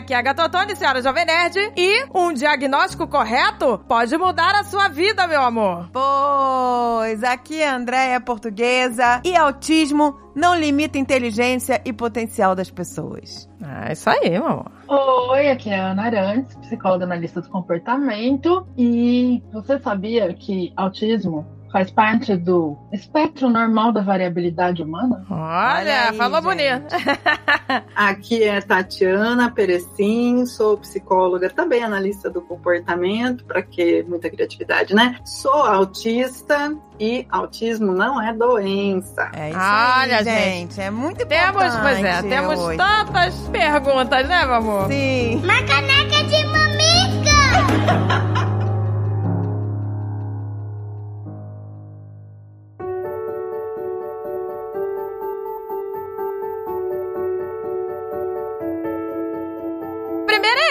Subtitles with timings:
[0.00, 1.72] Aqui é a Gatotone, senhora Jovem Nerd.
[1.76, 5.90] E um diagnóstico correto pode mudar a sua vida, meu amor.
[5.92, 9.20] Pois, aqui é a Andréia Portuguesa.
[9.22, 13.46] E autismo não limita a inteligência e potencial das pessoas.
[13.62, 14.72] Ah, isso aí, meu amor.
[14.88, 18.66] Oi, aqui é a Ana Arantes, psicóloga analista do comportamento.
[18.78, 25.24] E você sabia que autismo faz parte do espectro normal da variabilidade humana?
[25.30, 26.50] Olha, Olha aí, falou gente.
[26.50, 26.94] bonito.
[27.94, 35.16] Aqui é Tatiana Perecim, sou psicóloga, também analista do comportamento, para que muita criatividade, né?
[35.24, 39.30] Sou autista e autismo não é doença.
[39.34, 40.74] É isso Olha, aí, gente.
[40.74, 40.80] gente.
[40.80, 41.52] É muito importante.
[41.52, 42.76] Temos, pois é, temos hoje.
[42.76, 44.88] tantas perguntas, né, meu amor?
[44.88, 45.36] Sim.
[45.42, 48.19] Uma caneca de mamica!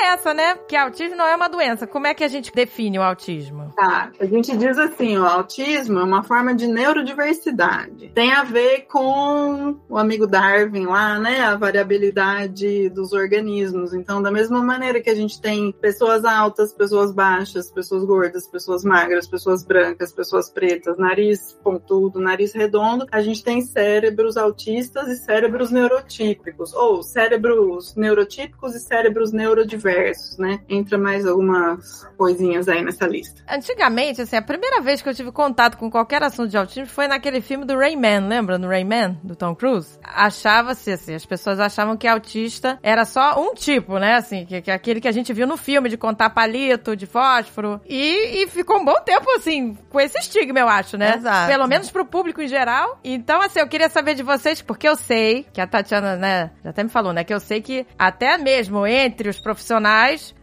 [0.09, 0.55] essa, né?
[0.67, 1.88] Que autismo não é uma doença.
[1.88, 3.73] Como é que a gente define o autismo?
[3.75, 8.09] Tá, a gente diz assim, o autismo é uma forma de neurodiversidade.
[8.13, 11.41] Tem a ver com o amigo Darwin lá, né?
[11.41, 13.93] A variabilidade dos organismos.
[13.93, 18.83] Então, da mesma maneira que a gente tem pessoas altas, pessoas baixas, pessoas gordas, pessoas
[18.83, 25.17] magras, pessoas brancas, pessoas pretas, nariz pontudo, nariz redondo, a gente tem cérebros autistas e
[25.17, 29.98] cérebros neurotípicos, ou cérebros neurotípicos e cérebros neurodiversos,
[30.38, 30.59] né?
[30.69, 33.42] Entra mais algumas coisinhas aí nessa lista.
[33.47, 37.08] Antigamente, assim, a primeira vez que eu tive contato com qualquer assunto de autismo foi
[37.08, 38.58] naquele filme do Rayman, lembra?
[38.58, 40.00] No Rayman, do Tom Cruise?
[40.03, 44.16] Achava-se, assim, as pessoas achavam que autista era só um tipo, né?
[44.16, 47.05] Assim, que, que é aquele que a gente viu no filme, de contar palito, de
[47.05, 47.81] fósforo.
[47.88, 51.16] E, e ficou um bom tempo, assim, com esse estigma, eu acho, né?
[51.16, 51.52] Exato.
[51.52, 53.00] Pelo menos pro público em geral.
[53.03, 56.70] Então, assim, eu queria saber de vocês, porque eu sei que a Tatiana, né, já
[56.70, 57.23] até me falou, né?
[57.23, 59.89] Que eu sei que até mesmo entre os profissionais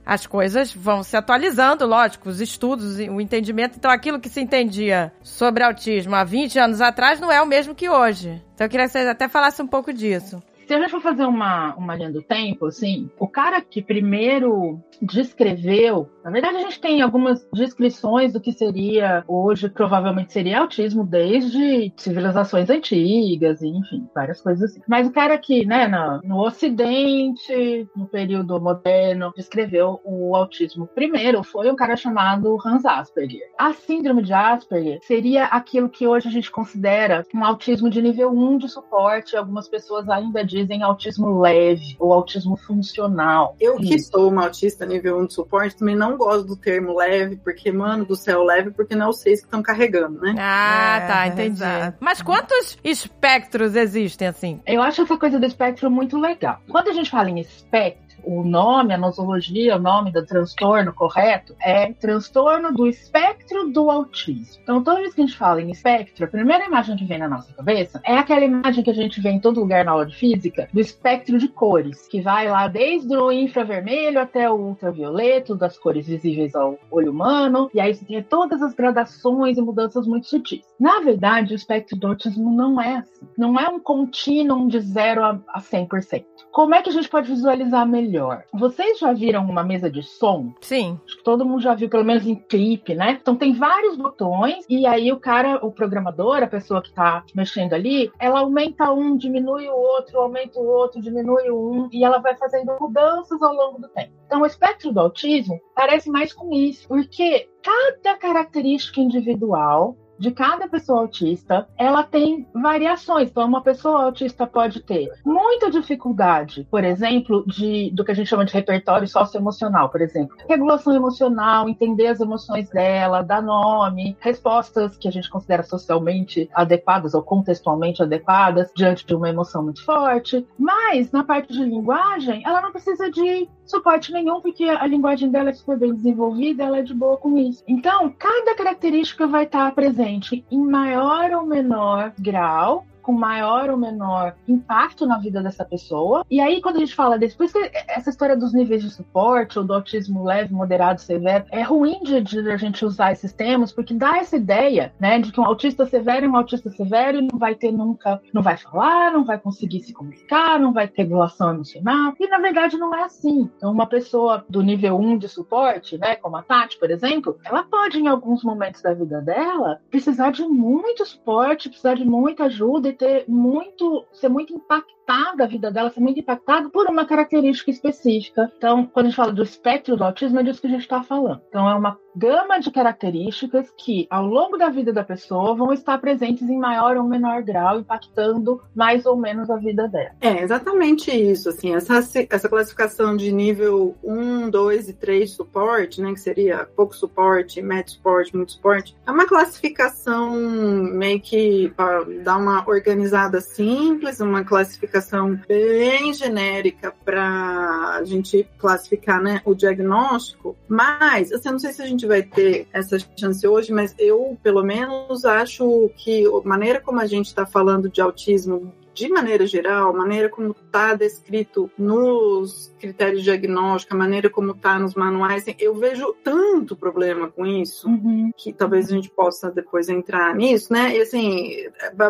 [0.04, 3.76] as coisas vão se atualizando, lógico, os estudos, o entendimento.
[3.76, 7.74] Então, aquilo que se entendia sobre autismo há 20 anos atrás não é o mesmo
[7.74, 8.42] que hoje.
[8.54, 10.42] Então, eu queria que vocês até falassem um pouco disso.
[10.66, 14.80] Se a gente for fazer uma, uma linha do tempo, assim, o cara que primeiro
[15.00, 21.06] descreveu, na verdade a gente tem algumas descrições do que seria, hoje provavelmente seria autismo
[21.06, 24.82] desde civilizações antigas, enfim, várias coisas assim.
[24.88, 31.44] Mas o cara que, né, no, no Ocidente, no período moderno, descreveu o autismo primeiro
[31.44, 33.52] foi um cara chamado Hans Asperger.
[33.56, 38.30] A síndrome de Asperger seria aquilo que hoje a gente considera um autismo de nível
[38.30, 43.54] 1 de suporte, algumas pessoas ainda dizem autismo leve ou autismo funcional.
[43.60, 44.10] Eu que Isso.
[44.10, 48.04] sou uma autista nível 1 de suporte, também não gosto do termo leve, porque, mano,
[48.04, 50.34] do céu leve, porque não é seis que estão carregando, né?
[50.38, 51.56] Ah, É, tá, entendi.
[51.56, 51.98] exato.
[52.00, 54.60] Mas quantos espectros existem, assim?
[54.66, 56.58] Eu acho essa coisa do espectro muito legal.
[56.70, 61.54] Quando a gente fala em espectro, o nome, a nosologia, o nome do transtorno correto
[61.60, 64.60] é transtorno do espectro do autismo.
[64.62, 67.28] Então, toda vez que a gente fala em espectro, a primeira imagem que vem na
[67.28, 70.16] nossa cabeça é aquela imagem que a gente vê em todo lugar na aula de
[70.16, 75.78] física, do espectro de cores, que vai lá desde o infravermelho até o ultravioleta, das
[75.78, 80.26] cores visíveis ao olho humano, e aí você tem todas as gradações e mudanças muito
[80.26, 80.64] sutis.
[80.80, 83.26] Na verdade, o espectro do autismo não é assim.
[83.38, 86.24] Não é um contínuo de 0 a, a 100%.
[86.50, 88.15] Como é que a gente pode visualizar melhor?
[88.52, 90.52] Vocês já viram uma mesa de som?
[90.60, 90.98] Sim.
[91.04, 93.18] Acho que todo mundo já viu, pelo menos em clipe, né?
[93.20, 97.72] Então tem vários botões e aí o cara, o programador, a pessoa que tá mexendo
[97.72, 102.18] ali, ela aumenta um, diminui o outro, aumenta o outro, diminui o um e ela
[102.18, 104.12] vai fazendo mudanças ao longo do tempo.
[104.26, 110.68] Então o espectro do autismo parece mais com isso, porque cada característica individual de cada
[110.68, 113.30] pessoa autista, ela tem variações.
[113.30, 118.28] Então, uma pessoa autista pode ter muita dificuldade, por exemplo, de do que a gente
[118.28, 120.36] chama de repertório socioemocional, por exemplo.
[120.48, 127.14] Regulação emocional, entender as emoções dela, dar nome, respostas que a gente considera socialmente adequadas
[127.14, 130.46] ou contextualmente adequadas diante de uma emoção muito forte.
[130.58, 135.50] Mas, na parte de linguagem, ela não precisa de suporte nenhum, porque a linguagem dela
[135.50, 137.62] é super bem desenvolvida, ela é de boa com isso.
[137.66, 144.34] Então, cada característica vai estar presente em maior ou menor grau com maior ou menor
[144.48, 146.26] impacto na vida dessa pessoa.
[146.28, 148.90] E aí, quando a gente fala desse, por isso que essa história dos níveis de
[148.90, 153.32] suporte, ou do autismo leve, moderado, severo, é ruim de, de a gente usar esses
[153.32, 157.18] termos, porque dá essa ideia, né, de que um autista severo é um autista severo
[157.18, 160.88] e não vai ter nunca, não vai falar, não vai conseguir se comunicar, não vai
[160.88, 162.12] ter regulação emocional.
[162.18, 163.48] E na verdade não é assim.
[163.56, 167.62] Então, uma pessoa do nível 1 de suporte, né, como a Tati, por exemplo, ela
[167.62, 172.88] pode, em alguns momentos da vida dela, precisar de muito suporte, precisar de muita ajuda
[172.88, 174.96] e ter muito, ser muito impactada
[175.44, 178.52] a vida dela, ser muito impactada por uma característica específica.
[178.56, 181.02] Então, quando a gente fala do espectro do autismo, é disso que a gente está
[181.02, 181.40] falando.
[181.48, 185.98] Então, é uma gama de características que, ao longo da vida da pessoa, vão estar
[185.98, 190.12] presentes em maior ou menor grau, impactando mais ou menos a vida dela.
[190.20, 191.50] É exatamente isso.
[191.50, 192.00] Assim, essa,
[192.30, 197.60] essa classificação de nível 1, 2 e 3 de suporte, né, que seria pouco suporte,
[197.60, 204.44] médio suporte, muito suporte, é uma classificação meio que para dar uma organizada simples, uma
[204.44, 210.56] classificação bem genérica para a gente classificar né, o diagnóstico.
[210.68, 214.38] Mas, assim, eu não sei se a gente vai ter essa chance hoje, mas eu,
[214.40, 219.46] pelo menos, acho que a maneira como a gente está falando de autismo de maneira
[219.46, 225.44] geral, a maneira como está descrito nos critérios diagnósticos, a maneira como está nos manuais,
[225.58, 228.30] eu vejo tanto problema com isso, uhum.
[228.34, 230.96] que talvez a gente possa depois entrar nisso, né?
[230.96, 231.50] E assim,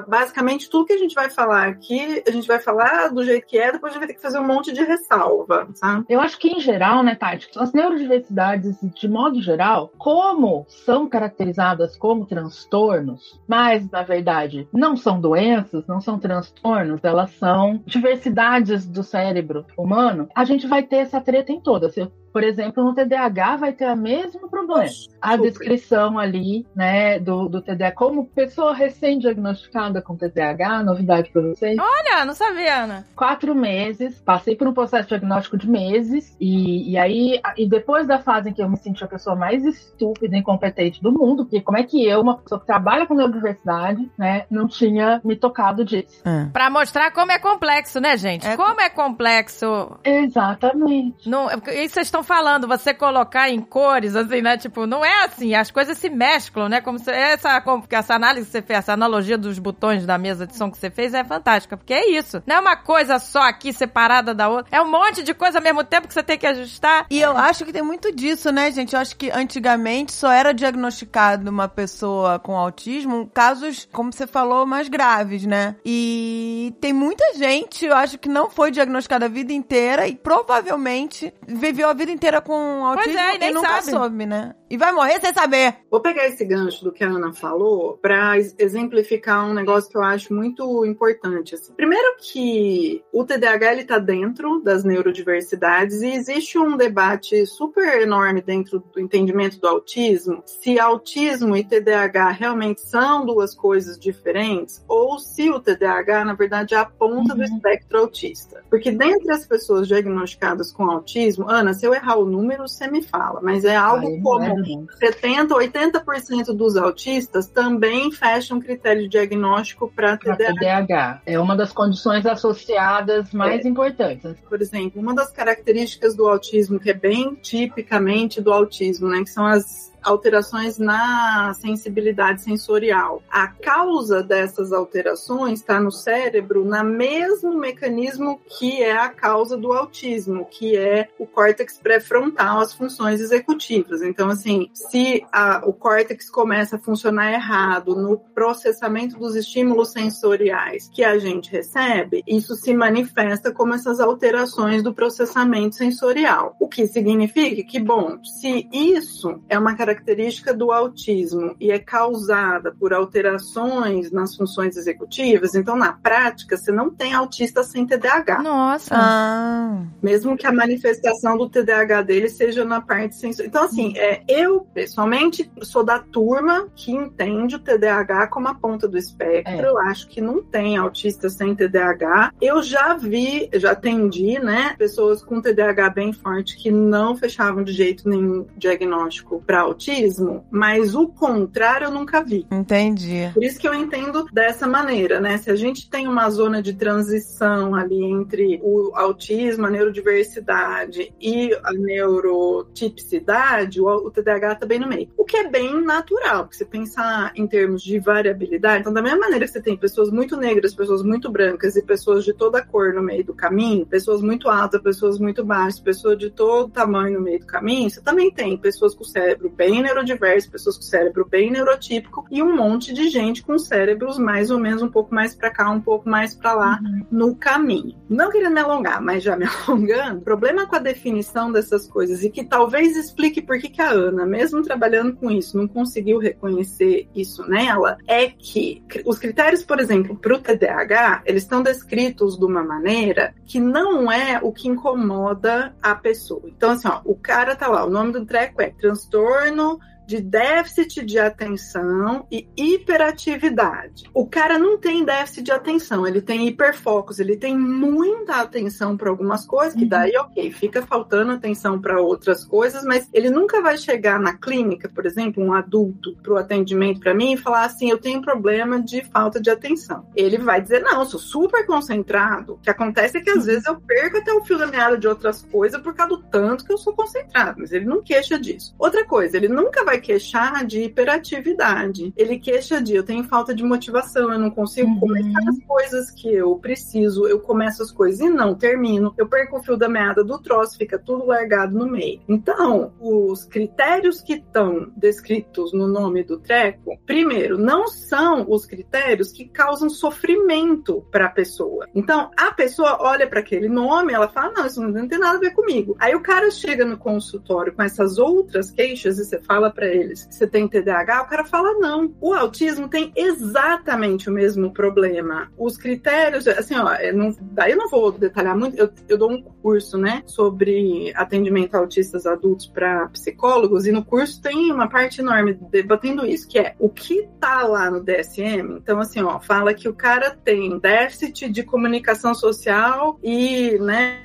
[0.06, 3.58] basicamente tudo que a gente vai falar aqui, a gente vai falar do jeito que
[3.58, 6.04] é, depois a gente vai ter que fazer um monte de ressalva, sabe?
[6.08, 11.96] Eu acho que em geral, né, Tati, as neurodiversidades, de modo geral, como são caracterizadas
[11.96, 18.86] como transtornos, mas na verdade não são doenças, não são transtornos, transtornos, elas são diversidades
[18.86, 21.96] do cérebro humano, a gente vai ter essa treta em todas.
[21.96, 24.84] Eu por exemplo, no TDAH vai ter o mesmo problema.
[25.20, 31.78] A descrição ali, né, do, do TDAH, como pessoa recém-diagnosticada com TDAH, novidade para vocês.
[31.78, 33.06] Olha, não sabia, Ana.
[33.16, 38.18] Quatro meses, passei por um processo diagnóstico de meses, e, e aí, e depois da
[38.18, 41.60] fase em que eu me senti a pessoa mais estúpida e incompetente do mundo, porque
[41.62, 45.84] como é que eu, uma pessoa que trabalha com neurodiversidade, né, não tinha me tocado
[45.84, 46.22] disso.
[46.24, 46.50] É.
[46.52, 48.46] Pra mostrar como é complexo, né, gente?
[48.46, 48.56] É...
[48.56, 49.98] Como é complexo.
[50.04, 51.28] Exatamente.
[51.28, 54.58] Não, isso vocês estão falando, você colocar em cores, assim, né?
[54.58, 56.80] Tipo, não é assim, as coisas se mesclam, né?
[56.80, 60.56] Como se, essa, essa análise que você fez, essa analogia dos botões da mesa de
[60.56, 62.42] som que você fez é fantástica, porque é isso.
[62.46, 65.64] Não é uma coisa só aqui separada da outra, é um monte de coisa ao
[65.64, 67.06] mesmo tempo que você tem que ajustar.
[67.08, 68.94] E eu acho que tem muito disso, né, gente?
[68.94, 74.66] Eu acho que antigamente só era diagnosticado uma pessoa com autismo casos, como você falou,
[74.66, 75.76] mais graves, né?
[75.84, 81.32] E tem muita gente, eu acho que não foi diagnosticada a vida inteira e provavelmente
[81.46, 83.90] viveu a vida inteira com autismo pois é, e, e nunca sabe.
[83.90, 84.54] soube, né?
[84.68, 85.76] E vai morrer sem saber.
[85.90, 90.02] Vou pegar esse gancho do que a Ana falou para exemplificar um negócio que eu
[90.02, 91.54] acho muito importante.
[91.54, 91.72] Assim.
[91.74, 98.42] Primeiro que o TDAH ele tá dentro das neurodiversidades e existe um debate super enorme
[98.42, 105.18] dentro do entendimento do autismo, se autismo e TDAH realmente são duas coisas diferentes ou
[105.18, 107.38] se o TDAH na verdade é a ponta uhum.
[107.38, 108.62] do espectro autista.
[108.68, 113.02] Porque dentre as pessoas diagnosticadas com autismo, Ana, se eu errar o número, você me
[113.02, 119.90] fala, mas é algo Ai, como é 70, 80% dos autistas também fecham critério diagnóstico
[119.94, 120.54] para TDAH.
[120.54, 121.22] TDAH.
[121.26, 123.68] É uma das condições associadas mais é.
[123.68, 124.36] importantes.
[124.48, 129.30] Por exemplo, uma das características do autismo que é bem tipicamente do autismo, né, que
[129.30, 133.22] são as alterações na sensibilidade sensorial.
[133.28, 139.72] A causa dessas alterações está no cérebro, na mesmo mecanismo que é a causa do
[139.72, 144.02] autismo, que é o córtex pré-frontal, as funções executivas.
[144.02, 150.88] Então, assim, se a, o córtex começa a funcionar errado no processamento dos estímulos sensoriais
[150.94, 156.54] que a gente recebe, isso se manifesta como essas alterações do processamento sensorial.
[156.60, 161.78] O que significa que, bom, se isso é uma característica característica do autismo e é
[161.78, 168.42] causada por alterações nas funções executivas, então na prática você não tem autista sem TDAH.
[168.42, 168.94] Nossa.
[168.94, 169.82] Ah.
[170.02, 173.48] Mesmo que a manifestação do TDAH dele seja na parte sensorial.
[173.48, 178.86] Então assim, é, eu pessoalmente sou da turma que entende o TDAH como a ponta
[178.86, 179.52] do espectro.
[179.52, 179.66] É.
[179.66, 182.32] Eu acho que não tem autista sem TDAH.
[182.40, 187.72] Eu já vi, já atendi, né, pessoas com TDAH bem forte que não fechavam de
[187.72, 192.46] jeito nenhum diagnóstico para autismo autismo, mas o contrário eu nunca vi.
[192.50, 193.30] Entendi.
[193.32, 195.36] Por isso que eu entendo dessa maneira, né?
[195.38, 201.54] Se a gente tem uma zona de transição ali entre o autismo, a neurodiversidade e
[201.62, 205.08] a neurotipicidade, o, TDAH tá bem no meio.
[205.16, 209.20] O que é bem natural, porque você pensar em termos de variabilidade, então da mesma
[209.20, 212.94] maneira que você tem pessoas muito negras, pessoas muito brancas e pessoas de toda cor
[212.94, 217.24] no meio do caminho, pessoas muito altas, pessoas muito baixas, pessoas de todo tamanho no
[217.24, 220.82] meio do caminho, você também tem pessoas com o cérebro bem bem neurodiverso, pessoas com
[220.82, 225.12] cérebro bem neurotípico e um monte de gente com cérebros mais ou menos um pouco
[225.12, 227.06] mais para cá, um pouco mais para lá uhum.
[227.10, 227.96] no caminho.
[228.08, 232.22] Não querendo me alongar, mas já me alongando, o problema com a definição dessas coisas
[232.22, 236.20] e que talvez explique por que, que a Ana, mesmo trabalhando com isso, não conseguiu
[236.20, 242.38] reconhecer isso nela, é que os critérios, por exemplo, para o TDAH, eles estão descritos
[242.38, 246.42] de uma maneira que não é o que incomoda a pessoa.
[246.44, 249.80] Então, assim, ó, o cara tá lá, o nome do treco é transtorno no.
[250.06, 254.04] De déficit de atenção e hiperatividade.
[254.14, 259.10] O cara não tem déficit de atenção, ele tem hiperfocos, ele tem muita atenção para
[259.10, 259.88] algumas coisas, que uhum.
[259.88, 264.88] daí, ok, fica faltando atenção para outras coisas, mas ele nunca vai chegar na clínica,
[264.88, 268.80] por exemplo, um adulto, para o atendimento para mim e falar assim: eu tenho problema
[268.80, 270.06] de falta de atenção.
[270.14, 272.54] Ele vai dizer: não, eu sou super concentrado.
[272.54, 273.44] O que acontece é que às uhum.
[273.44, 276.64] vezes eu perco até o fio da meada de outras coisas por causa do tanto
[276.64, 278.74] que eu sou concentrado, mas ele não queixa disso.
[278.78, 282.12] Outra coisa, ele nunca vai vai queixar de hiperatividade.
[282.16, 285.00] Ele queixa de eu tenho falta de motivação, eu não consigo uhum.
[285.00, 289.14] começar as coisas que eu preciso, eu começo as coisas e não termino.
[289.16, 292.20] Eu perco o fio da meada do troço, fica tudo largado no meio.
[292.28, 299.32] Então, os critérios que estão descritos no nome do treco, primeiro, não são os critérios
[299.32, 301.88] que causam sofrimento para a pessoa.
[301.94, 305.40] Então, a pessoa olha para aquele nome, ela fala: "Não, isso não tem nada a
[305.40, 305.96] ver comigo".
[305.98, 309.94] Aí o cara chega no consultório com essas outras queixas e você fala para para
[309.94, 311.22] eles, você tem TDAH?
[311.22, 312.12] O cara fala não.
[312.20, 315.50] O autismo tem exatamente o mesmo problema.
[315.56, 319.30] Os critérios, assim, ó, eu não, daí eu não vou detalhar muito, eu, eu dou
[319.30, 324.88] um curso, né, sobre atendimento a autistas adultos para psicólogos, e no curso tem uma
[324.88, 328.78] parte enorme debatendo isso, que é o que tá lá no DSM.
[328.78, 334.20] Então, assim, ó, fala que o cara tem déficit de comunicação social e, né,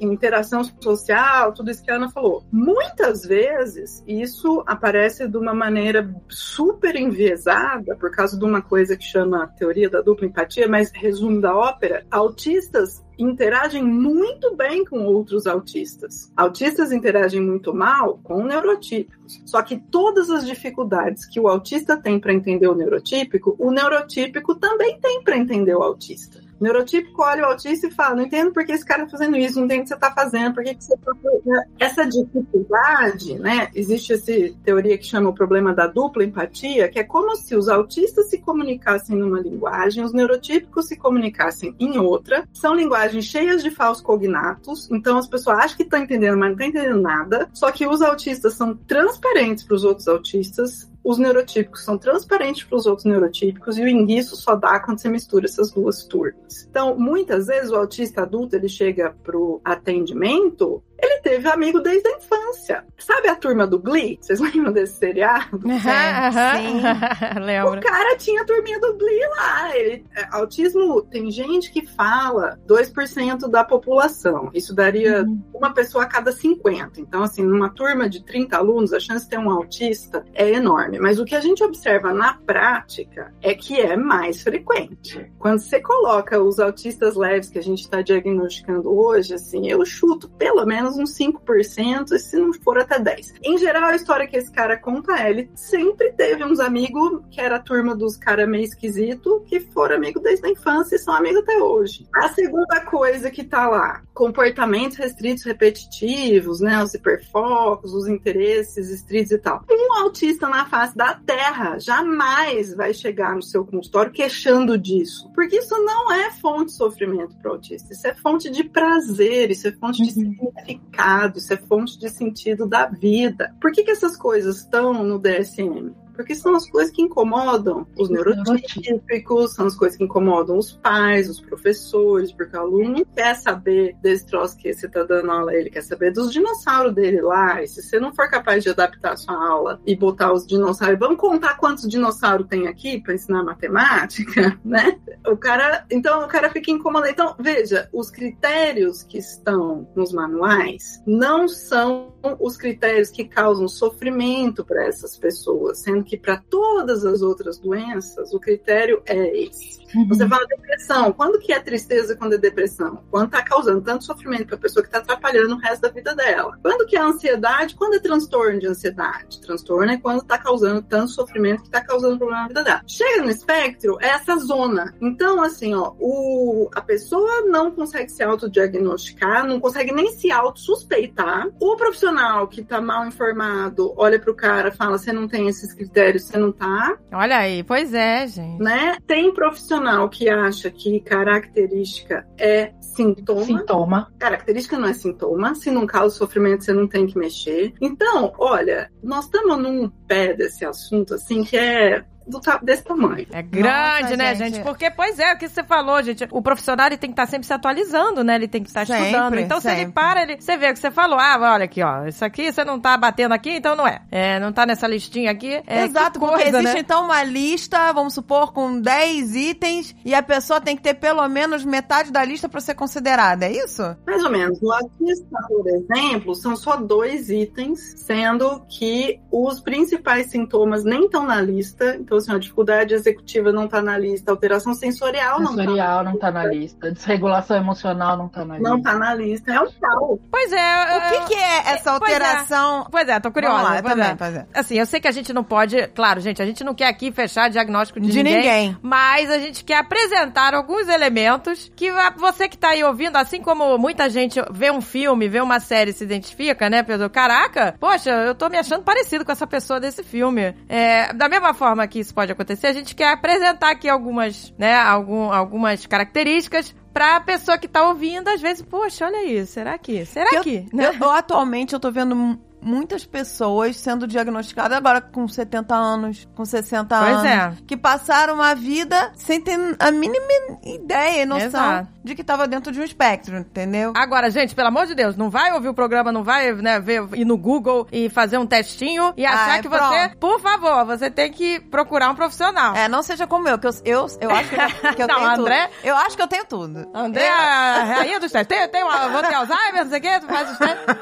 [0.00, 2.44] interação social, tudo isso que a Ana falou.
[2.50, 9.04] Muitas vezes, isso aparece de uma maneira super enviesada, por causa de uma coisa que
[9.04, 15.46] chama teoria da dupla empatia, mas resumo da ópera, autistas interagem muito bem com outros
[15.46, 16.30] autistas.
[16.36, 19.42] Autistas interagem muito mal com neurotípicos.
[19.46, 24.54] Só que todas as dificuldades que o autista tem para entender o neurotípico, o neurotípico
[24.54, 26.45] também tem para entender o autista.
[26.60, 29.36] O neurotípico olha o autista e fala: não entendo por que esse cara tá fazendo
[29.36, 31.62] isso, não entendo o que você tá fazendo, por que, que você tá fazendo.
[31.78, 33.68] Essa dificuldade, né?
[33.74, 34.32] Existe essa
[34.64, 38.38] teoria que chama o problema da dupla empatia, que é como se os autistas se
[38.38, 42.48] comunicassem numa linguagem, os neurotípicos se comunicassem em outra.
[42.52, 46.52] São linguagens cheias de falsos cognatos, então as pessoas acham que estão entendendo, mas não
[46.52, 47.48] estão entendendo nada.
[47.52, 52.76] Só que os autistas são transparentes para os outros autistas, os neurotípicos são transparentes para
[52.76, 56.66] os outros neurotípicos e o enguiço só dá quando você mistura essas duas turmas.
[56.68, 62.08] Então, muitas vezes o autista adulto ele chega para o atendimento ele teve amigo desde
[62.08, 62.84] a infância.
[62.98, 64.18] Sabe a turma do Glee?
[64.20, 65.56] Vocês lembram desse seriado?
[65.56, 67.40] Uhum, sim.
[67.40, 67.78] Lembro.
[67.78, 69.76] O cara tinha a turminha do Glee lá.
[69.76, 74.50] Ele, é, autismo, tem gente que fala 2% da população.
[74.54, 75.42] Isso daria uhum.
[75.54, 77.00] uma pessoa a cada 50.
[77.00, 80.98] Então, assim, numa turma de 30 alunos, a chance de ter um autista é enorme.
[80.98, 85.30] Mas o que a gente observa na prática é que é mais frequente.
[85.38, 90.28] Quando você coloca os autistas leves que a gente está diagnosticando hoje, assim, eu chuto
[90.30, 93.38] pelo menos menos uns 5%, e se não for até 10%.
[93.42, 97.40] Em geral, a história que esse cara conta é, ele sempre teve uns amigos que
[97.40, 101.14] era a turma dos caras meio esquisito, que foram amigos desde a infância e são
[101.14, 102.06] amigos até hoje.
[102.14, 109.32] A segunda coisa que tá lá, comportamentos restritos repetitivos, né, os hiperfocos, os interesses estritos
[109.32, 109.64] e tal.
[109.70, 115.56] Um autista na face da Terra jamais vai chegar no seu consultório queixando disso, porque
[115.56, 119.72] isso não é fonte de sofrimento para autista, isso é fonte de prazer, isso é
[119.72, 120.36] fonte de uhum
[120.76, 123.54] significado, isso é fonte de sentido da vida.
[123.60, 125.94] Por que, que essas coisas estão no DSM?
[126.16, 131.28] Porque são as coisas que incomodam os neurotípicos, são as coisas que incomodam os pais,
[131.28, 135.70] os professores, porque o aluno quer saber desse troço que você está dando aula, ele
[135.70, 137.62] quer saber dos dinossauros dele lá.
[137.62, 140.98] E se você não for capaz de adaptar a sua aula e botar os dinossauros,
[140.98, 144.98] vamos contar quantos dinossauros tem aqui para ensinar matemática, né?
[145.26, 147.12] O cara, então o cara fica incomodado.
[147.12, 154.64] Então, veja, os critérios que estão nos manuais não são os critérios que causam sofrimento
[154.64, 159.85] para essas pessoas, sendo que para todas as outras doenças o critério é esse.
[159.94, 160.08] Uhum.
[160.08, 161.12] Você fala depressão.
[161.12, 163.02] Quando que é tristeza quando é depressão?
[163.10, 166.14] Quando está causando tanto sofrimento para a pessoa que está atrapalhando o resto da vida
[166.14, 166.58] dela.
[166.62, 167.74] Quando que é ansiedade?
[167.74, 169.40] Quando é transtorno de ansiedade?
[169.40, 172.82] Transtorno é quando está causando tanto sofrimento que está causando problema na vida dela.
[172.86, 174.94] Chega no espectro, é essa zona.
[175.00, 181.48] Então, assim, ó, o, a pessoa não consegue se autodiagnosticar, não consegue nem se autossuspeitar.
[181.60, 186.24] O profissional que tá mal informado olha pro cara fala: você não tem esses critérios,
[186.24, 186.96] você não tá.
[187.12, 188.62] Olha aí, pois é, gente.
[188.62, 188.96] Né?
[189.06, 193.44] Tem profissional que acha que característica é sintoma.
[193.44, 194.12] Sintoma.
[194.18, 195.54] Característica não é sintoma.
[195.54, 197.72] Se não causa sofrimento, você não tem que mexer.
[197.80, 203.26] Então, olha, nós estamos num pé desse assunto, assim, que é do, desse tamanho.
[203.32, 204.54] É grande, Nossa, né, gente.
[204.54, 204.64] gente?
[204.64, 206.26] Porque, pois é, o que você falou, gente.
[206.30, 208.34] O profissional ele tem que estar sempre se atualizando, né?
[208.34, 209.38] Ele tem que estar Sempre, estudando.
[209.38, 209.92] Então, se ele sempre.
[209.92, 211.18] para, ele, você vê o que você falou.
[211.18, 212.06] Ah, olha aqui, ó.
[212.06, 214.00] Isso aqui você não tá batendo aqui, então não é.
[214.10, 215.62] É, não tá nessa listinha aqui.
[215.66, 216.80] É, Exato, que porque coisa, existe né?
[216.80, 221.26] então uma lista, vamos supor, com 10 itens e a pessoa tem que ter pelo
[221.28, 223.82] menos metade da lista para ser considerada, é isso?
[224.06, 224.60] Mais ou menos.
[224.62, 231.24] O autista, por exemplo, são só dois itens, sendo que os principais sintomas nem estão
[231.26, 231.96] na lista.
[231.96, 236.18] Então, assim, a dificuldade executiva não está na lista, alteração sensorial não está Sensorial não
[236.18, 236.90] tá na lista.
[236.92, 238.68] Desregulação emocional não tá na lista.
[238.68, 239.52] não tá na lista.
[239.52, 240.20] É um caos.
[240.30, 240.96] Pois é.
[240.96, 242.14] O que, que é essa pois é.
[242.14, 242.86] alteração?
[242.90, 243.56] Pois é, tô curiosa.
[243.56, 244.14] Vamos lá, pois também, é.
[244.14, 244.46] pois é.
[244.54, 245.86] Assim, eu sei que a gente não pode.
[245.88, 248.76] Claro, gente, a gente não quer aqui fechar diagnóstico de, De ninguém.
[248.82, 253.76] Mas a gente quer apresentar alguns elementos que você que tá aí ouvindo, assim como
[253.78, 256.82] muita gente vê um filme, vê uma série e se identifica, né?
[256.82, 260.54] Pessoa, caraca, poxa, eu tô me achando parecido com essa pessoa desse filme.
[260.68, 264.74] É, da mesma forma que isso pode acontecer, a gente quer apresentar aqui algumas, né?
[264.74, 266.74] Algum, algumas características.
[266.92, 270.06] Pra pessoa que tá ouvindo, às vezes, poxa, olha isso, será que?
[270.06, 270.66] Será Eu- que?
[270.72, 276.44] Eu, eu, atualmente eu tô vendo muitas pessoas sendo diagnosticadas agora com 70 anos, com
[276.44, 277.52] 60 Pois anos, é.
[277.66, 280.26] que passaram uma vida sem ter a mínima
[280.64, 281.88] ideia e noção Exato.
[282.02, 283.92] de que tava dentro de um espectro, entendeu?
[283.96, 287.02] Agora, gente, pelo amor de Deus, não vai ouvir o programa, não vai, né, ver,
[287.14, 291.10] ir no Google e fazer um testinho e achar Ai, que você, por favor, você
[291.10, 292.74] tem que procurar um profissional.
[292.74, 295.16] É, não seja como eu, que eu, eu, eu acho que eu, que eu Não,
[295.16, 295.86] tenho André- tudo.
[295.86, 296.90] Eu acho que eu tenho tudo.
[296.92, 298.48] André, é a rainha dos testes.
[298.56, 300.96] Tem, tem uma, vou ter Alzheimer, não sei o quê, tu faz os testes.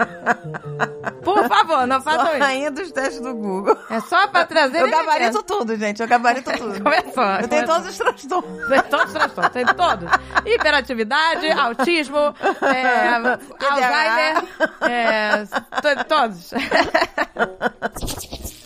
[1.22, 2.44] Por favor, não Sou façam a isso.
[2.44, 3.76] rainha dos testes do Google.
[3.90, 4.80] É só pra trazer...
[4.80, 6.00] Eu gabarito tudo, gente.
[6.00, 6.78] Eu gabarito tudo.
[6.82, 7.24] Começou.
[7.40, 8.68] Eu tenho todos os transtornos.
[8.68, 10.10] Tem todos os transtornos, tem todos.
[10.46, 13.08] Hiperatividade, autismo, é,
[13.66, 14.44] Alzheimer,
[14.82, 16.50] é, to- todos.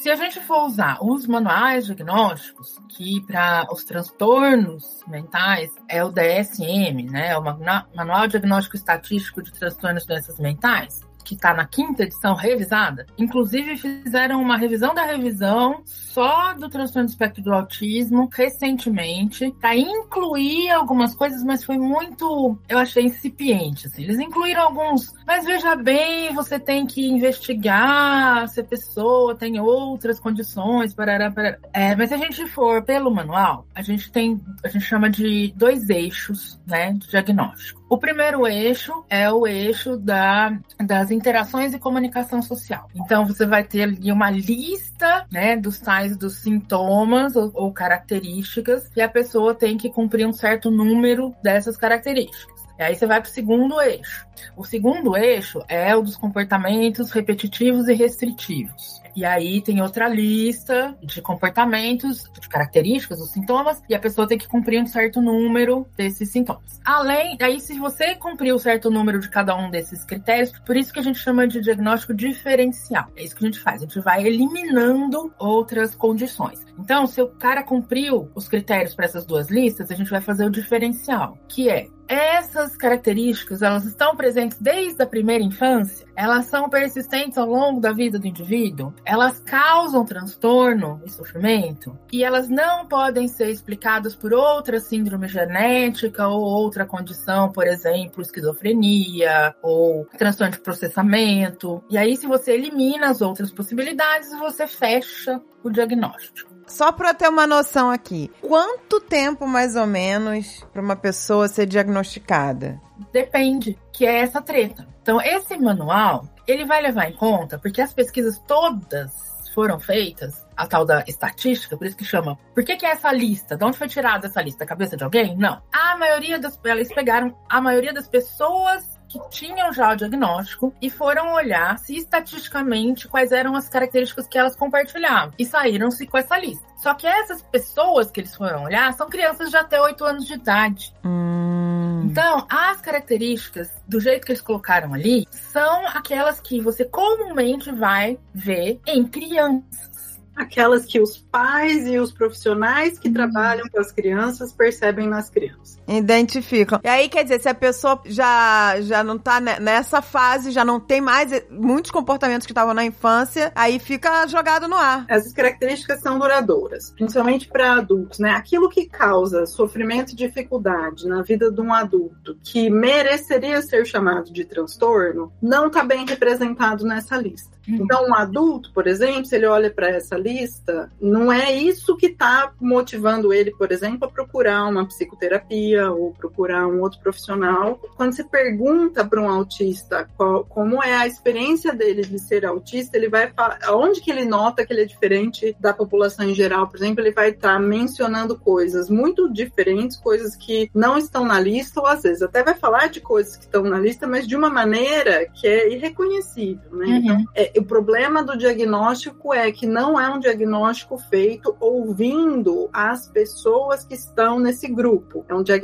[0.00, 6.10] Se a gente for usar os manuais diagnósticos, que para os transtornos mentais é o
[6.10, 7.32] DSM, né?
[7.32, 12.34] É o Manual Diagnóstico Estatístico de Transtornos e Doenças Mentais, que está na quinta edição
[12.34, 13.06] revisada.
[13.18, 19.76] Inclusive, fizeram uma revisão da revisão só do transtorno do espectro do autismo recentemente, para
[19.76, 23.86] incluir algumas coisas, mas foi muito, eu achei incipiente.
[23.86, 24.02] Assim.
[24.02, 30.18] Eles incluíram alguns, mas veja bem, você tem que investigar se a pessoa tem outras
[30.18, 31.58] condições, parará, parará.
[31.72, 35.52] É, mas se a gente for pelo manual, a gente tem, a gente chama de
[35.56, 37.79] dois eixos, né, de diagnóstico.
[37.90, 42.88] O primeiro eixo é o eixo da, das interações e comunicação social.
[42.94, 48.88] Então, você vai ter ali uma lista, né, dos tais dos sintomas ou, ou características
[48.94, 52.64] e a pessoa tem que cumprir um certo número dessas características.
[52.78, 54.24] E aí você vai para o segundo eixo.
[54.56, 58.99] O segundo eixo é o dos comportamentos repetitivos e restritivos.
[59.16, 64.38] E aí tem outra lista de comportamentos, de características, dos sintomas, e a pessoa tem
[64.38, 66.80] que cumprir um certo número desses sintomas.
[66.84, 70.92] Além, aí se você cumprir um certo número de cada um desses critérios, por isso
[70.92, 73.06] que a gente chama de diagnóstico diferencial.
[73.16, 76.64] É isso que a gente faz, a gente vai eliminando outras condições.
[76.78, 80.46] Então, se o cara cumpriu os critérios para essas duas listas, a gente vai fazer
[80.46, 86.68] o diferencial, que é essas características, elas estão presentes desde a primeira infância, elas são
[86.68, 92.88] persistentes ao longo da vida do indivíduo, elas causam transtorno e sofrimento, e elas não
[92.88, 100.52] podem ser explicadas por outra síndrome genética ou outra condição, por exemplo, esquizofrenia ou transtorno
[100.52, 101.80] de processamento.
[101.88, 106.50] E aí, se você elimina as outras possibilidades, você fecha o diagnóstico.
[106.70, 111.66] Só pra ter uma noção aqui, quanto tempo mais ou menos pra uma pessoa ser
[111.66, 112.80] diagnosticada?
[113.12, 114.86] Depende, que é essa treta.
[115.02, 119.10] Então, esse manual, ele vai levar em conta, porque as pesquisas todas
[119.52, 122.38] foram feitas, a tal da estatística, por isso que chama.
[122.54, 123.56] Por que, que é essa lista?
[123.56, 124.60] De onde foi tirada essa lista?
[124.60, 125.36] Da cabeça de alguém?
[125.36, 125.60] Não.
[125.72, 126.58] A maioria das.
[126.64, 131.96] Eles pegaram a maioria das pessoas que tinham já o diagnóstico e foram olhar se
[131.96, 136.64] estatisticamente quais eram as características que elas compartilhavam e saíram-se com essa lista.
[136.76, 140.34] Só que essas pessoas que eles foram olhar são crianças de até 8 anos de
[140.34, 140.94] idade.
[141.04, 142.06] Hum.
[142.10, 148.18] Então, as características, do jeito que eles colocaram ali, são aquelas que você comumente vai
[148.32, 150.20] ver em crianças.
[150.36, 155.79] Aquelas que os pais e os profissionais que trabalham com as crianças percebem nas crianças.
[155.88, 156.80] Identificam.
[156.84, 160.78] E aí, quer dizer, se a pessoa já, já não tá nessa fase, já não
[160.78, 165.04] tem mais muitos comportamentos que estavam na infância, aí fica jogado no ar.
[165.08, 168.30] Essas características são duradouras, principalmente para adultos, né?
[168.30, 174.32] Aquilo que causa sofrimento e dificuldade na vida de um adulto que mereceria ser chamado
[174.32, 177.50] de transtorno, não está bem representado nessa lista.
[177.68, 177.76] Uhum.
[177.76, 182.06] Então, um adulto, por exemplo, se ele olha para essa lista, não é isso que
[182.06, 187.80] está motivando ele, por exemplo, a procurar uma psicoterapia ou procurar um outro profissional.
[187.96, 192.96] Quando você pergunta para um autista qual, como é a experiência dele de ser autista,
[192.96, 196.68] ele vai falar onde que ele nota que ele é diferente da população em geral,
[196.68, 201.40] por exemplo, ele vai estar tá mencionando coisas muito diferentes, coisas que não estão na
[201.40, 204.36] lista, ou às vezes até vai falar de coisas que estão na lista, mas de
[204.36, 206.86] uma maneira que é irreconhecível, né?
[206.86, 206.96] Uhum.
[206.96, 213.08] Então, é, o problema do diagnóstico é que não é um diagnóstico feito ouvindo as
[213.08, 215.24] pessoas que estão nesse grupo.
[215.28, 215.59] É um diagnóstico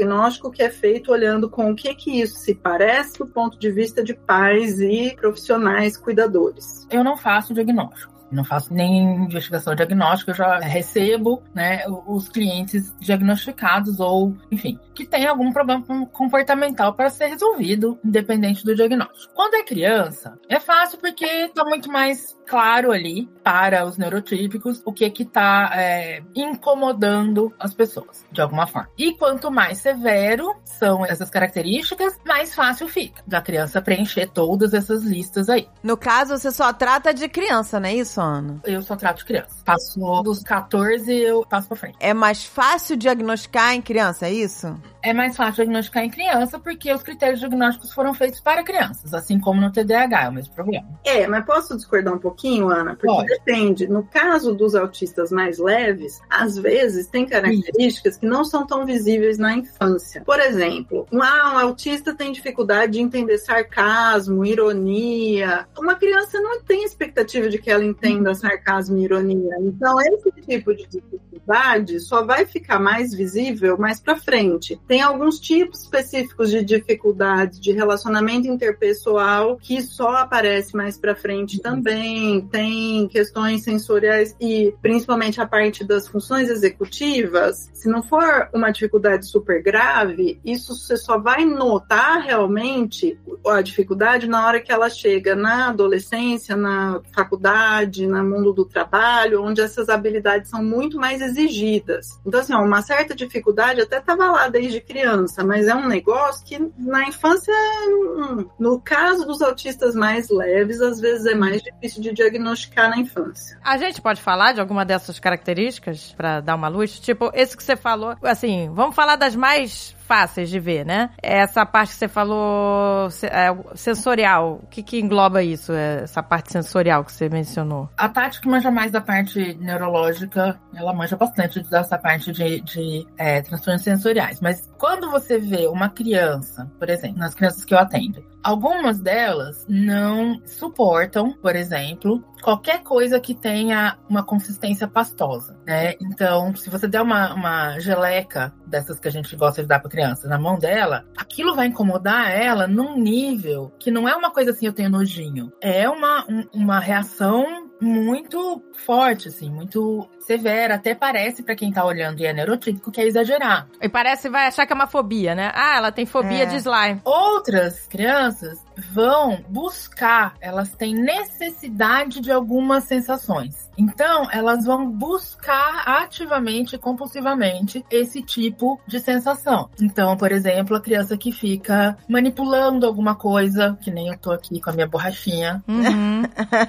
[0.50, 4.02] que é feito olhando com o que que isso se parece do ponto de vista
[4.02, 6.86] de pais e profissionais cuidadores.
[6.90, 8.16] Eu não faço diagnóstico.
[8.30, 15.06] Não faço nem investigação diagnóstica, eu já recebo né, os clientes diagnosticados ou, enfim, que
[15.06, 19.32] tem algum problema comportamental para ser resolvido, independente do diagnóstico.
[19.32, 24.92] Quando é criança, é fácil porque está muito mais claro ali para os neurotípicos o
[24.92, 28.88] que que está é, incomodando as pessoas, de alguma forma.
[28.96, 35.02] E quanto mais severo são essas características, mais fácil fica da criança preencher todas essas
[35.02, 35.68] listas aí.
[35.82, 38.60] No caso, você só trata de criança, não é isso, Ana?
[38.64, 39.56] Eu só trato de criança.
[39.64, 41.96] Passou dos 14, eu passo pra frente.
[42.00, 44.78] É mais fácil diagnosticar em criança, é isso?
[45.02, 49.38] É mais fácil diagnosticar em criança porque os critérios diagnósticos foram feitos para crianças, assim
[49.38, 50.86] como no TDAH, é o mesmo problema.
[51.04, 52.35] É, mas posso discordar um pouco?
[52.36, 52.94] Pouquinho, Ana?
[52.94, 53.88] Porque depende.
[53.88, 58.20] No caso dos autistas mais leves, às vezes tem características Isso.
[58.20, 60.22] que não são tão visíveis na infância.
[60.24, 65.66] Por exemplo, um, ah, um autista tem dificuldade de entender sarcasmo, ironia.
[65.78, 69.56] Uma criança não tem expectativa de que ela entenda sarcasmo e ironia.
[69.60, 74.78] Então, esse tipo de dificuldade só vai ficar mais visível mais para frente.
[74.86, 81.60] Tem alguns tipos específicos de dificuldade de relacionamento interpessoal que só aparece mais para frente
[81.60, 88.70] também tem, questões sensoriais e principalmente a parte das funções executivas, se não for uma
[88.70, 94.88] dificuldade super grave, isso você só vai notar realmente a dificuldade na hora que ela
[94.88, 101.20] chega na adolescência, na faculdade, no mundo do trabalho, onde essas habilidades são muito mais
[101.20, 102.18] exigidas.
[102.26, 106.58] Então, assim, uma certa dificuldade até estava lá desde criança, mas é um negócio que
[106.78, 107.54] na infância,
[107.88, 112.98] hum, no caso dos autistas mais leves, às vezes é mais difícil de diagnosticar na
[112.98, 113.58] infância.
[113.62, 116.98] A gente pode falar de alguma dessas características para dar uma luz?
[116.98, 121.10] Tipo, esse que você falou, assim, vamos falar das mais fáceis de ver, né?
[121.22, 126.52] Essa parte que você falou é, sensorial, o que, que engloba isso, é, essa parte
[126.52, 127.88] sensorial que você mencionou?
[127.96, 133.06] A Tati que manja mais da parte neurológica, ela manja bastante dessa parte de, de
[133.18, 134.40] é, transtornos sensoriais.
[134.40, 139.64] Mas quando você vê uma criança, por exemplo, nas crianças que eu atendo, algumas delas
[139.68, 145.94] não suportam, por exemplo, qualquer coisa que tenha uma consistência pastosa, né?
[146.00, 149.90] Então, se você der uma, uma geleca dessas que a gente gosta de dar para
[149.90, 154.52] criança na mão dela, aquilo vai incomodar ela num nível que não é uma coisa
[154.52, 155.52] assim, eu tenho nojinho.
[155.60, 160.74] É uma, um, uma reação muito forte, assim, muito severa.
[160.74, 163.68] Até parece, para quem tá olhando e é neurotípico, que é exagerar.
[163.80, 165.50] E parece, vai achar que é uma fobia, né?
[165.54, 166.46] Ah, ela tem fobia é.
[166.46, 167.00] de slime.
[167.04, 168.58] Outras crianças
[168.92, 173.66] vão buscar, elas têm necessidade de algumas sensações.
[173.78, 179.68] Então, elas vão buscar ativamente, compulsivamente, esse tipo de sensação.
[179.80, 184.60] Então, por exemplo, a criança que fica manipulando alguma coisa, que nem eu tô aqui
[184.60, 185.62] com a minha borrachinha.
[185.68, 186.22] Uhum.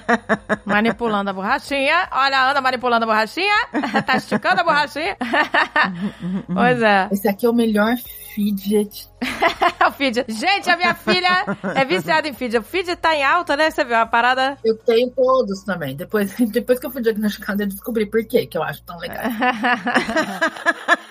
[0.98, 2.08] manipulando a borrachinha.
[2.10, 3.54] Olha a Ana manipulando a borrachinha.
[4.04, 5.16] tá esticando a borrachinha.
[6.52, 7.08] pois é.
[7.12, 7.96] Esse aqui é o melhor
[8.34, 9.08] fidget.
[9.86, 10.32] o fidget.
[10.32, 12.58] Gente, a minha filha é viciada em fidget.
[12.58, 13.70] O fidget tá em alta, né?
[13.70, 14.58] Você viu a parada?
[14.64, 15.96] Eu tenho todos também.
[15.96, 19.24] Depois, depois que eu fui diagnosticada, eu descobri por quê, que eu acho tão legal.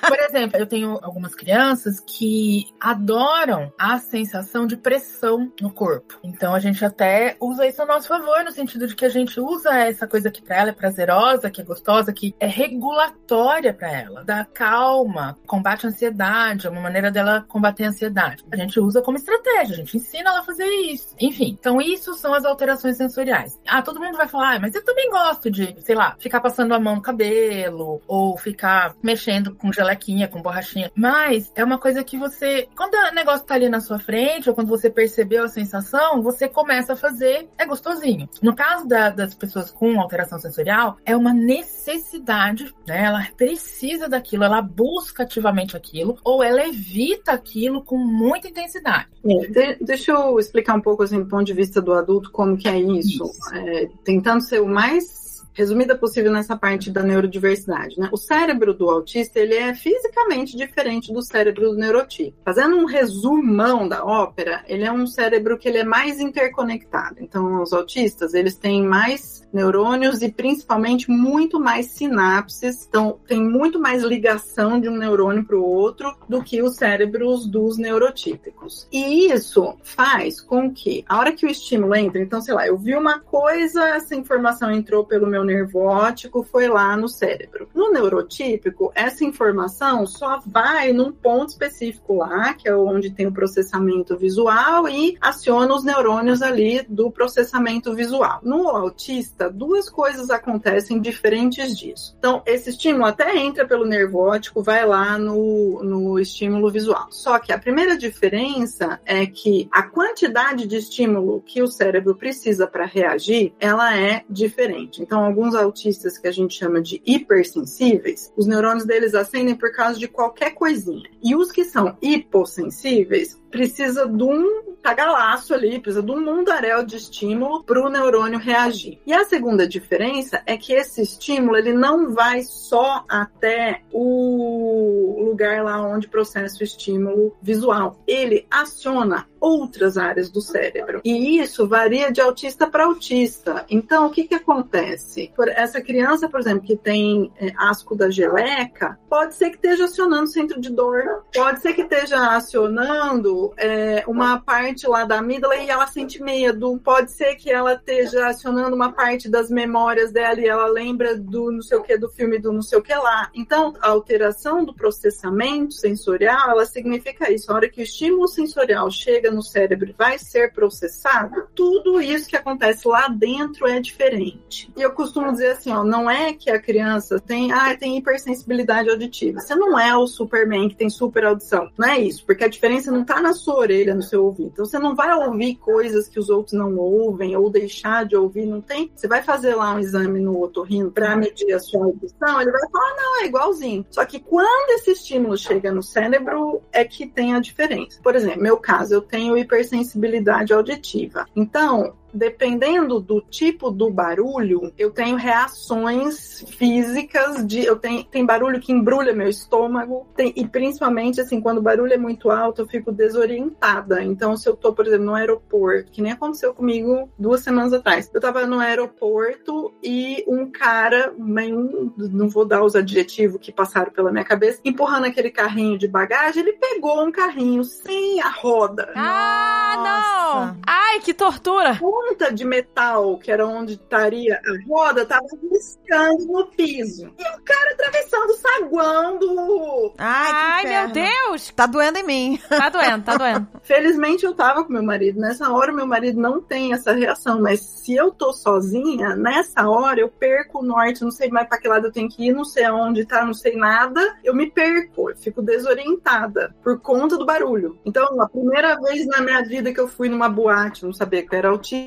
[0.07, 6.17] Por exemplo, eu tenho algumas crianças que adoram a sensação de pressão no corpo.
[6.23, 9.39] Então a gente até usa isso a nosso favor, no sentido de que a gente
[9.39, 13.91] usa essa coisa que para ela é prazerosa, que é gostosa, que é regulatória para
[13.91, 18.45] ela, dá calma, combate a ansiedade, é uma maneira dela combater a ansiedade.
[18.51, 21.15] A gente usa como estratégia, a gente ensina ela a fazer isso.
[21.19, 23.59] Enfim, então isso são as alterações sensoriais.
[23.67, 26.73] Ah, todo mundo vai falar, ah, mas eu também gosto de, sei lá, ficar passando
[26.73, 30.91] a mão no cabelo ou ficar mexendo com gelequinha, com borrachinha.
[30.95, 34.55] Mas é uma coisa que você, quando o negócio tá ali na sua frente ou
[34.55, 38.29] quando você percebeu a sensação, você começa a fazer, é gostosinho.
[38.41, 43.05] No caso da, das pessoas com alteração sensorial, é uma necessidade, né?
[43.05, 49.07] Ela precisa daquilo, ela busca ativamente aquilo ou ela evita aquilo com muita intensidade.
[49.25, 52.57] É, de, deixa eu explicar um pouco assim, do ponto de vista do adulto, como
[52.57, 53.23] que é isso.
[53.23, 53.55] isso.
[53.55, 58.09] É, tentando ser o mais resumida possível nessa parte da neurodiversidade, né?
[58.11, 62.37] O cérebro do autista, ele é fisicamente diferente do cérebro do neurotípico.
[62.45, 67.15] Fazendo um resumão da ópera, ele é um cérebro que ele é mais interconectado.
[67.19, 73.79] Então, os autistas, eles têm mais neurônios e principalmente muito mais sinapses, então tem muito
[73.79, 78.87] mais ligação de um neurônio para o outro do que os cérebros dos neurotípicos.
[78.91, 82.77] E isso faz com que a hora que o estímulo entra, então sei lá, eu
[82.77, 87.69] vi uma coisa, essa informação entrou pelo meu nervo óptico foi lá no cérebro.
[87.73, 93.31] No neurotípico, essa informação só vai num ponto específico lá, que é onde tem o
[93.31, 98.39] processamento visual e aciona os neurônios ali do processamento visual.
[98.43, 102.15] No autista, duas coisas acontecem diferentes disso.
[102.17, 107.07] Então, esse estímulo até entra pelo nervo óptico, vai lá no, no estímulo visual.
[107.11, 112.67] Só que a primeira diferença é que a quantidade de estímulo que o cérebro precisa
[112.67, 115.01] para reagir, ela é diferente.
[115.01, 119.99] Então, alguns autistas que a gente chama de hipersensíveis, os neurônios deles acendem por causa
[119.99, 121.09] de qualquer coisinha.
[121.23, 126.95] E os que são hipossensíveis, precisa de um tagalaço ali, precisa de um mundaréu de
[126.95, 129.01] estímulo para o neurônio reagir.
[129.05, 135.63] E a segunda diferença é que esse estímulo ele não vai só até o lugar
[135.63, 137.99] lá onde processa o estímulo visual.
[138.05, 141.01] Ele aciona outras áreas do cérebro.
[141.03, 143.65] E isso varia de autista para autista.
[143.69, 145.31] Então, o que, que acontece?
[145.35, 149.85] Por essa criança, por exemplo, que tem é, asco da geleca, pode ser que esteja
[149.85, 155.19] acionando o centro de dor, pode ser que esteja acionando é, uma parte lá da
[155.19, 160.11] amígdala e ela sente medo, pode ser que ela esteja acionando uma parte das memórias
[160.11, 162.81] dela e ela lembra do não sei o que, do filme do não sei o
[162.81, 163.29] que lá.
[163.33, 167.51] Então, a alteração do processamento sensorial, ela significa isso.
[167.51, 172.27] A hora que o estímulo sensorial chega no cérebro e vai ser processado, tudo isso
[172.27, 174.71] que acontece lá dentro é diferente.
[174.75, 178.89] E eu costumo dizer assim, ó, não é que a criança tem, ah, tem hipersensibilidade
[178.89, 179.39] auditiva.
[179.39, 181.69] Você não é o Superman que tem super audição.
[181.77, 184.49] Não é isso, porque a diferença não tá na sua orelha, no seu ouvido.
[184.53, 188.45] Então você não vai ouvir coisas que os outros não ouvem ou deixar de ouvir,
[188.45, 188.91] não tem.
[188.95, 192.69] Você vai fazer lá um exame no otorrino para medir a sua audição, ele vai
[192.69, 193.85] falar, não, é igualzinho.
[193.89, 197.99] Só que quando esse estímulo chega no cérebro, é que tem a diferença.
[198.01, 201.25] Por exemplo, meu caso, eu tenho hipersensibilidade auditiva.
[201.35, 208.59] Então, dependendo do tipo do barulho, eu tenho reações físicas de eu tenho tem barulho
[208.59, 212.67] que embrulha meu estômago, tem, e principalmente assim, quando o barulho é muito alto, eu
[212.67, 214.03] fico desorientada.
[214.03, 218.09] Então, se eu tô, por exemplo, no aeroporto, que nem aconteceu comigo duas semanas atrás.
[218.13, 221.53] Eu tava no aeroporto e um cara, bem,
[221.97, 226.41] não vou dar os adjetivos que passaram pela minha cabeça, empurrando aquele carrinho de bagagem,
[226.41, 228.91] ele pegou um carrinho sem a roda.
[228.95, 230.45] Ah, Nossa.
[230.45, 230.57] não!
[230.65, 231.79] Ai, que tortura!
[231.97, 237.11] Ponta de metal, que era onde estaria a roda, tava riscando no piso.
[237.17, 239.93] E o cara atravessando o saguão do.
[239.97, 241.51] Ai, Ai meu Deus!
[241.55, 242.39] Tá doendo em mim.
[242.47, 243.47] Tá doendo, tá doendo.
[243.63, 245.19] Felizmente eu tava com meu marido.
[245.19, 249.99] Nessa hora, meu marido não tem essa reação, mas se eu tô sozinha, nessa hora
[249.99, 252.45] eu perco o norte, não sei mais pra que lado eu tenho que ir, não
[252.45, 254.17] sei aonde tá, não sei nada.
[254.23, 257.79] Eu me perco, eu fico desorientada por conta do barulho.
[257.85, 261.35] Então, a primeira vez na minha vida que eu fui numa boate, não sabia que
[261.35, 261.86] era autismo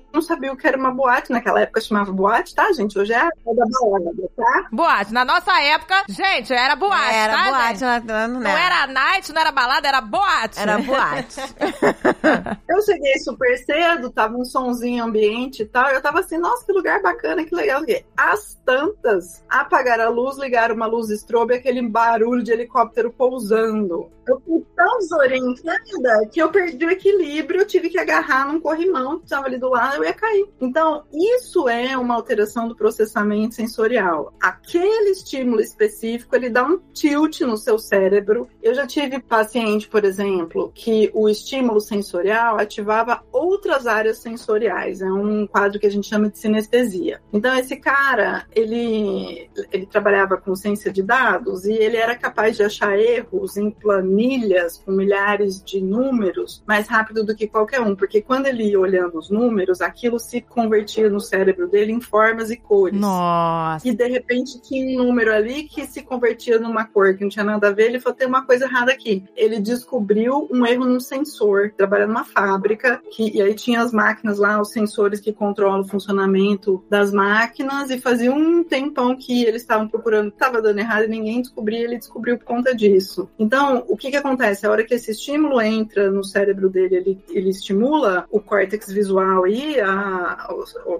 [0.13, 1.31] não sabia o que era uma boate.
[1.31, 2.97] Naquela época chamava boate, tá, gente?
[2.97, 4.67] Hoje é a da balada, tá?
[4.71, 5.13] Boate.
[5.13, 9.33] Na nossa época, gente, era boate, era tá, boate, não, não, não, não era night,
[9.33, 10.59] não era balada, era boate.
[10.59, 11.41] Era boate.
[12.69, 15.89] eu cheguei super cedo, tava um sonzinho ambiente e tal.
[15.91, 17.81] E eu tava assim, nossa, que lugar bacana, que legal.
[18.15, 24.09] As tantas apagaram a luz, ligaram uma luz strobe, aquele barulho de helicóptero pousando.
[24.27, 29.19] Eu fui tão desorientada que eu perdi o equilíbrio, eu tive que agarrar num corrimão
[29.19, 30.47] que tava ali do lado eu ia cair.
[30.59, 34.33] Então, isso é uma alteração do processamento sensorial.
[34.41, 38.47] Aquele estímulo específico, ele dá um tilt no seu cérebro.
[38.61, 45.01] Eu já tive paciente, por exemplo, que o estímulo sensorial ativava outras áreas sensoriais.
[45.01, 47.21] É um quadro que a gente chama de sinestesia.
[47.31, 52.63] Então, esse cara, ele, ele trabalhava com ciência de dados e ele era capaz de
[52.63, 58.21] achar erros em planilhas com milhares de números mais rápido do que qualquer um, porque
[58.21, 62.57] quando ele ia olhando os números, aquilo se convertia no cérebro dele em formas e
[62.57, 62.99] cores.
[62.99, 63.87] Nossa.
[63.87, 67.45] E de repente tinha um número ali que se convertia numa cor que não tinha
[67.45, 69.23] nada a ver, ele falou: tem uma coisa errada aqui.
[69.35, 74.39] Ele descobriu um erro no sensor, trabalhando numa fábrica, que, e aí tinha as máquinas
[74.39, 79.61] lá, os sensores que controlam o funcionamento das máquinas, e fazia um tempão que eles
[79.61, 83.29] estavam procurando, estava dando errado e ninguém descobria, ele descobriu por conta disso.
[83.37, 84.65] Então, o que que acontece?
[84.65, 89.47] A hora que esse estímulo entra no cérebro dele, ele, ele estimula o córtex visual
[89.47, 90.47] e a,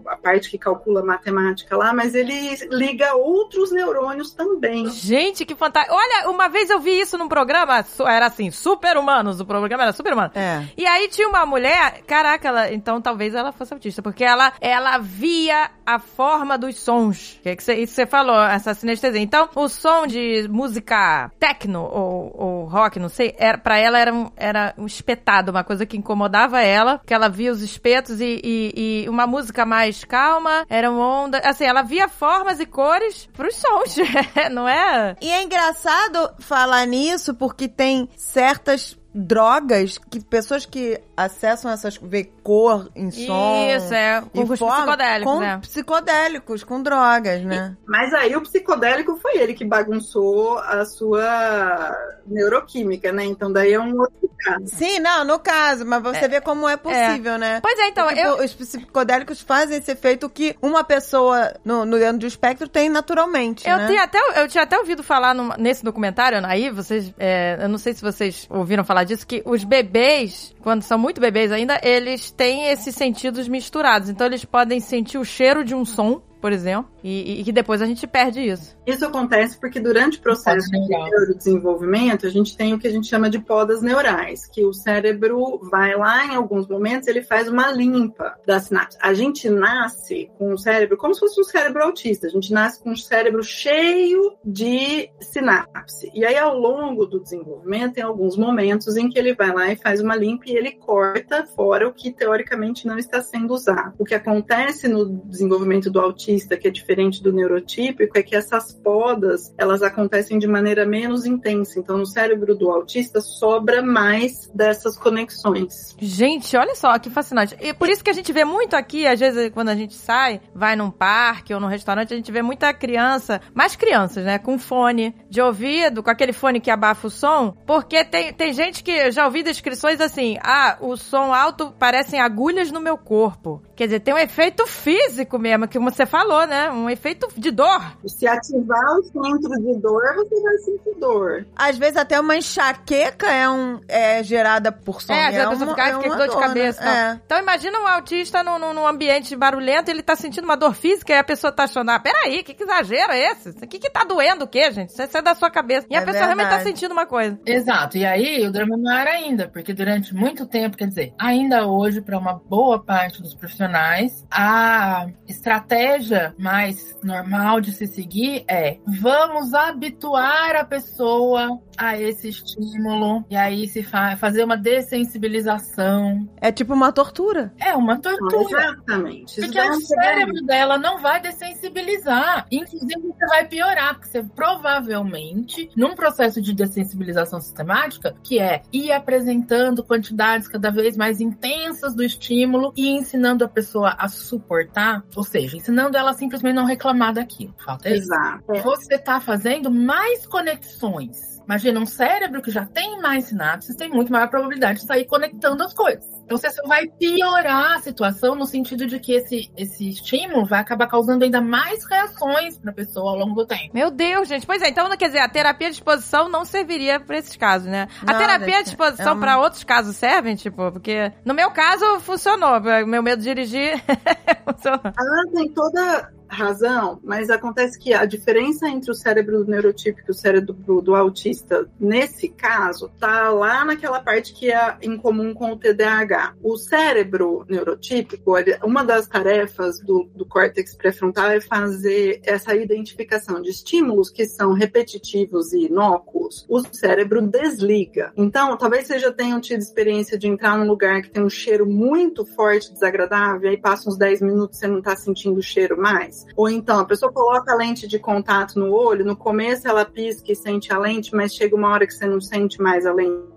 [0.08, 4.90] a parte que calcula matemática lá, mas ele liga outros neurônios também.
[4.90, 5.96] Gente, que fantástico.
[5.96, 9.94] Olha, uma vez eu vi isso num programa, era assim, super humanos, o programa era
[9.94, 10.32] super humano.
[10.36, 10.66] É.
[10.78, 14.98] E aí tinha uma mulher, caraca, ela, então talvez ela fosse autista, porque ela, ela
[14.98, 17.40] via a forma dos sons.
[17.44, 19.22] Que é que cê, isso você falou, essa sinestesia.
[19.22, 24.14] Então, o som de música techno ou, ou rock, não sei, era, pra ela era
[24.14, 28.42] um, era um espetado, uma coisa que incomodava ela, que ela via os espetos e,
[28.44, 33.56] e, e uma música mais calma, eram ondas, assim, ela via formas e cores pros
[33.56, 33.96] sons,
[34.52, 35.16] não é?
[35.22, 42.24] E é engraçado falar nisso porque tem certas drogas que pessoas que acessam essas vê
[42.44, 45.58] cor em som Isso, é, com e forma- psicodélicos, com né?
[45.62, 51.96] psicodélicos com drogas né Mas aí o psicodélico foi ele que bagunçou a sua
[52.26, 53.26] neuroquímica, né?
[53.26, 54.66] Então daí é um outro caso.
[54.68, 58.20] sim não no caso mas você vê como é possível né Pois é, então, Porque,
[58.22, 62.90] eu, os psicodélicos fazem esse efeito que uma pessoa no, no dentro do espectro tem
[62.90, 63.88] naturalmente Eu, né?
[63.88, 67.78] tinha até, eu tinha até ouvido falar numa- nesse documentário, aí vocês, é, eu não
[67.78, 72.32] sei se vocês ouviram falar disso, que os bebês, quando são muito bebês ainda, eles
[72.32, 74.10] têm esses sentidos misturados.
[74.10, 77.82] Então eles podem sentir o cheiro de um som, por exemplo, e, e que depois
[77.82, 78.76] a gente perde isso.
[78.86, 81.12] Isso acontece porque durante o processo de neurais.
[81.12, 85.60] neurodesenvolvimento, a gente tem o que a gente chama de podas neurais, que o cérebro
[85.70, 88.98] vai lá em alguns momentos, ele faz uma limpa da sinapse.
[89.02, 92.28] A gente nasce com o cérebro como se fosse um cérebro autista.
[92.28, 96.12] A gente nasce com um cérebro cheio de sinapse.
[96.14, 99.76] E aí, ao longo do desenvolvimento, tem alguns momentos em que ele vai lá e
[99.76, 103.96] faz uma limpa e ele corta fora o que teoricamente não está sendo usado.
[103.98, 106.91] O que acontece no desenvolvimento do autista, que é diferente
[107.22, 111.80] do neurotípico, é que essas podas, elas acontecem de maneira menos intensa.
[111.80, 115.96] Então, no cérebro do autista sobra mais dessas conexões.
[116.00, 117.56] Gente, olha só que fascinante.
[117.60, 120.42] E por isso que a gente vê muito aqui, às vezes, quando a gente sai,
[120.54, 124.38] vai num parque ou num restaurante, a gente vê muita criança, mais crianças, né?
[124.38, 127.56] Com fone de ouvido, com aquele fone que abafa o som.
[127.66, 132.20] Porque tem, tem gente que eu já ouvi descrições assim: ah, o som alto parecem
[132.20, 133.62] agulhas no meu corpo.
[133.76, 136.70] Quer dizer, tem um efeito físico mesmo, que você falou, né?
[136.82, 137.82] Um efeito de dor.
[138.08, 141.46] Se ativar o centro de dor, você vai sentir dor.
[141.56, 145.50] às vezes até uma enxaqueca é um é gerada por som É, às vezes a
[145.52, 146.82] pessoa uma- fica, é uma dor de cabeça.
[146.82, 146.94] e tal.
[146.94, 147.22] né?
[147.26, 151.14] Então imagina um autista num, num, num ambiente barulhento, ele tá sentindo uma dor física
[151.14, 153.50] e a pessoa tá achando, ah, peraí, que, que exagero é esse?
[153.50, 154.90] O que que tá doendo o quê, gente?
[154.90, 155.88] Isso é da sua cabeça.
[155.90, 156.70] E a É pessoa realmente tá verdade.
[156.70, 157.40] sentindo uma coisa.
[157.46, 157.98] Exato.
[157.98, 162.02] E aí o drama é maior ainda, porque durante muito tempo, quer dizer, ainda hoje,
[162.02, 166.71] para uma boa parte dos profissionais, a estratégia mais
[167.04, 173.84] normal de se seguir é vamos habituar a pessoa a esse estímulo e aí se
[173.84, 176.30] fa fazer uma dessensibilização.
[176.40, 177.54] É tipo uma tortura.
[177.60, 178.62] É uma tortura.
[178.62, 179.42] Exatamente.
[179.42, 182.46] Porque o cérebro dela não vai dessensibilizar.
[182.52, 188.92] Inclusive, você vai piorar, porque você provavelmente, num processo de dessensibilização sistemática, que é ir
[188.92, 195.24] apresentando quantidades cada vez mais intensas do estímulo e ensinando a pessoa a suportar, ou
[195.24, 197.54] seja, ensinando ela simplesmente não reclamar daquilo.
[197.66, 198.04] Falta isso.
[198.04, 198.54] Exato.
[198.54, 198.62] É.
[198.62, 201.32] Você tá fazendo mais conexões.
[201.44, 205.64] Imagina, um cérebro que já tem mais sinapses tem muito maior probabilidade de sair conectando
[205.64, 206.06] as coisas.
[206.24, 210.62] Então você só vai piorar a situação no sentido de que esse, esse estímulo vai
[210.62, 213.72] acabar causando ainda mais reações pra pessoa ao longo do tempo.
[213.74, 214.46] Meu Deus, gente.
[214.46, 217.88] Pois é, então, quer dizer, a terapia de exposição não serviria pra esses casos, né?
[218.08, 221.34] A Não, terapia gente, de exposição é um- pra outros casos servem, tipo, porque no
[221.34, 222.62] meu caso funcionou.
[222.88, 223.74] Meu medo de dirigir
[224.46, 224.80] funcionou.
[224.86, 230.10] A Ana tem toda razão, mas acontece que a diferença entre o cérebro do neurotípico
[230.10, 235.34] e o cérebro do autista, nesse caso, tá lá naquela parte que é em comum
[235.34, 236.36] com o TDAH.
[236.42, 243.50] O cérebro neurotípico, uma das tarefas do, do córtex pré-frontal é fazer essa identificação de
[243.50, 246.46] estímulos que são repetitivos e inócuos.
[246.48, 248.12] O cérebro desliga.
[248.16, 251.66] Então, talvez você já tenham tido experiência de entrar num lugar que tem um cheiro
[251.66, 255.44] muito forte, desagradável, e aí passa uns 10 minutos e você não tá sentindo o
[255.44, 256.21] cheiro mais.
[256.36, 260.32] Ou então, a pessoa coloca a lente de contato no olho, no começo ela pisca
[260.32, 263.32] e sente a lente, mas chega uma hora que você não sente mais a lente.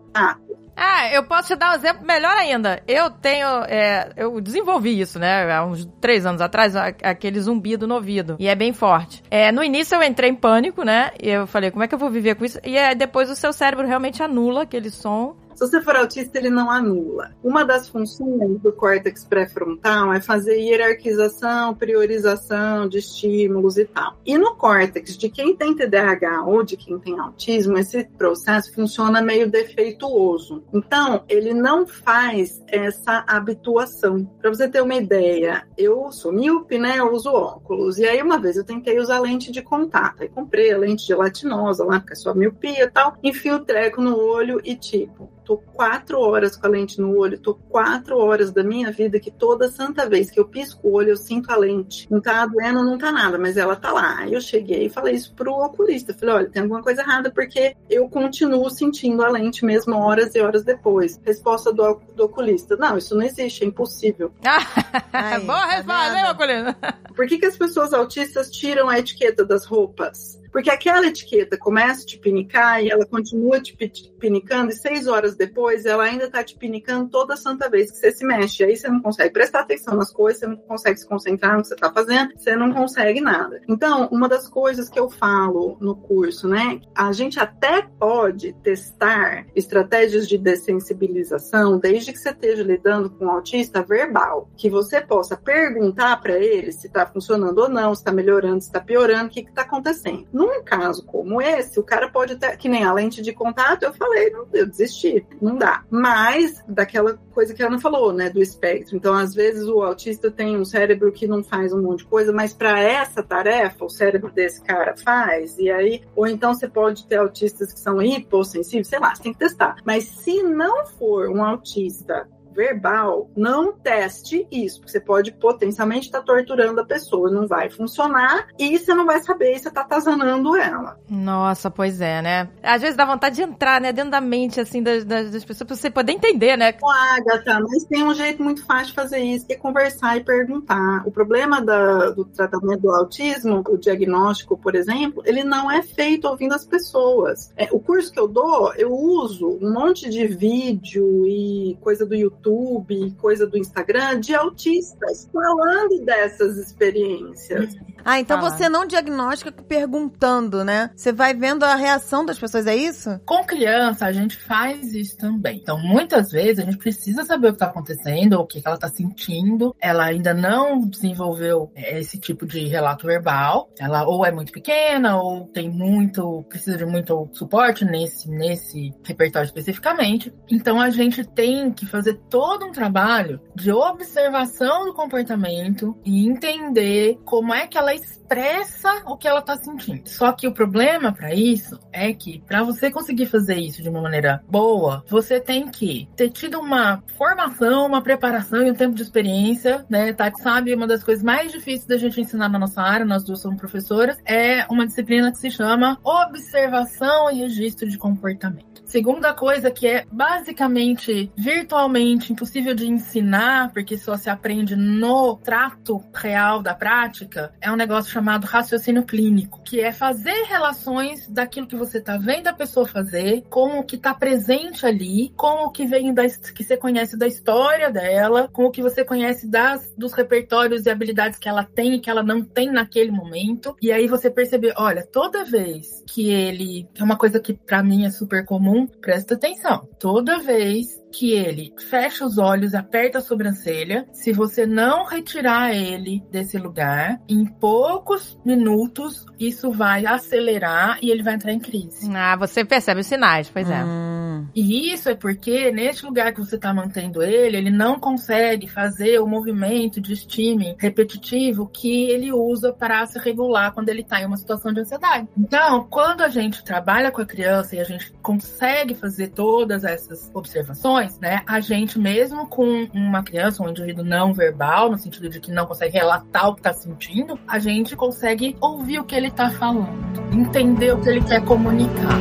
[0.77, 2.83] Ah, eu posso te dar um exemplo melhor ainda.
[2.87, 3.47] Eu tenho.
[3.65, 5.53] É, eu desenvolvi isso, né?
[5.53, 8.37] Há uns três anos atrás, aquele zumbido no ouvido.
[8.39, 9.23] E é bem forte.
[9.31, 11.13] É, no início eu entrei em pânico, né?
[11.23, 12.59] E eu falei, como é que eu vou viver com isso?
[12.65, 16.51] E é, depois o seu cérebro realmente anula aquele som se você for autista, ele
[16.51, 17.31] não anula.
[17.43, 24.19] Uma das funções do córtex pré-frontal é fazer hierarquização, priorização de estímulos e tal.
[24.27, 29.23] E no córtex de quem tem TDAH ou de quem tem autismo, esse processo funciona
[29.23, 30.65] meio defeituoso.
[30.73, 34.25] Então, ele não faz essa habituação.
[34.41, 36.99] Para você ter uma ideia, eu sou míope, né?
[36.99, 37.99] Eu uso óculos.
[37.99, 40.23] E aí, uma vez eu tentei usar lente de contato.
[40.23, 43.17] Aí comprei a lente gelatinosa lá, porque é só miopia e tal.
[43.23, 47.39] Enfio o treco no olho e tipo, tô quatro horas com a lente no olho,
[47.39, 51.11] tô quatro horas da minha vida que toda santa vez que eu pisco o olho,
[51.11, 52.07] eu sinto a lente.
[52.11, 54.19] Não tá doendo, não tá nada, mas ela tá lá.
[54.21, 56.15] Aí eu cheguei e falei isso pro oculista.
[56.15, 60.41] Falei, olha, tem alguma coisa errada porque eu continuo sentindo a lente mesmo horas e
[60.41, 61.21] horas depois.
[61.25, 64.33] Resposta do, do oculista: não, isso não existe, é impossível.
[65.13, 66.99] Aí, Boa resposta, tá né, oculista?
[67.15, 70.44] Por que, que as pessoas autistas tiram a etiqueta das roupas?
[70.55, 73.77] Porque aquela etiqueta começa a te pinicar e ela continua te
[74.21, 78.13] pinicando, e seis horas depois ela ainda tá te pinicando toda santa vez que você
[78.13, 78.63] se mexe.
[78.63, 81.67] Aí você não consegue prestar atenção nas coisas, você não consegue se concentrar no que
[81.67, 83.63] você tá fazendo, você não consegue nada.
[83.69, 86.81] Então, uma das coisas que eu falo no curso, né?
[86.95, 93.31] A gente até pode testar estratégias de dessensibilização desde que você esteja lidando com um
[93.31, 98.13] autista verbal, que você possa perguntar para ele se tá funcionando ou não, se tá
[98.13, 100.29] melhorando, se tá piorando, o que que tá acontecendo.
[100.45, 103.95] Num caso como esse, o cara pode ter, que nem a lente de contato, eu
[103.95, 105.83] falei, não, eu desisti, não dá.
[105.91, 108.95] Mas, daquela coisa que ela não falou, né, do espectro.
[108.97, 112.33] Então, às vezes, o autista tem um cérebro que não faz um monte de coisa,
[112.33, 117.07] mas para essa tarefa, o cérebro desse cara faz, e aí, ou então você pode
[117.07, 119.77] ter autistas que são hipossensíveis, sei lá, você tem que testar.
[119.85, 126.25] Mas se não for um autista verbal, não teste isso, você pode potencialmente estar tá
[126.25, 130.57] torturando a pessoa, não vai funcionar e você não vai saber se você tá atazanando
[130.57, 130.99] ela.
[131.09, 132.49] Nossa, pois é, né?
[132.63, 135.67] Às vezes dá vontade de entrar, né, dentro da mente, assim, das, das, das pessoas,
[135.67, 136.73] pra você poder entender, né?
[136.73, 140.25] Com Agatha, mas tem um jeito muito fácil de fazer isso, que é conversar e
[140.25, 141.03] perguntar.
[141.07, 146.29] O problema da, do tratamento do autismo, o diagnóstico, por exemplo, ele não é feito
[146.29, 147.53] ouvindo as pessoas.
[147.57, 152.15] É, o curso que eu dou, eu uso um monte de vídeo e coisa do
[152.15, 157.75] YouTube YouTube, coisa do Instagram, de autistas falando dessas experiências.
[158.05, 160.91] Ah, então você não diagnostica perguntando, né?
[160.95, 163.19] Você vai vendo a reação das pessoas, é isso?
[163.25, 165.59] Com criança, a gente faz isso também.
[165.59, 168.89] Então, muitas vezes, a gente precisa saber o que está acontecendo, o que ela está
[168.89, 169.75] sentindo.
[169.81, 173.71] Ela ainda não desenvolveu é, esse tipo de relato verbal.
[173.79, 179.47] Ela ou é muito pequena, ou tem muito, precisa de muito suporte nesse, nesse repertório
[179.47, 180.33] especificamente.
[180.51, 187.19] Então, a gente tem que fazer todo um trabalho de observação do comportamento e entender
[187.25, 190.09] como é que ela expressa o que ela tá sentindo.
[190.09, 194.01] Só que o problema para isso é que para você conseguir fazer isso de uma
[194.01, 199.03] maneira boa, você tem que ter tido uma formação, uma preparação e um tempo de
[199.03, 200.13] experiência, né?
[200.13, 203.41] Tati sabe, uma das coisas mais difíceis da gente ensinar na nossa área, nós duas
[203.41, 208.74] somos professoras, é uma disciplina que se chama observação e registro de comportamento.
[208.95, 216.01] Segunda coisa que é basicamente virtualmente impossível de ensinar, porque só se aprende no trato
[216.15, 221.75] real da prática, é um negócio chamado raciocínio clínico, que é fazer relações daquilo que
[221.75, 225.87] você está vendo a pessoa fazer com o que está presente ali, com o que
[225.87, 226.23] vem da
[226.55, 230.91] que você conhece da história dela, com o que você conhece das dos repertórios e
[230.91, 233.77] habilidades que ela tem e que ela não tem naquele momento.
[233.83, 238.05] E aí você perceber, olha, toda vez que ele, é uma coisa que para mim
[238.05, 239.89] é super comum, presta atenção.
[239.99, 246.23] Toda vez que ele fecha os olhos, aperta a sobrancelha, se você não retirar ele
[246.31, 252.11] desse lugar, em poucos minutos isso vai acelerar e ele vai entrar em crise.
[252.15, 253.85] Ah, você percebe os sinais, pois é.
[253.85, 254.47] Hum.
[254.55, 259.21] E isso é porque, neste lugar que você está mantendo ele, ele não consegue fazer
[259.21, 260.45] o movimento de estímulo
[260.79, 265.29] repetitivo que ele usa para se regular quando ele está em uma situação de ansiedade.
[265.37, 270.31] Então, quando a gente trabalha com a criança e a gente consegue fazer todas essas
[270.35, 275.41] observações, né, a gente mesmo com uma criança, um indivíduo não verbal, no sentido de
[275.41, 279.29] que não consegue relatar o que está sentindo, a gente consegue ouvir o que ele
[279.29, 282.19] está falando, entender o que ele quer comunicar.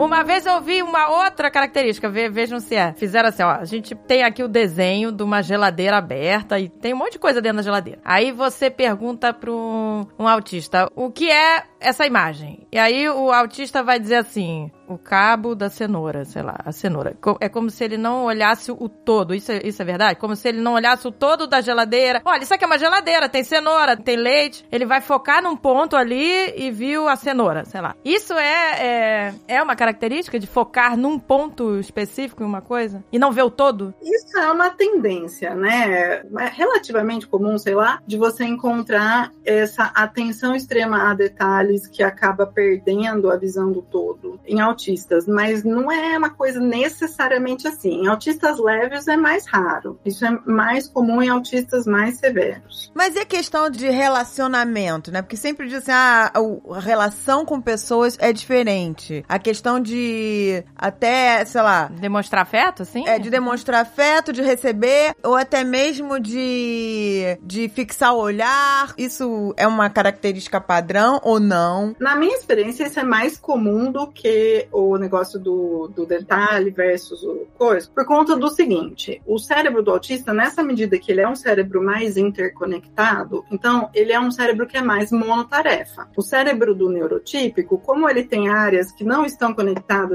[0.00, 2.92] Uma vez eu vi uma outra característica, ve- vejam se é.
[2.94, 6.94] Fizeram assim, ó, a gente tem aqui o desenho de uma geladeira aberta e tem
[6.94, 8.00] um monte de coisa dentro da geladeira.
[8.04, 12.66] Aí você pergunta para um, um autista, o que é essa imagem?
[12.72, 17.14] E aí o autista vai dizer assim, o cabo da cenoura, sei lá, a cenoura.
[17.38, 20.18] É como se ele não olhasse o todo, isso é, isso é verdade?
[20.18, 22.22] Como se ele não olhasse o todo da geladeira.
[22.24, 24.64] Olha, isso aqui é uma geladeira, tem cenoura, tem leite.
[24.72, 27.94] Ele vai focar num ponto ali e viu a cenoura, sei lá.
[28.04, 29.89] Isso é, é, é uma característica
[30.38, 33.02] de focar num ponto específico em uma coisa?
[33.12, 33.94] E não ver o todo?
[34.02, 36.22] Isso é uma tendência, né?
[36.38, 42.46] É relativamente comum, sei lá, de você encontrar essa atenção extrema a detalhes que acaba
[42.46, 48.02] perdendo a visão do todo em autistas, mas não é uma coisa necessariamente assim.
[48.02, 49.98] Em autistas leves é mais raro.
[50.04, 52.90] Isso é mais comum em autistas mais severos.
[52.94, 55.22] Mas e a questão de relacionamento, né?
[55.22, 59.24] Porque sempre dizem, ah, o- a relação com pessoas é diferente.
[59.28, 63.06] A questão de até, sei lá, Demonstrar afeto, assim?
[63.06, 68.94] é de demonstrar afeto, de receber, ou até mesmo de, de fixar o olhar.
[68.96, 71.94] Isso é uma característica padrão ou não?
[71.98, 77.22] Na minha experiência, isso é mais comum do que o negócio do, do detalhe versus
[77.22, 81.28] o coisa, por conta do seguinte: o cérebro do autista, nessa medida que ele é
[81.28, 86.08] um cérebro mais interconectado, então ele é um cérebro que é mais monotarefa.
[86.16, 89.69] O cérebro do neurotípico, como ele tem áreas que não estão conectadas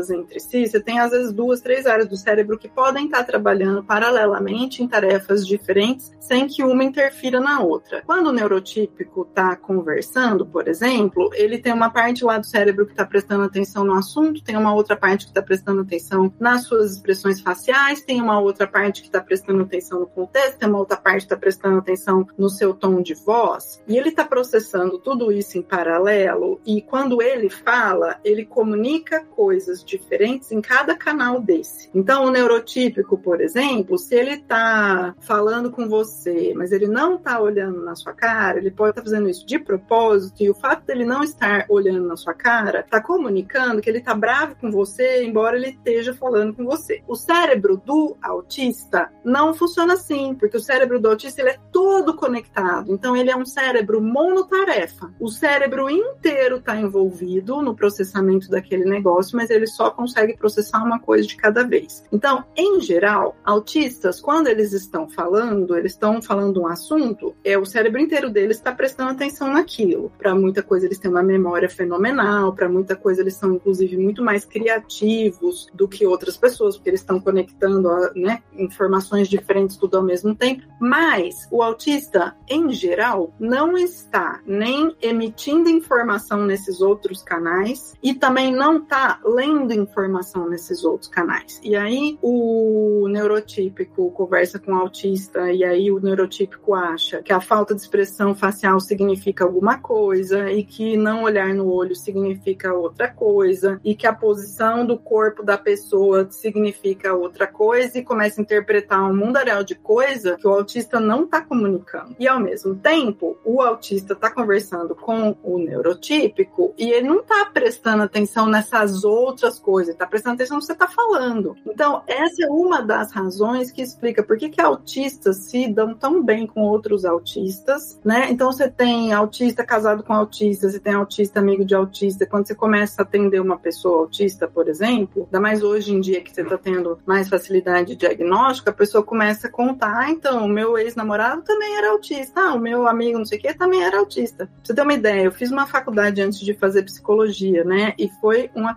[0.10, 3.84] entre si, você tem às vezes duas, três áreas do cérebro que podem estar trabalhando
[3.84, 8.02] paralelamente em tarefas diferentes, sem que uma interfira na outra.
[8.06, 12.94] Quando o neurotípico está conversando, por exemplo, ele tem uma parte lá do cérebro que
[12.94, 16.94] está prestando atenção no assunto, tem uma outra parte que está prestando atenção nas suas
[16.94, 20.98] expressões faciais, tem uma outra parte que está prestando atenção no contexto, tem uma outra
[20.98, 25.32] parte que está prestando atenção no seu tom de voz, e ele está processando tudo
[25.32, 29.45] isso em paralelo, e quando ele fala, ele comunica coisas
[29.86, 31.90] diferentes em cada canal desse.
[31.94, 37.40] Então, o neurotípico, por exemplo, se ele está falando com você, mas ele não está
[37.40, 41.06] olhando na sua cara, ele pode estar fazendo isso de propósito, e o fato dele
[41.06, 45.58] não estar olhando na sua cara está comunicando que ele está bravo com você, embora
[45.58, 47.02] ele esteja falando com você.
[47.08, 52.16] O cérebro do autista não funciona assim, porque o cérebro do autista ele é todo
[52.16, 52.92] conectado.
[52.92, 55.14] Então, ele é um cérebro monotarefa.
[55.20, 61.00] O cérebro inteiro está envolvido no processamento daquele negócio, mas ele só consegue processar uma
[61.00, 62.04] coisa de cada vez.
[62.12, 67.66] Então, em geral, autistas, quando eles estão falando, eles estão falando um assunto, é o
[67.66, 70.12] cérebro inteiro deles está prestando atenção naquilo.
[70.18, 74.24] Para muita coisa eles têm uma memória fenomenal, para muita coisa eles são inclusive muito
[74.24, 80.04] mais criativos do que outras pessoas, porque eles estão conectando né, informações diferentes tudo ao
[80.04, 80.64] mesmo tempo.
[80.80, 88.54] Mas o autista, em geral, não está nem emitindo informação nesses outros canais e também
[88.54, 91.60] não está lendo informação nesses outros canais.
[91.64, 97.42] E aí o neurotípico conversa com o autista e aí o neurotípico acha que a
[97.42, 103.08] falta de expressão facial significa alguma coisa e que não olhar no olho significa outra
[103.08, 108.44] coisa e que a posição do corpo da pessoa significa outra coisa e começa a
[108.44, 112.16] interpretar um mundaréu de coisa que o autista não está comunicando.
[112.20, 117.46] E ao mesmo tempo, o autista está conversando com o neurotípico e ele não está
[117.46, 121.56] prestando atenção nessas outras coisas, está prestando atenção no que você está falando.
[121.66, 126.24] Então, essa é uma das razões que explica por que, que autistas se dão tão
[126.24, 128.28] bem com outros autistas, né?
[128.30, 132.26] Então, você tem autista casado com autista, você tem autista amigo de autista.
[132.26, 136.22] Quando você começa a atender uma pessoa autista, por exemplo, ainda mais hoje em dia
[136.22, 140.46] que você está tendo mais facilidade de diagnóstico, a pessoa começa a contar, ah, então,
[140.46, 143.84] o meu ex-namorado também era autista, ah, o meu amigo não sei o que também
[143.84, 144.46] era autista.
[144.48, 147.94] Pra você ter uma ideia, eu fiz uma faculdade antes de fazer psicologia, né?
[147.98, 148.74] E foi uma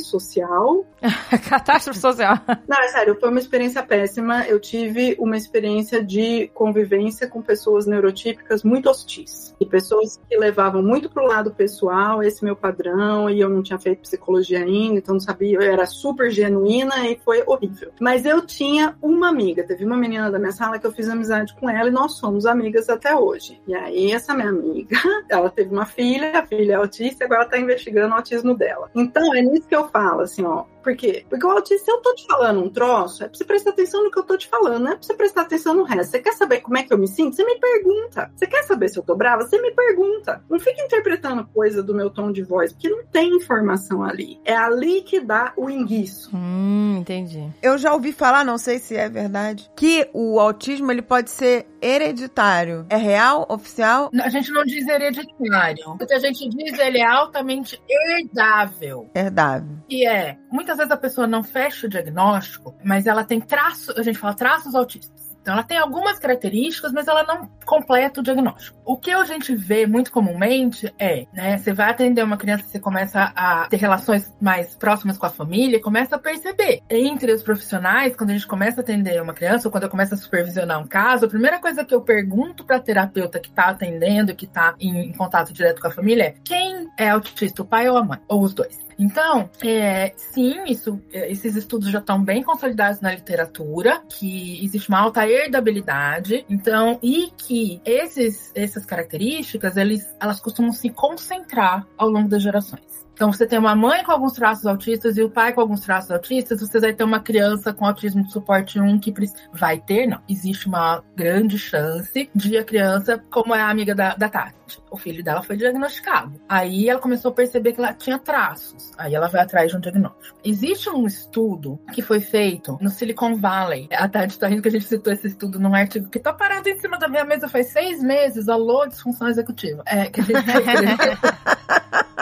[0.00, 0.86] social.
[1.48, 2.38] Catástrofe social.
[2.66, 4.46] Não, é sério, foi uma experiência péssima.
[4.46, 9.54] Eu tive uma experiência de convivência com pessoas neurotípicas muito hostis.
[9.60, 13.78] E pessoas que levavam muito pro lado pessoal, esse meu padrão, e eu não tinha
[13.78, 17.92] feito psicologia ainda, então não sabia, eu era super genuína e foi horrível.
[18.00, 21.54] Mas eu tinha uma amiga, teve uma menina da minha sala que eu fiz amizade
[21.54, 23.60] com ela e nós somos amigas até hoje.
[23.66, 24.96] E aí, essa minha amiga,
[25.28, 28.90] ela teve uma filha, a filha é autista, agora tá investigando o autismo dela.
[28.94, 31.24] Então, é nisso que eu falo, assim, ó, por quê?
[31.28, 34.04] Porque o autista, se eu tô te falando um troço, é pra você prestar atenção
[34.04, 36.10] no que eu tô te falando, não é pra você prestar atenção no resto.
[36.10, 37.34] Você quer saber como é que eu me sinto?
[37.34, 38.30] Você me pergunta.
[38.36, 39.42] Você quer saber se eu tô brava?
[39.42, 40.44] Você me pergunta.
[40.48, 44.38] Não fica interpretando coisa do meu tom de voz, porque não tem informação ali.
[44.44, 46.30] É ali que dá o enguiço.
[46.34, 47.48] Hum, entendi.
[47.62, 51.66] Eu já ouvi falar, não sei se é verdade, que o autismo ele pode ser
[51.80, 52.86] hereditário.
[52.88, 53.46] É real?
[53.48, 54.10] Oficial?
[54.22, 55.90] A gente não diz hereditário.
[56.00, 59.10] O que a gente diz, ele é altamente herdável.
[59.14, 59.76] Herdável.
[59.88, 64.02] E é, muitas vezes a pessoa não fecha o diagnóstico, mas ela tem traços, a
[64.02, 65.34] gente fala traços autistas.
[65.44, 68.78] Então, ela tem algumas características, mas ela não completa o diagnóstico.
[68.82, 72.80] O que a gente vê muito comumente é, né, você vai atender uma criança, você
[72.80, 76.80] começa a ter relações mais próximas com a família, começa a perceber.
[76.88, 80.14] Entre os profissionais, quando a gente começa a atender uma criança, ou quando eu começo
[80.14, 84.34] a supervisionar um caso, a primeira coisa que eu pergunto para terapeuta que está atendendo,
[84.34, 87.86] que está em, em contato direto com a família é: quem é autista, o pai
[87.86, 88.18] ou a mãe?
[88.28, 88.83] Ou os dois?
[88.98, 95.00] Então, é, sim, isso, esses estudos já estão bem consolidados na literatura, que existe uma
[95.00, 102.28] alta herdabilidade, então, e que esses, essas características, eles, elas costumam se concentrar ao longo
[102.28, 102.93] das gerações.
[103.14, 106.10] Então, você tem uma mãe com alguns traços autistas e o pai com alguns traços
[106.10, 109.14] autistas, você vai ter uma criança com autismo de suporte 1 que
[109.52, 110.20] vai ter, não.
[110.28, 114.96] Existe uma grande chance de a criança, como é a amiga da, da Tati, o
[114.96, 116.40] filho dela foi diagnosticado.
[116.48, 118.92] Aí ela começou a perceber que ela tinha traços.
[118.98, 120.38] Aí ela vai atrás de um diagnóstico.
[120.44, 123.88] Existe um estudo que foi feito no Silicon Valley.
[123.92, 126.68] A Tati tá rindo que a gente citou esse estudo num artigo que tá parado
[126.68, 128.48] em cima da minha mesa faz seis meses.
[128.48, 129.84] Alô, disfunção executiva.
[129.86, 130.34] É, que a gente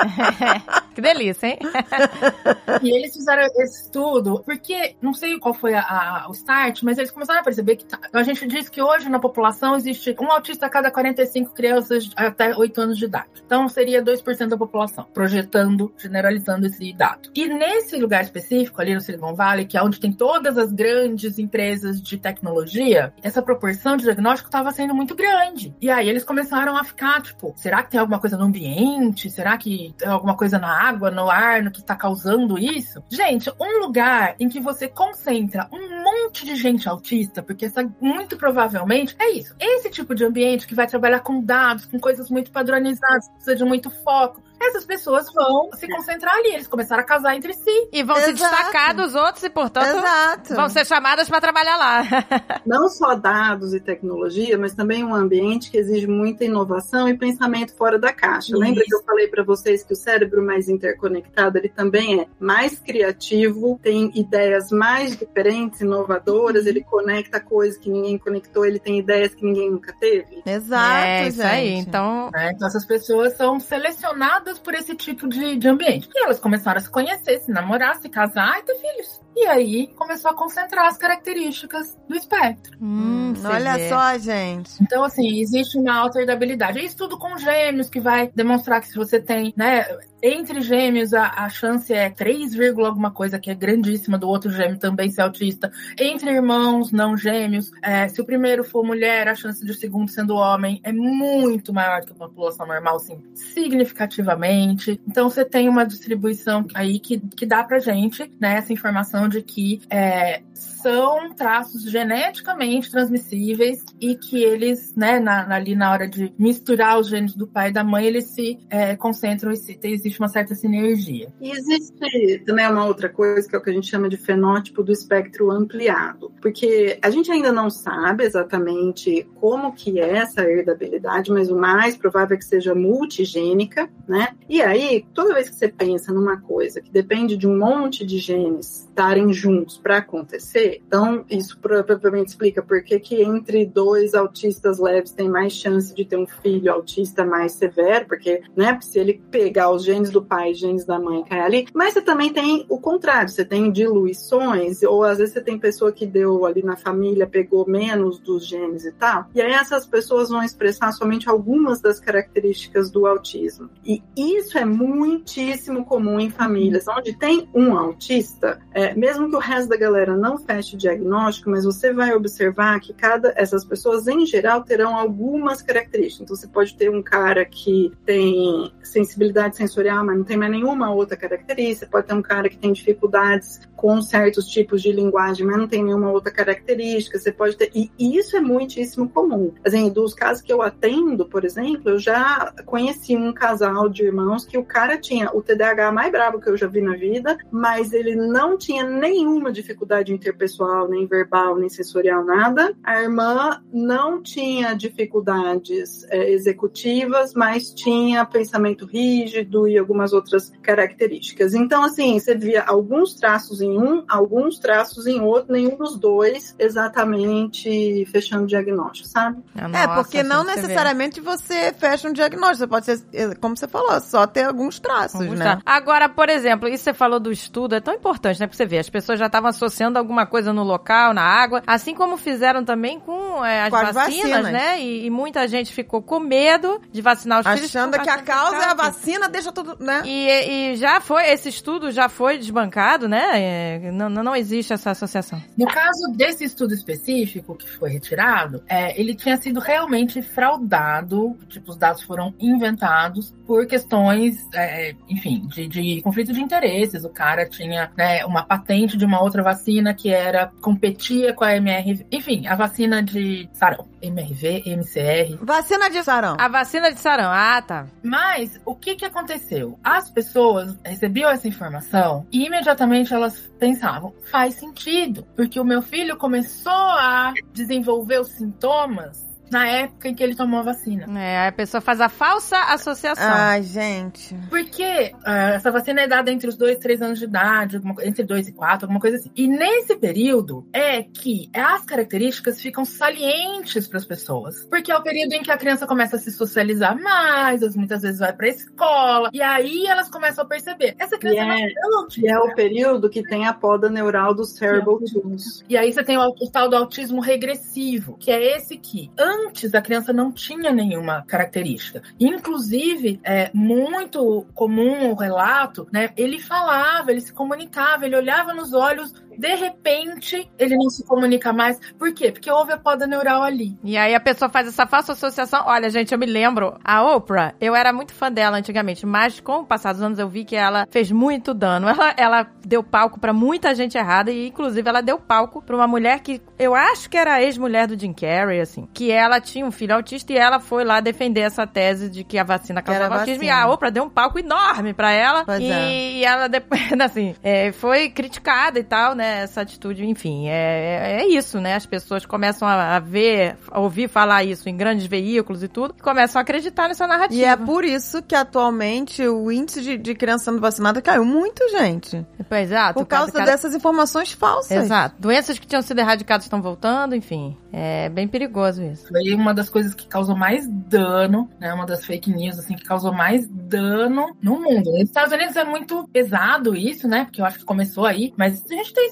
[0.92, 1.58] que delícia, hein?
[2.82, 6.98] e eles fizeram esse estudo porque, não sei qual foi a, a, o start, mas
[6.98, 10.30] eles começaram a perceber que tá, a gente diz que hoje na população existe um
[10.30, 13.42] autista a cada 45 crianças até 8 anos de idade.
[13.44, 17.30] Então seria 2% da população, projetando, generalizando esse dado.
[17.34, 21.38] E nesse lugar específico, ali no Silicon Valley, que é onde tem todas as grandes
[21.38, 25.74] empresas de tecnologia, essa proporção de diagnóstico estava sendo muito grande.
[25.80, 29.30] E aí eles começaram a ficar, tipo, será que tem alguma coisa no ambiente?
[29.30, 33.02] Será que tem alguma coisa na água, no ar, no que está causando isso?
[33.08, 38.36] Gente, um lugar em que você concentra um monte de gente autista, porque essa muito
[38.36, 39.54] provavelmente é isso.
[39.60, 43.64] Esse tipo de ambiente que vai trabalhar com dados, com coisas muito padronizadas, precisa de
[43.64, 46.54] muito foco essas pessoas vão se concentrar ali.
[46.54, 47.88] Eles começaram a casar entre si.
[47.92, 48.36] E vão Exato.
[48.36, 50.54] se destacar dos outros e, portanto, Exato.
[50.54, 52.02] vão ser chamadas para trabalhar lá.
[52.66, 57.74] Não só dados e tecnologia, mas também um ambiente que exige muita inovação e pensamento
[57.76, 58.52] fora da caixa.
[58.52, 58.58] Isso.
[58.58, 62.78] Lembra que eu falei para vocês que o cérebro mais interconectado, ele também é mais
[62.78, 69.34] criativo, tem ideias mais diferentes, inovadoras, ele conecta coisas que ninguém conectou, ele tem ideias
[69.34, 70.42] que ninguém nunca teve.
[70.44, 71.46] Exato, é isso gente.
[71.46, 71.72] aí.
[71.74, 72.52] Então, né?
[72.54, 76.08] Então essas pessoas são selecionadas por esse tipo de, de ambiente.
[76.14, 79.21] E elas começaram a se conhecer, se namorar, se casar e ter filhos.
[79.34, 82.76] E aí começou a concentrar as características do espectro.
[82.80, 83.88] hum, você Olha vê.
[83.88, 84.70] só, gente.
[84.80, 86.78] Então, assim, existe uma alta herdabilidade.
[86.78, 89.86] É estudo com gêmeos que vai demonstrar que se você tem, né,
[90.22, 94.50] entre gêmeos a, a chance é 3, vírgula alguma coisa, que é grandíssima, do outro
[94.50, 95.72] gêmeo também ser autista.
[95.98, 100.10] Entre irmãos não gêmeos, é, se o primeiro for mulher, a chance de o segundo
[100.10, 105.00] sendo homem é muito maior que a população normal, assim, significativamente.
[105.08, 109.42] Então, você tem uma distribuição aí que, que dá pra gente, né, essa informação de
[109.42, 110.42] que é,
[110.82, 117.08] são traços geneticamente transmissíveis e que eles, né, na, ali na hora de misturar os
[117.08, 120.54] genes do pai e da mãe, eles se é, concentram e se, existe uma certa
[120.54, 121.32] sinergia.
[121.40, 124.82] E existe também uma outra coisa que é o que a gente chama de fenótipo
[124.82, 131.30] do espectro ampliado, porque a gente ainda não sabe exatamente como que é essa herdabilidade,
[131.30, 134.28] mas o mais provável é que seja multigênica, né?
[134.48, 138.18] E aí, toda vez que você pensa numa coisa que depende de um monte de
[138.18, 140.71] genes estar estarem juntos para acontecer.
[140.86, 146.04] Então, isso provavelmente explica por que, que entre dois autistas leves tem mais chance de
[146.04, 150.54] ter um filho autista mais severo, porque, né, se ele pegar os genes do pai
[150.54, 151.66] genes da mãe cai ali.
[151.74, 155.92] Mas você também tem o contrário, você tem diluições, ou às vezes você tem pessoa
[155.92, 159.26] que deu ali na família, pegou menos dos genes e tal.
[159.34, 163.70] E aí essas pessoas vão expressar somente algumas das características do autismo.
[163.84, 169.38] E isso é muitíssimo comum em famílias onde tem um autista, é, mesmo que o
[169.38, 174.06] resto da galera não feche o diagnóstico, mas você vai observar que cada essas pessoas
[174.06, 176.20] em geral terão algumas características.
[176.22, 180.92] Então você pode ter um cara que tem sensibilidade sensorial, mas não tem mais nenhuma
[180.92, 181.90] outra característica.
[181.90, 185.82] Pode ter um cara que tem dificuldades com certos tipos de linguagem, mas não tem
[185.82, 187.18] nenhuma outra característica.
[187.18, 187.70] Você pode ter.
[187.74, 189.52] E isso é muitíssimo comum.
[189.64, 194.44] Assim, dos casos que eu atendo, por exemplo, eu já conheci um casal de irmãos
[194.44, 197.92] que o cara tinha o TDAH mais brabo que eu já vi na vida, mas
[197.92, 200.51] ele não tinha nenhuma dificuldade interpessoal,
[200.88, 202.74] nem verbal, nem sensorial, nada.
[202.82, 211.54] A irmã não tinha dificuldades é, executivas, mas tinha pensamento rígido e algumas outras características.
[211.54, 216.54] Então, assim, você via alguns traços em um, alguns traços em outro, nenhum dos dois
[216.58, 219.42] exatamente fechando o diagnóstico, sabe?
[219.56, 223.34] É, Nossa, é porque não necessariamente você, você, fecha um diagnóstico, você pode ser, eh,
[223.40, 225.44] como você falou, só ter alguns traços, alguns né?
[225.44, 225.62] Traços.
[225.66, 228.46] Agora, por exemplo, isso você falou do estudo, é tão importante, né?
[228.46, 231.94] Pra você ver, as pessoas já estavam associando alguma coisa no local, na água, assim
[231.94, 234.80] como fizeram também com, é, as, com vacinas, as, vacinas, né?
[234.80, 237.76] E, e, muita gente ficou com medo de vacinar os Achando filhos.
[237.76, 240.02] Achando que a causa é a vacina, deixa tudo, né?
[240.06, 243.24] E, e já foi, esse estudo já foi desbancado, né?
[243.34, 245.42] É, não, não existe essa associação.
[245.56, 251.72] No caso desse estudo específico que foi retirado, é, ele tinha sido realmente fraudado, tipo,
[251.72, 257.04] os dados foram inventados por questões, é, enfim, de, de, conflito de interesses.
[257.04, 261.54] O cara tinha né, uma patente de uma outra vacina que era competia com a
[261.54, 265.36] MRV, enfim, a vacina de sarão, MRV, MCR.
[265.42, 266.34] Vacina de sarão.
[266.38, 267.86] A vacina de sarão, ah, tá.
[268.02, 269.78] Mas o que que aconteceu?
[269.84, 276.16] As pessoas recebiam essa informação e imediatamente elas pensavam, faz sentido, porque o meu filho
[276.16, 281.06] começou a desenvolver os sintomas na época em que ele tomou a vacina.
[281.20, 283.30] É, a pessoa faz a falsa associação.
[283.30, 284.34] Ai, gente.
[284.48, 288.24] Porque uh, essa vacina é dada entre os 2 e 3 anos de idade, entre
[288.24, 289.30] 2 e 4, alguma coisa assim.
[289.36, 294.64] E nesse período é que as características ficam salientes para as pessoas.
[294.70, 298.20] Porque é o período em que a criança começa a se socializar mais, muitas vezes
[298.20, 300.94] vai pra escola, e aí elas começam a perceber.
[300.98, 305.62] Essa criança é, e é o período que tem a poda neural dos cerebral tools.
[305.68, 309.41] E aí você tem o, o tal do autismo regressivo, que é esse que, antes
[309.46, 312.02] antes a criança não tinha nenhuma característica.
[312.18, 316.10] Inclusive, é muito comum o relato, né?
[316.16, 321.52] Ele falava, ele se comunicava, ele olhava nos olhos de repente, ele não se comunica
[321.52, 321.78] mais.
[321.98, 322.30] Por quê?
[322.32, 323.76] Porque houve a poda neural ali.
[323.82, 325.64] E aí a pessoa faz essa falsa associação.
[325.66, 329.60] Olha, gente, eu me lembro, a Oprah, eu era muito fã dela antigamente, mas com
[329.60, 331.88] o passar dos anos eu vi que ela fez muito dano.
[331.88, 335.86] Ela, ela deu palco para muita gente errada e, inclusive, ela deu palco pra uma
[335.86, 339.70] mulher que eu acho que era ex-mulher do Jim Carrey, assim, que ela tinha um
[339.70, 343.44] filho autista e ela foi lá defender essa tese de que a vacina causava autismo.
[343.44, 345.44] E a Oprah deu um palco enorme para ela.
[345.44, 346.22] Pois e, é.
[346.22, 349.42] ela depois, assim, é, foi criticada e tal, né?
[349.42, 351.74] essa atitude, enfim, é, é, é isso, né?
[351.74, 355.94] As pessoas começam a, a, ver, a ouvir falar isso em grandes veículos e tudo,
[355.98, 357.40] e começam a acreditar nessa narrativa.
[357.40, 361.68] E é por isso que atualmente o índice de, de criança sendo vacinada caiu muito,
[361.70, 362.24] gente.
[362.48, 363.44] Pois é, por causa cada...
[363.44, 364.84] dessas informações falsas.
[364.84, 365.16] Exato.
[365.18, 367.56] Doenças que tinham sido erradicadas estão voltando, enfim.
[367.72, 369.08] É bem perigoso isso.
[369.08, 371.72] Foi uma das coisas que causou mais dano, né?
[371.72, 374.92] Uma das fake news, assim, que causou mais dano no mundo.
[374.92, 377.24] Nos Estados Unidos é muito pesado isso, né?
[377.24, 379.10] Porque eu acho que começou aí, mas a gente tem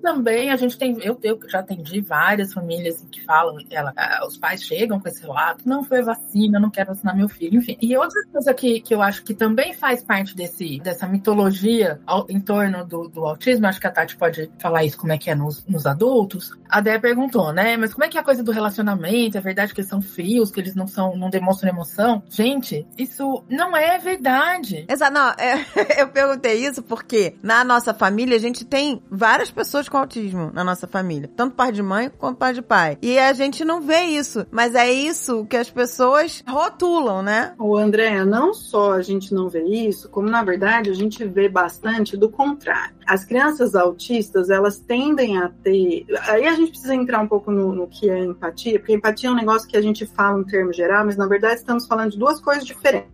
[0.00, 4.36] também, a gente tem, eu, eu já atendi várias famílias que falam, ela, ah, os
[4.36, 7.76] pais chegam com esse relato, não foi vacina, não quero vacinar meu filho, enfim.
[7.80, 12.26] E outra coisa que, que eu acho que também faz parte desse, dessa mitologia ao,
[12.28, 15.30] em torno do, do autismo, acho que a Tati pode falar isso como é que
[15.30, 16.58] é nos, nos adultos.
[16.68, 17.76] A Dé perguntou, né?
[17.76, 19.36] Mas como é que é a coisa do relacionamento?
[19.36, 22.22] É verdade que eles são frios, que eles não são, não demonstram emoção?
[22.30, 24.86] Gente, isso não é verdade.
[24.88, 25.66] Exato, não, é,
[26.00, 30.64] eu perguntei isso porque na nossa família a gente tem várias pessoas com autismo na
[30.64, 31.30] nossa família.
[31.36, 32.96] Tanto pai de mãe quanto pai de pai.
[33.02, 34.46] E a gente não vê isso.
[34.50, 37.52] Mas é isso que as pessoas rotulam, né?
[37.58, 41.50] O André, não só a gente não vê isso, como na verdade a gente vê
[41.50, 42.94] bastante do contrário.
[43.06, 46.06] As crianças autistas, elas tendem a ter.
[46.28, 49.32] Aí a gente precisa entrar um pouco no, no que é empatia, porque empatia é
[49.32, 52.18] um negócio que a gente fala em termos geral, mas na verdade estamos falando de
[52.18, 53.10] duas coisas diferentes.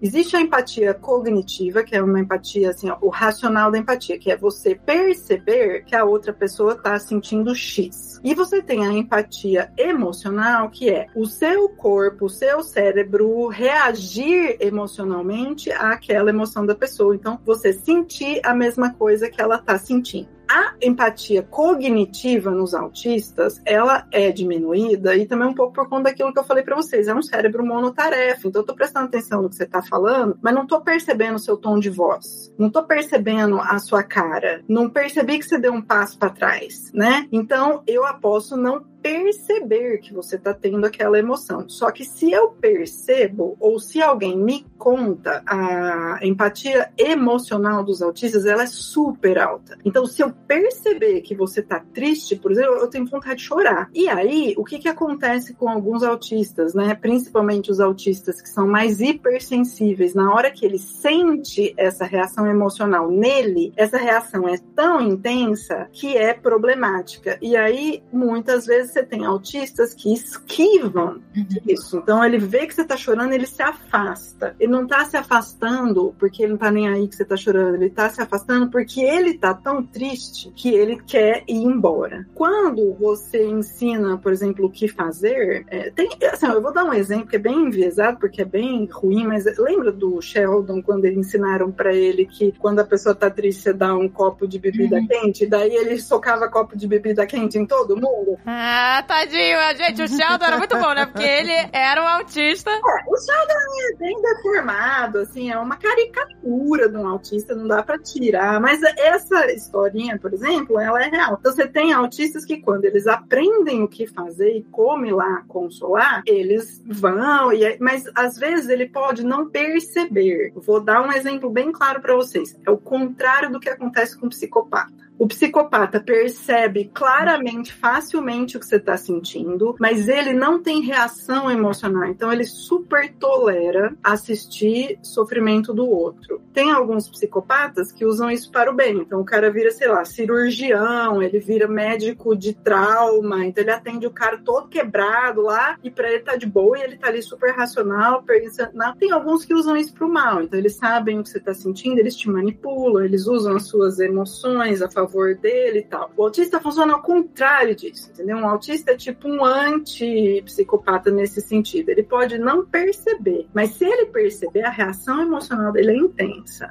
[0.00, 4.32] Existe a empatia cognitiva, que é uma empatia, assim, ó, o racional da empatia, que
[4.32, 8.20] é você perceber que a outra pessoa está sentindo X.
[8.24, 14.56] E você tem a empatia emocional, que é o seu corpo, o seu cérebro reagir
[14.58, 17.14] emocionalmente àquela emoção da pessoa.
[17.14, 23.62] Então, você sentir a mesma coisa que ela está sentindo a empatia cognitiva nos autistas,
[23.64, 27.08] ela é diminuída e também um pouco por conta daquilo que eu falei para vocês,
[27.08, 28.48] é um cérebro monotarefa.
[28.48, 31.38] Então eu tô prestando atenção no que você tá falando, mas não tô percebendo o
[31.38, 32.52] seu tom de voz.
[32.58, 34.62] Não tô percebendo a sua cara.
[34.68, 37.28] Não percebi que você deu um passo para trás, né?
[37.30, 41.68] Então eu aposto não perceber que você está tendo aquela emoção.
[41.68, 48.46] Só que se eu percebo, ou se alguém me conta, a empatia emocional dos autistas,
[48.46, 49.78] ela é super alta.
[49.84, 53.90] Então, se eu perceber que você está triste, por exemplo, eu tenho vontade de chorar.
[53.92, 56.94] E aí, o que, que acontece com alguns autistas, né?
[56.94, 63.10] Principalmente os autistas que são mais hipersensíveis, na hora que ele sente essa reação emocional
[63.10, 67.38] nele, essa reação é tão intensa que é problemática.
[67.40, 71.46] E aí, muitas vezes, você tem autistas que esquivam uhum.
[71.66, 71.96] isso.
[71.96, 74.54] Então ele vê que você tá chorando, ele se afasta.
[74.58, 77.76] Ele não tá se afastando porque ele não tá nem aí que você tá chorando,
[77.76, 82.26] ele tá se afastando porque ele tá tão triste que ele quer ir embora.
[82.34, 86.92] Quando você ensina, por exemplo, o que fazer, é, tem, assim, eu vou dar um
[86.92, 91.18] exemplo que é bem enviesado, porque é bem ruim, mas lembra do Sheldon quando eles
[91.18, 94.96] ensinaram para ele que quando a pessoa tá triste, você dá um copo de bebida
[94.96, 95.06] uhum.
[95.06, 98.38] quente, daí ele socava copo de bebida quente em todo mundo?
[98.46, 99.58] Ah, ah, tadinho.
[99.76, 101.06] Gente, o Sheldon era muito bom, né?
[101.06, 102.70] Porque ele era um autista.
[102.70, 107.82] É, o Sheldon é bem deformado, assim, é uma caricatura de um autista, não dá
[107.82, 108.60] pra tirar.
[108.60, 111.36] Mas essa historinha, por exemplo, ela é real.
[111.38, 115.44] Então você tem autistas que quando eles aprendem o que fazer e como ir lá
[115.46, 120.52] consolar, eles vão, e, mas às vezes ele pode não perceber.
[120.56, 122.58] Vou dar um exemplo bem claro para vocês.
[122.66, 125.01] É o contrário do que acontece com o psicopata.
[125.22, 131.48] O psicopata percebe claramente, facilmente o que você está sentindo, mas ele não tem reação
[131.48, 132.06] emocional.
[132.06, 136.42] Então ele super tolera assistir sofrimento do outro.
[136.52, 138.98] Tem alguns psicopatas que usam isso para o bem.
[138.98, 144.08] Então o cara vira, sei lá, cirurgião, ele vira médico de trauma, então ele atende
[144.08, 147.22] o cara todo quebrado lá e para ele tá de boa e ele tá ali
[147.22, 148.72] super racional, pensando.
[148.98, 150.42] Tem alguns que usam isso para o mal.
[150.42, 154.00] Então eles sabem o que você está sentindo, eles te manipulam, eles usam as suas
[154.00, 156.10] emoções a favor favor dele e tal.
[156.16, 158.38] O autista funciona ao contrário disso, entendeu?
[158.38, 161.90] Um autista é tipo um anti-psicopata nesse sentido.
[161.90, 166.70] Ele pode não perceber, mas se ele perceber, a reação emocional dele é intensa.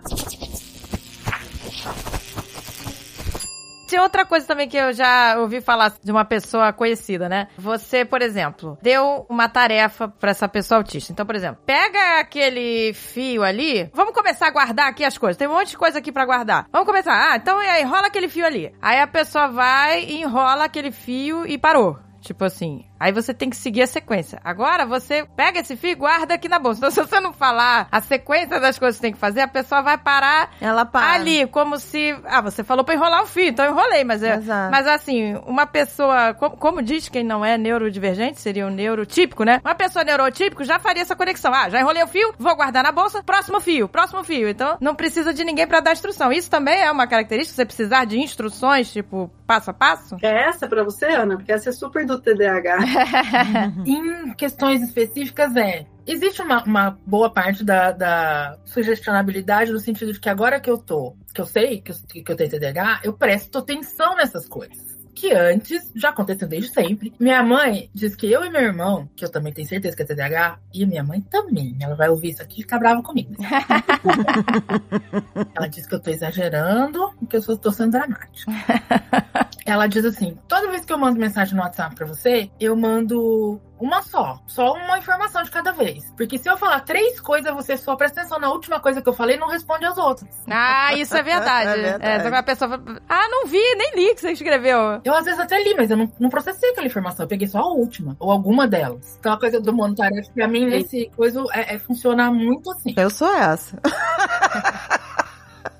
[3.91, 7.49] Tinha outra coisa também que eu já ouvi falar de uma pessoa conhecida, né?
[7.57, 11.11] Você, por exemplo, deu uma tarefa para essa pessoa autista.
[11.11, 15.35] Então, por exemplo, pega aquele fio ali, vamos começar a guardar aqui as coisas.
[15.35, 16.67] Tem um monte de coisa aqui para guardar.
[16.71, 17.11] Vamos começar.
[17.11, 18.73] Ah, então enrola aquele fio ali.
[18.81, 21.99] Aí a pessoa vai enrola aquele fio e parou.
[22.21, 24.39] Tipo assim, Aí você tem que seguir a sequência.
[24.43, 26.77] Agora você pega esse fio e guarda aqui na bolsa.
[26.77, 29.81] Então, se você não falar a sequência das coisas que tem que fazer, a pessoa
[29.81, 31.13] vai parar Ela para.
[31.13, 32.15] ali, como se.
[32.25, 34.03] Ah, você falou pra enrolar o fio, então eu enrolei.
[34.03, 34.39] Mas, é,
[34.69, 36.35] mas assim, uma pessoa.
[36.35, 39.59] Como, como, diz quem não é neurodivergente, seria um neurotípico, né?
[39.65, 41.51] Uma pessoa neurotípico já faria essa conexão.
[41.51, 44.47] Ah, já enrolei o fio, vou guardar na bolsa, próximo fio, próximo fio.
[44.47, 46.31] Então, não precisa de ninguém para dar instrução.
[46.31, 50.17] Isso também é uma característica, você precisar de instruções, tipo, passo a passo?
[50.21, 51.35] É essa para você, Ana?
[51.35, 52.90] Porque essa é super do TDAH.
[53.85, 55.85] Em questões específicas, é.
[56.05, 60.77] Existe uma, uma boa parte da, da, sugestionabilidade no sentido de que agora que eu
[60.77, 64.90] tô, que eu sei que eu, que eu tenho TDAH, eu presto atenção nessas coisas
[65.21, 67.13] que antes já aconteceu desde sempre.
[67.19, 70.05] Minha mãe diz que eu e meu irmão, que eu também tenho certeza que é
[70.05, 73.35] TDAH, e minha mãe também, ela vai ouvir isso aqui e ficar brava comigo.
[75.55, 78.51] ela diz que eu tô exagerando e que eu tô sendo dramática.
[79.63, 83.61] ela diz assim: toda vez que eu mando mensagem no WhatsApp pra você, eu mando
[83.81, 84.39] uma só.
[84.45, 86.11] Só uma informação de cada vez.
[86.15, 89.13] Porque se eu falar três coisas, você só presta atenção na última coisa que eu
[89.13, 90.29] falei e não responde as outras.
[90.49, 91.69] Ah, isso é verdade.
[91.79, 92.35] é verdade.
[92.35, 95.01] É, a pessoa fala, ah, não vi, nem li que você escreveu.
[95.03, 97.25] Eu às vezes até li, mas eu não, não processei aquela informação.
[97.25, 99.17] Eu peguei só a última, ou alguma delas.
[99.19, 102.93] Então a coisa do monotarefa, pra mim, nesse coisa, é, é, funciona muito assim.
[102.95, 103.77] Eu sou essa.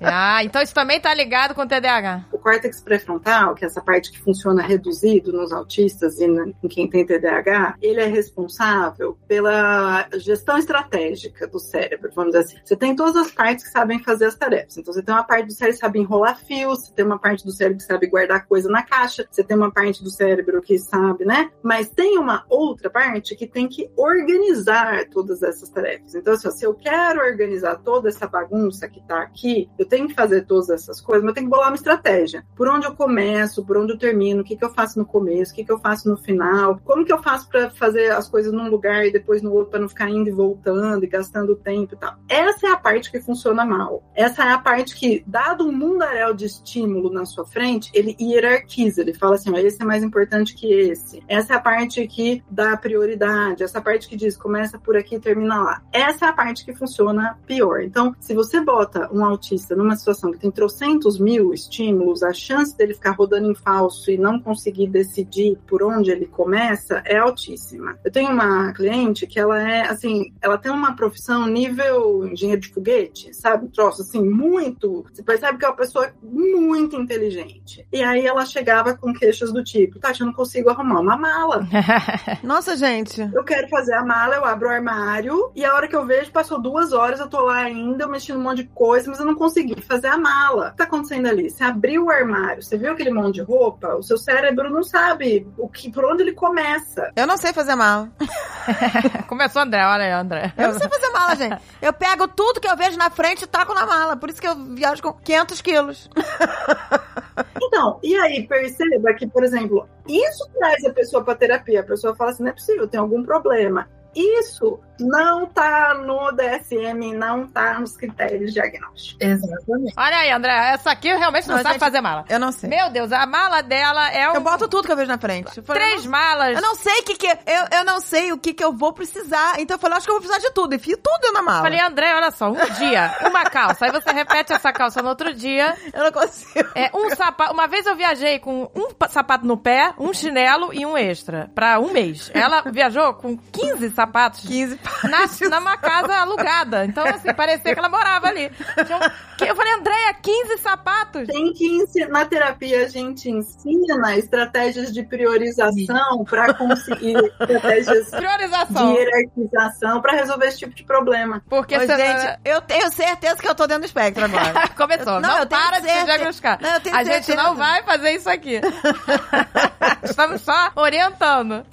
[0.04, 2.26] ah, então isso também tá ligado com o TDAH.
[2.38, 7.06] córtex pré-frontal, que é essa parte que funciona reduzido nos autistas e em quem tem
[7.06, 12.56] TDAH, ele é responsável pela gestão estratégica do cérebro, vamos dizer assim.
[12.64, 14.76] Você tem todas as partes que sabem fazer as tarefas.
[14.76, 17.44] Então, você tem uma parte do cérebro que sabe enrolar fios, você tem uma parte
[17.44, 20.78] do cérebro que sabe guardar coisa na caixa, você tem uma parte do cérebro que
[20.78, 21.50] sabe, né?
[21.62, 26.14] Mas tem uma outra parte que tem que organizar todas essas tarefas.
[26.14, 30.14] Então, assim, se eu quero organizar toda essa bagunça que tá aqui, eu tenho que
[30.14, 32.42] fazer todas essas coisas, mas eu tenho que bolar uma estratégia.
[32.56, 35.52] Por onde eu começo, por onde eu termino, o que, que eu faço no começo,
[35.52, 38.54] o que, que eu faço no final, como que eu faço para fazer as coisas
[38.54, 41.94] num lugar e depois no outro, para não ficar indo e voltando e gastando tempo
[41.94, 42.14] e tal.
[42.26, 44.02] Essa é a parte que funciona mal.
[44.14, 49.02] Essa é a parte que, dado um mundaréu de estímulo na sua frente, ele hierarquiza,
[49.02, 51.22] ele fala assim, esse é mais importante que esse.
[51.28, 55.20] Essa é a parte que dá prioridade, essa parte que diz começa por aqui e
[55.20, 55.82] termina lá.
[55.92, 57.82] Essa é a parte que funciona pior.
[57.82, 62.76] Então, se você bota um autista numa situação que tem trocentos mil estímulos, a chance
[62.76, 67.98] dele ficar rodando em falso e não conseguir decidir por onde ele começa é altíssima.
[68.04, 72.68] Eu tenho uma cliente que ela é, assim, ela tem uma profissão nível engenheiro de
[72.68, 73.66] foguete, sabe?
[73.66, 75.04] Um troço, assim, muito.
[75.12, 77.86] Você percebe que é uma pessoa muito inteligente.
[77.92, 81.66] E aí ela chegava com queixas do tipo: Tati, eu não consigo arrumar uma mala.
[82.42, 83.20] Nossa, gente.
[83.34, 86.30] Eu quero fazer a mala, eu abro o armário e a hora que eu vejo,
[86.30, 89.26] passou duas horas, eu tô lá ainda, eu mexi num monte de coisa, mas eu
[89.26, 90.68] não consegui fazer a mala.
[90.68, 91.50] O que tá acontecendo ali?
[91.50, 95.46] Você abriu o armário, você viu aquele monte de roupa, o seu cérebro não sabe
[95.56, 97.10] o que, por onde ele começa.
[97.16, 98.10] Eu não sei fazer mala.
[99.28, 100.52] Começou André, olha aí, André.
[100.56, 101.62] Eu não sei fazer mala, gente.
[101.80, 104.16] Eu pego tudo que eu vejo na frente e taco na mala.
[104.16, 106.10] Por isso que eu viajo com 500 quilos.
[107.62, 111.80] Então, e aí perceba que, por exemplo, isso traz a pessoa para terapia.
[111.80, 113.88] A pessoa fala assim: não é possível, tem algum problema.
[114.14, 119.16] Isso não tá no DSM, não tá nos critérios diagnósticos.
[119.20, 119.94] Exatamente.
[119.96, 122.24] Olha aí, André, essa aqui realmente não, Não, sabe gente, fazer mala.
[122.28, 122.70] Eu não sei.
[122.70, 124.34] Meu Deus, a mala dela é um...
[124.34, 125.56] Eu boto tudo que eu vejo na frente.
[125.58, 126.48] Eu falei, Três eu malas.
[126.48, 127.26] não, eu não sei o que que...
[127.26, 129.60] Eu, eu não sei o que que eu vou precisar.
[129.60, 130.74] Então eu falei, acho que eu vou precisar de tudo.
[130.74, 131.62] Enfio tudo da mala.
[131.62, 133.84] Falei, André, olha só, um dia, uma calça.
[133.86, 135.76] Aí você repete essa calça no outro dia.
[135.92, 136.68] Eu não consigo.
[136.74, 137.52] É, um sapato.
[137.52, 141.50] Uma vez eu viajei com um pa- sapato no pé, um chinelo e um extra.
[141.54, 142.30] Pra um mês.
[142.34, 146.84] Ela viajou com 15 sapatos 15 na, numa casa alugada.
[146.84, 148.50] Então, assim, parecia que ela morava ali.
[148.50, 151.26] Um- Eu falei, Andréia, 15 sapatos?
[151.26, 158.16] Tem que ensinar, na terapia a gente ensina estratégias de priorização para conseguir estratégias de
[158.16, 158.94] Priorização.
[158.94, 161.42] hierarquização para resolver esse tipo de problema.
[161.48, 164.68] Porque Ô, gente, eu tenho certeza que eu tô dentro do espectro agora.
[164.76, 165.20] Começou.
[165.20, 166.04] Não, não, eu para de se certeza.
[166.06, 166.58] diagnosticar.
[166.62, 167.42] Não, eu tenho a gente certeza.
[167.42, 168.60] não vai fazer isso aqui.
[170.04, 171.64] Estamos só orientando.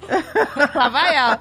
[0.74, 1.40] Lá vai ela.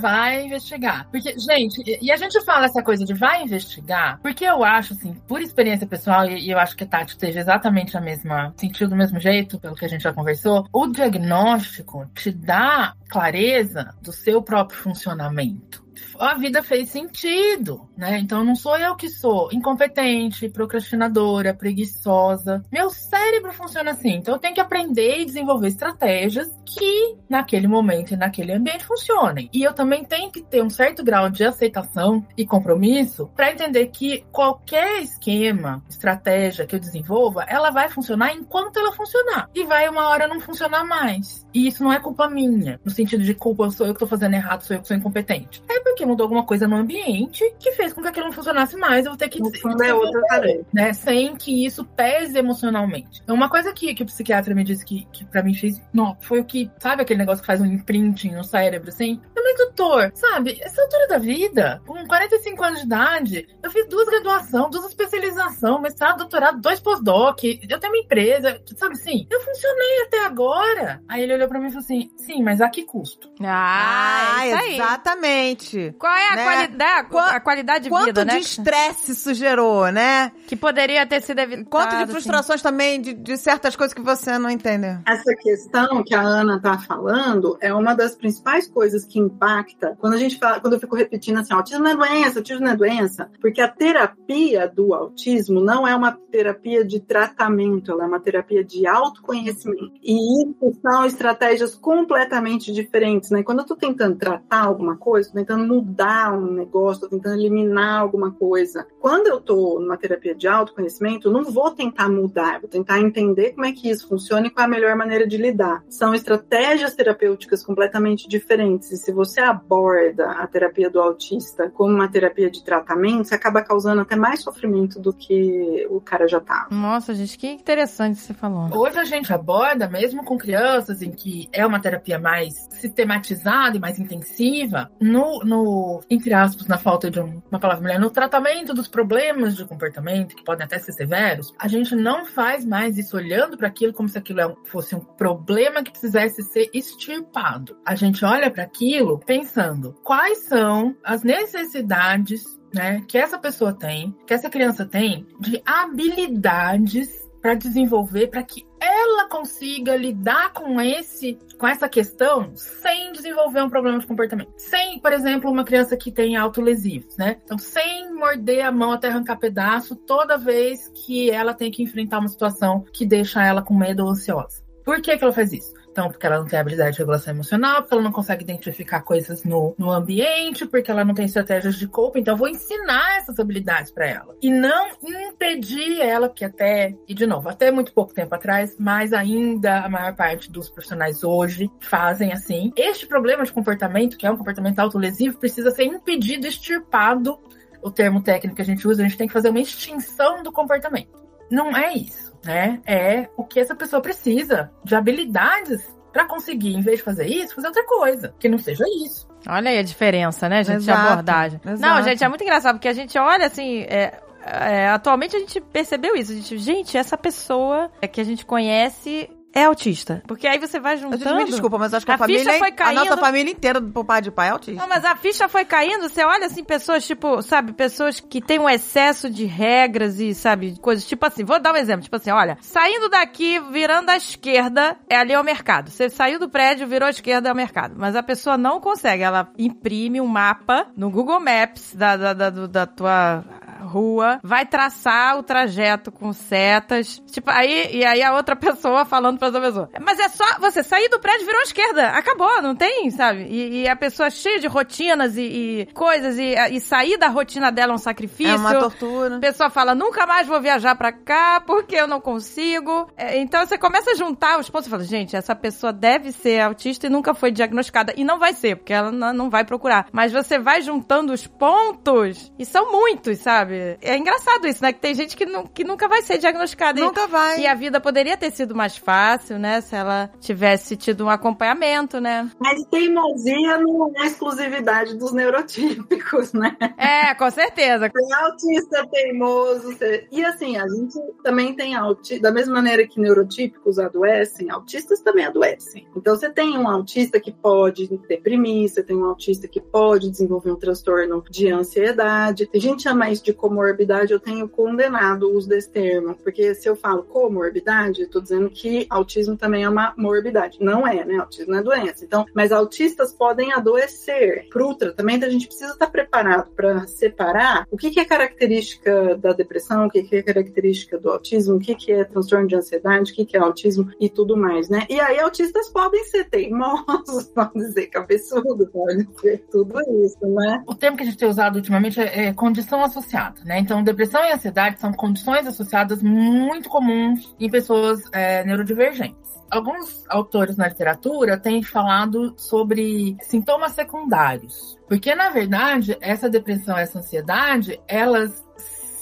[0.00, 0.93] Vai investigar.
[1.10, 5.14] Porque, gente, e a gente fala essa coisa de vai investigar, porque eu acho, assim,
[5.26, 8.96] por experiência pessoal, e eu acho que a Tati teve exatamente a mesma, sentiu do
[8.96, 14.42] mesmo jeito, pelo que a gente já conversou, o diagnóstico te dá clareza do seu
[14.42, 15.83] próprio funcionamento.
[16.18, 18.18] A vida fez sentido, né?
[18.18, 22.64] Então não sou eu que sou incompetente, procrastinadora, preguiçosa.
[22.72, 24.14] Meu cérebro funciona assim.
[24.14, 29.50] Então eu tenho que aprender e desenvolver estratégias que naquele momento e naquele ambiente funcionem.
[29.52, 33.86] E eu também tenho que ter um certo grau de aceitação e compromisso para entender
[33.88, 39.48] que qualquer esquema, estratégia que eu desenvolva, ela vai funcionar enquanto ela funcionar.
[39.54, 41.46] E vai uma hora não funcionar mais.
[41.52, 44.34] E isso não é culpa minha, no sentido de culpa sou eu que tô fazendo
[44.34, 45.62] errado, sou eu que sou incompetente.
[45.68, 49.04] É porque mudou alguma coisa no ambiente que fez com que aquilo não funcionasse mais.
[49.04, 50.64] Eu vou ter que fundo é outra tarefa.
[50.72, 50.92] né?
[50.92, 53.20] Sem que isso pese emocionalmente.
[53.22, 56.16] Então, uma coisa que, que o psiquiatra me disse que, que para mim fez, não,
[56.20, 59.20] foi o que, sabe aquele negócio que faz um imprinting no cérebro, assim?
[59.34, 64.06] Falei, doutor, sabe, essa altura da vida, com 45 anos de idade, eu fiz duas
[64.08, 69.26] graduações, duas especializações, mestrado, doutorado, dois pós-doc, eu tenho uma empresa, sabe assim?
[69.30, 71.02] Eu funcionei até agora.
[71.08, 73.30] Aí ele olhou pra mim e falou assim, sim, mas a que custo?
[73.40, 74.74] Ah, é isso aí.
[74.74, 75.93] exatamente.
[75.98, 76.44] Qual é a, Né?
[76.44, 78.38] qualidade, Qua- a qualidade de Quanto vida, de né?
[78.38, 80.32] estresse isso gerou, né?
[80.46, 81.68] Que poderia ter sido evitado.
[81.68, 82.12] Quanto de assim.
[82.12, 84.98] frustrações também de, de certas coisas que você não entendeu.
[85.06, 90.14] Essa questão que a Ana tá falando é uma das principais coisas que impacta quando
[90.14, 92.76] a gente fala, quando eu fico repetindo assim, autismo não é doença, autismo não é
[92.76, 98.20] doença, porque a terapia do autismo não é uma terapia de tratamento, ela é uma
[98.20, 99.92] terapia de autoconhecimento.
[100.02, 103.42] E isso são estratégias completamente diferentes, né?
[103.42, 105.83] Quando eu tô tentando tratar alguma coisa, tô tentando mudar
[106.32, 108.86] um negócio, tô tentando eliminar alguma coisa.
[109.00, 113.52] Quando eu tô numa terapia de autoconhecimento, eu não vou tentar mudar, vou tentar entender
[113.52, 115.82] como é que isso funciona e qual é a melhor maneira de lidar.
[115.88, 118.90] São estratégias terapêuticas completamente diferentes.
[118.90, 123.62] E se você aborda a terapia do autista como uma terapia de tratamento, você acaba
[123.62, 126.74] causando até mais sofrimento do que o cara já tava.
[126.74, 128.68] Nossa, gente, que interessante você falou.
[128.72, 133.80] Hoje a gente aborda, mesmo com crianças, em que é uma terapia mais sistematizada e
[133.80, 135.73] mais intensiva, no, no
[136.10, 140.34] entre aspas, na falta de um, uma palavra melhor, no tratamento dos problemas de comportamento,
[140.34, 144.08] que podem até ser severos, a gente não faz mais isso olhando para aquilo como
[144.08, 147.76] se aquilo é fosse um problema que precisasse ser extirpado.
[147.84, 152.42] A gente olha para aquilo pensando quais são as necessidades
[152.74, 158.66] né, que essa pessoa tem, que essa criança tem, de habilidades para desenvolver, para que
[158.80, 164.54] ela consiga lidar com esse, com essa questão sem desenvolver um problema de comportamento.
[164.56, 167.36] Sem, por exemplo, uma criança que tem autolesivos, né?
[167.44, 172.20] Então, sem morder a mão até arrancar pedaço toda vez que ela tem que enfrentar
[172.20, 174.64] uma situação que deixa ela com medo ou ansiosa.
[174.82, 175.73] Por que, que ela faz isso?
[175.94, 179.44] Então, porque ela não tem habilidade de regulação emocional, porque ela não consegue identificar coisas
[179.44, 182.18] no, no ambiente, porque ela não tem estratégias de coping.
[182.18, 184.36] Então, eu vou ensinar essas habilidades para ela.
[184.42, 189.12] E não impedir ela, que até, e de novo, até muito pouco tempo atrás, mas
[189.12, 192.72] ainda a maior parte dos profissionais hoje fazem assim.
[192.76, 197.38] Este problema de comportamento, que é um comportamento autolesivo, precisa ser impedido, extirpado.
[197.80, 200.50] O termo técnico que a gente usa, a gente tem que fazer uma extinção do
[200.50, 201.22] comportamento.
[201.48, 202.80] Não é isso né?
[202.86, 205.82] É o que essa pessoa precisa de habilidades
[206.12, 209.26] para conseguir, em vez de fazer isso, fazer outra coisa, que não seja isso.
[209.48, 211.60] Olha aí a diferença, né, gente, Exato, de abordagem.
[211.64, 211.80] exato.
[211.80, 213.82] Não, gente, é muito engraçado, porque a gente olha assim.
[213.88, 216.30] é, é, atualmente a gente percebeu isso.
[216.32, 220.22] A gente, gente, essa pessoa é que a gente conhece é autista.
[220.26, 221.36] Porque aí você vai A gente juntando.
[221.36, 222.58] me desculpa, mas acho que a, A ficha família.
[222.58, 222.98] foi A caindo.
[223.04, 224.80] nossa família inteira, do pai de pai, é autista.
[224.80, 228.58] Não, mas a ficha foi caindo, você olha assim, pessoas, tipo, sabe, pessoas que têm
[228.58, 232.30] um excesso de regras e, sabe, coisas, tipo assim, vou dar um exemplo, tipo assim,
[232.30, 235.90] olha, saindo daqui, virando à esquerda, é ali é o mercado.
[235.90, 237.94] Você saiu do prédio, virou à esquerda, é o mercado.
[237.96, 242.50] Mas a pessoa não consegue, ela imprime um mapa no Google Maps da, da, da,
[242.50, 243.44] da tua
[243.84, 249.38] rua, vai traçar o trajeto com setas, tipo, aí, e aí a outra pessoa falando
[249.38, 252.74] pra essa pessoa, mas é só você sair do prédio, virou à esquerda, acabou, não
[252.74, 253.44] tem, sabe?
[253.44, 257.70] E, e a pessoa cheia de rotinas e, e coisas, e, e sair da rotina
[257.70, 258.54] dela é um sacrifício.
[258.54, 259.36] É uma tortura.
[259.36, 263.08] A pessoa fala, nunca mais vou viajar pra cá porque eu não consigo.
[263.16, 266.60] É, então você começa a juntar os pontos e fala, gente, essa pessoa deve ser
[266.60, 268.14] autista e nunca foi diagnosticada.
[268.16, 270.06] E não vai ser, porque ela não vai procurar.
[270.12, 273.73] Mas você vai juntando os pontos e são muitos, sabe?
[274.00, 274.92] É engraçado isso, né?
[274.92, 276.98] Que tem gente que, nu- que nunca vai ser diagnosticada.
[277.00, 277.60] E- Nunca vai.
[277.60, 279.80] E a vida poderia ter sido mais fácil, né?
[279.80, 282.48] Se ela tivesse tido um acompanhamento, né?
[282.58, 286.76] Mas teimosia não é exclusividade dos neurotípicos, né?
[286.96, 288.10] É, com certeza.
[288.10, 289.96] Tem autista teimoso.
[290.30, 295.44] E assim, a gente também tem autistas, da mesma maneira que neurotípicos adoecem, autistas também
[295.46, 296.06] adoecem.
[296.16, 300.70] Então você tem um autista que pode deprimir, você tem um autista que pode desenvolver
[300.72, 302.68] um transtorno de ansiedade.
[302.74, 306.86] A gente chama isso de comorbidade, eu tenho condenado o uso desse termo, porque se
[306.86, 310.76] eu falo comorbidade, tô dizendo que autismo também é uma morbidade.
[310.82, 311.36] Não é, né?
[311.38, 312.26] Autismo é doença.
[312.26, 314.68] Então, mas autistas podem adoecer.
[314.68, 319.34] Para o tratamento, a gente precisa estar preparado para separar o que, que é característica
[319.38, 322.76] da depressão, o que, que é característica do autismo, o que, que é transtorno de
[322.76, 325.06] ansiedade, o que, que é autismo e tudo mais, né?
[325.08, 330.84] E aí, autistas podem ser teimosos, podem ser cabeçudos, podem ser tudo isso, né?
[330.86, 333.78] O termo que a gente tem usado ultimamente é, é condição associada, né?
[333.78, 339.54] Então, depressão e ansiedade são condições associadas muito comuns em pessoas é, neurodivergentes.
[339.70, 347.18] Alguns autores na literatura têm falado sobre sintomas secundários, porque na verdade essa depressão, essa
[347.18, 348.64] ansiedade, elas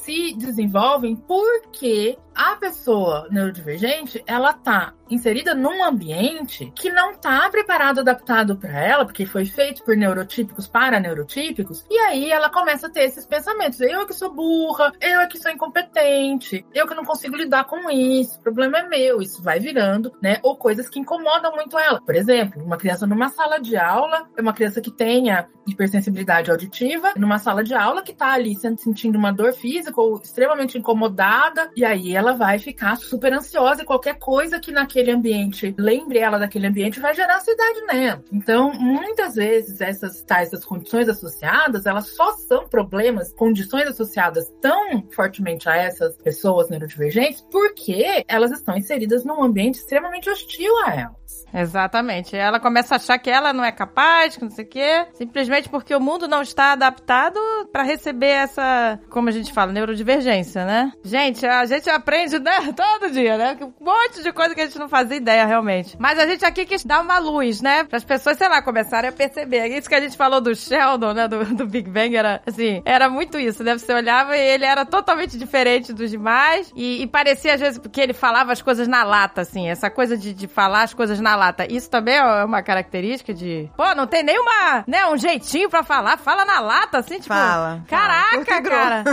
[0.03, 8.01] se desenvolvem porque a pessoa neurodivergente, ela tá inserida num ambiente que não tá preparado,
[8.01, 12.91] adaptado para ela, porque foi feito por neurotípicos para neurotípicos, e aí ela começa a
[12.91, 13.81] ter esses pensamentos.
[13.81, 17.65] Eu é que sou burra, eu é que sou incompetente, eu que não consigo lidar
[17.65, 20.39] com isso, o problema é meu, isso vai virando, né?
[20.43, 22.01] Ou coisas que incomodam muito ela.
[22.01, 27.13] Por exemplo, uma criança numa sala de aula, é uma criança que tenha hipersensibilidade auditiva,
[27.17, 31.85] numa sala de aula que tá ali sentindo uma dor física ou extremamente incomodada, e
[31.85, 36.69] aí ela vai ficar super ansiosa e qualquer coisa que naquele ambiente lembre ela daquele
[36.69, 38.23] ambiente vai gerar ansiedade nela.
[38.33, 45.03] Então, muitas vezes essas tais essas condições associadas, elas só são problemas, condições associadas tão
[45.11, 51.47] fortemente a essas pessoas neurodivergentes porque elas estão inseridas num ambiente extremamente hostil a elas.
[51.55, 52.37] Exatamente.
[52.37, 55.69] Ela começa a achar que ela não é capaz, que não sei o quê, simplesmente
[55.69, 57.39] porque o mundo não está adaptado
[57.71, 60.93] para receber essa, como a gente fala, neurodivergência, né?
[61.05, 63.57] Gente, a gente aprende né, todo dia, né?
[63.61, 65.97] Um monte de coisa que a gente não fazia ideia realmente.
[65.99, 67.85] Mas a gente aqui quis dar uma luz, né?
[67.85, 69.67] Para as pessoas, sei lá, começarem a perceber.
[69.69, 71.29] Isso que a gente falou do Sheldon, né?
[71.29, 73.77] Do, do Big Bang, era assim, era muito isso, né?
[73.77, 78.01] Você olhava e ele era totalmente diferente dos demais e, e parecia às vezes que
[78.01, 81.35] ele falava as coisas na lata, assim, essa coisa de, de falar as coisas na
[81.35, 81.67] lata.
[81.71, 83.71] Isso também é uma característica de.
[83.77, 85.07] Pô, não tem nenhuma, né?
[85.07, 86.17] Um jeitinho pra falar.
[86.19, 87.29] Fala na lata, assim, tipo.
[87.29, 87.83] Fala.
[87.89, 88.63] Caraca, fala.
[88.63, 89.05] cara.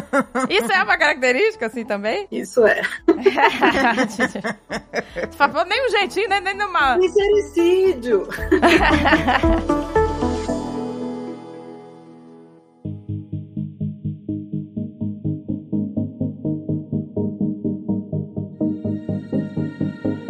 [0.50, 2.28] Isso é uma característica, assim, também?
[2.32, 2.82] Isso é.
[5.38, 6.40] Falou nem um jeitinho, né?
[6.40, 6.98] Nem numa.
[6.98, 8.28] Misericídio!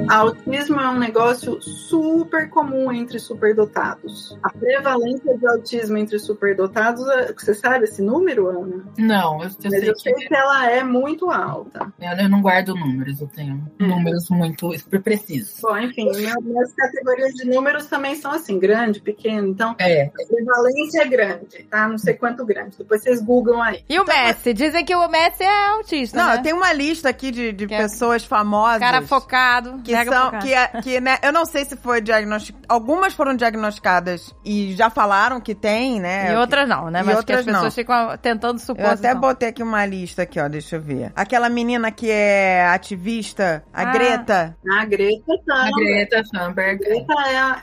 [0.09, 4.37] Autismo é um negócio super comum entre superdotados.
[4.43, 8.85] A prevalência de autismo entre superdotados, é- você sabe esse número, Ana?
[8.97, 11.91] Não, eu, eu Mas sei eu que sei que ela é muito alta.
[11.99, 15.59] eu, eu não guardo números, eu tenho números muito super precisos.
[15.61, 19.47] Bom, enfim, minha- minhas categorias de números também são assim, grande, pequeno.
[19.49, 21.87] Então, É, a prevalência é grande, tá?
[21.87, 22.77] Não sei quanto grande.
[22.77, 23.83] Depois vocês googlam aí.
[23.87, 24.53] E o Messi?
[24.53, 26.17] Dizem que o Messi é autista.
[26.17, 26.41] Não, né?
[26.41, 28.79] tem uma lista aqui de, de Que é- pessoas famosas.
[28.79, 29.79] Cara focado.
[29.83, 33.35] que mega são que, é- que né, eu não sei se foi diagnosticado algumas foram
[33.35, 36.99] diagnosticadas e já falaram que tem né E outras não, né?
[37.01, 37.71] E Mas que outras as pessoas não.
[37.71, 38.85] ficam tentando supor.
[38.85, 42.67] eu até botei aqui uma lista aqui ó deixa eu ver aquela menina que é
[42.67, 43.85] ativista a Ah.
[43.85, 45.69] Greta A Greta a tá.
[45.77, 46.79] Greta Thunberg.
[46.79, 47.13] Greta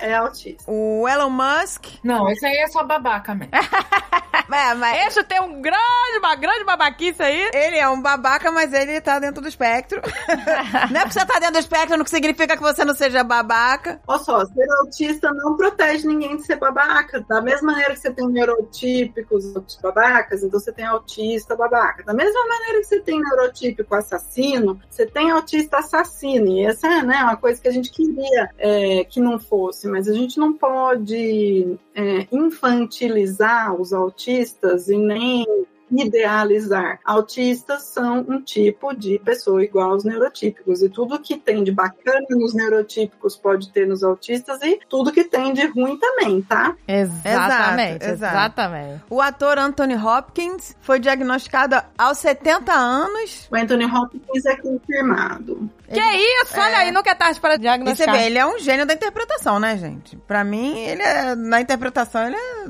[0.01, 0.65] é, é autista.
[0.71, 3.53] o Elon Musk Não, esse aí é só babaca mesmo.
[4.53, 7.51] é, mas Esse tem um grande, uma grande babaquice aí.
[7.53, 10.01] ele é um babaca, mas ele tá dentro do espectro.
[10.91, 14.01] não é porque você tá dentro do espectro, não significa que você não seja babaca.
[14.07, 17.24] Olha só, ser autista não protege ninguém de ser babaca.
[17.28, 22.03] Da mesma maneira que você tem neurotípicos babacas, então você tem autista babaca.
[22.05, 26.48] Da mesma maneira que você tem neurotípico assassino, você tem autista assassino.
[26.48, 30.09] E essa é né, uma coisa que a gente queria é, que não fosse, mas
[30.09, 35.47] a gente não pode é, infantilizar os autistas e nem
[35.91, 36.99] idealizar.
[37.05, 42.27] Autistas são um tipo de pessoa igual aos neurotípicos e tudo que tem de bacana
[42.31, 46.75] nos neurotípicos pode ter nos autistas e tudo que tem de ruim também, tá?
[46.87, 49.03] Exatamente, Exato, exatamente.
[49.11, 53.49] O ator Anthony Hopkins foi diagnosticado aos 70 anos.
[53.51, 55.71] O Anthony Hopkins é confirmado.
[55.89, 56.55] Que isso?
[56.59, 58.15] Olha aí, nunca é tarde para E você diagnosticar.
[58.17, 60.17] vê, ele é um gênio da interpretação, né, gente?
[60.17, 62.67] Pra mim, ele é, na interpretação, ele é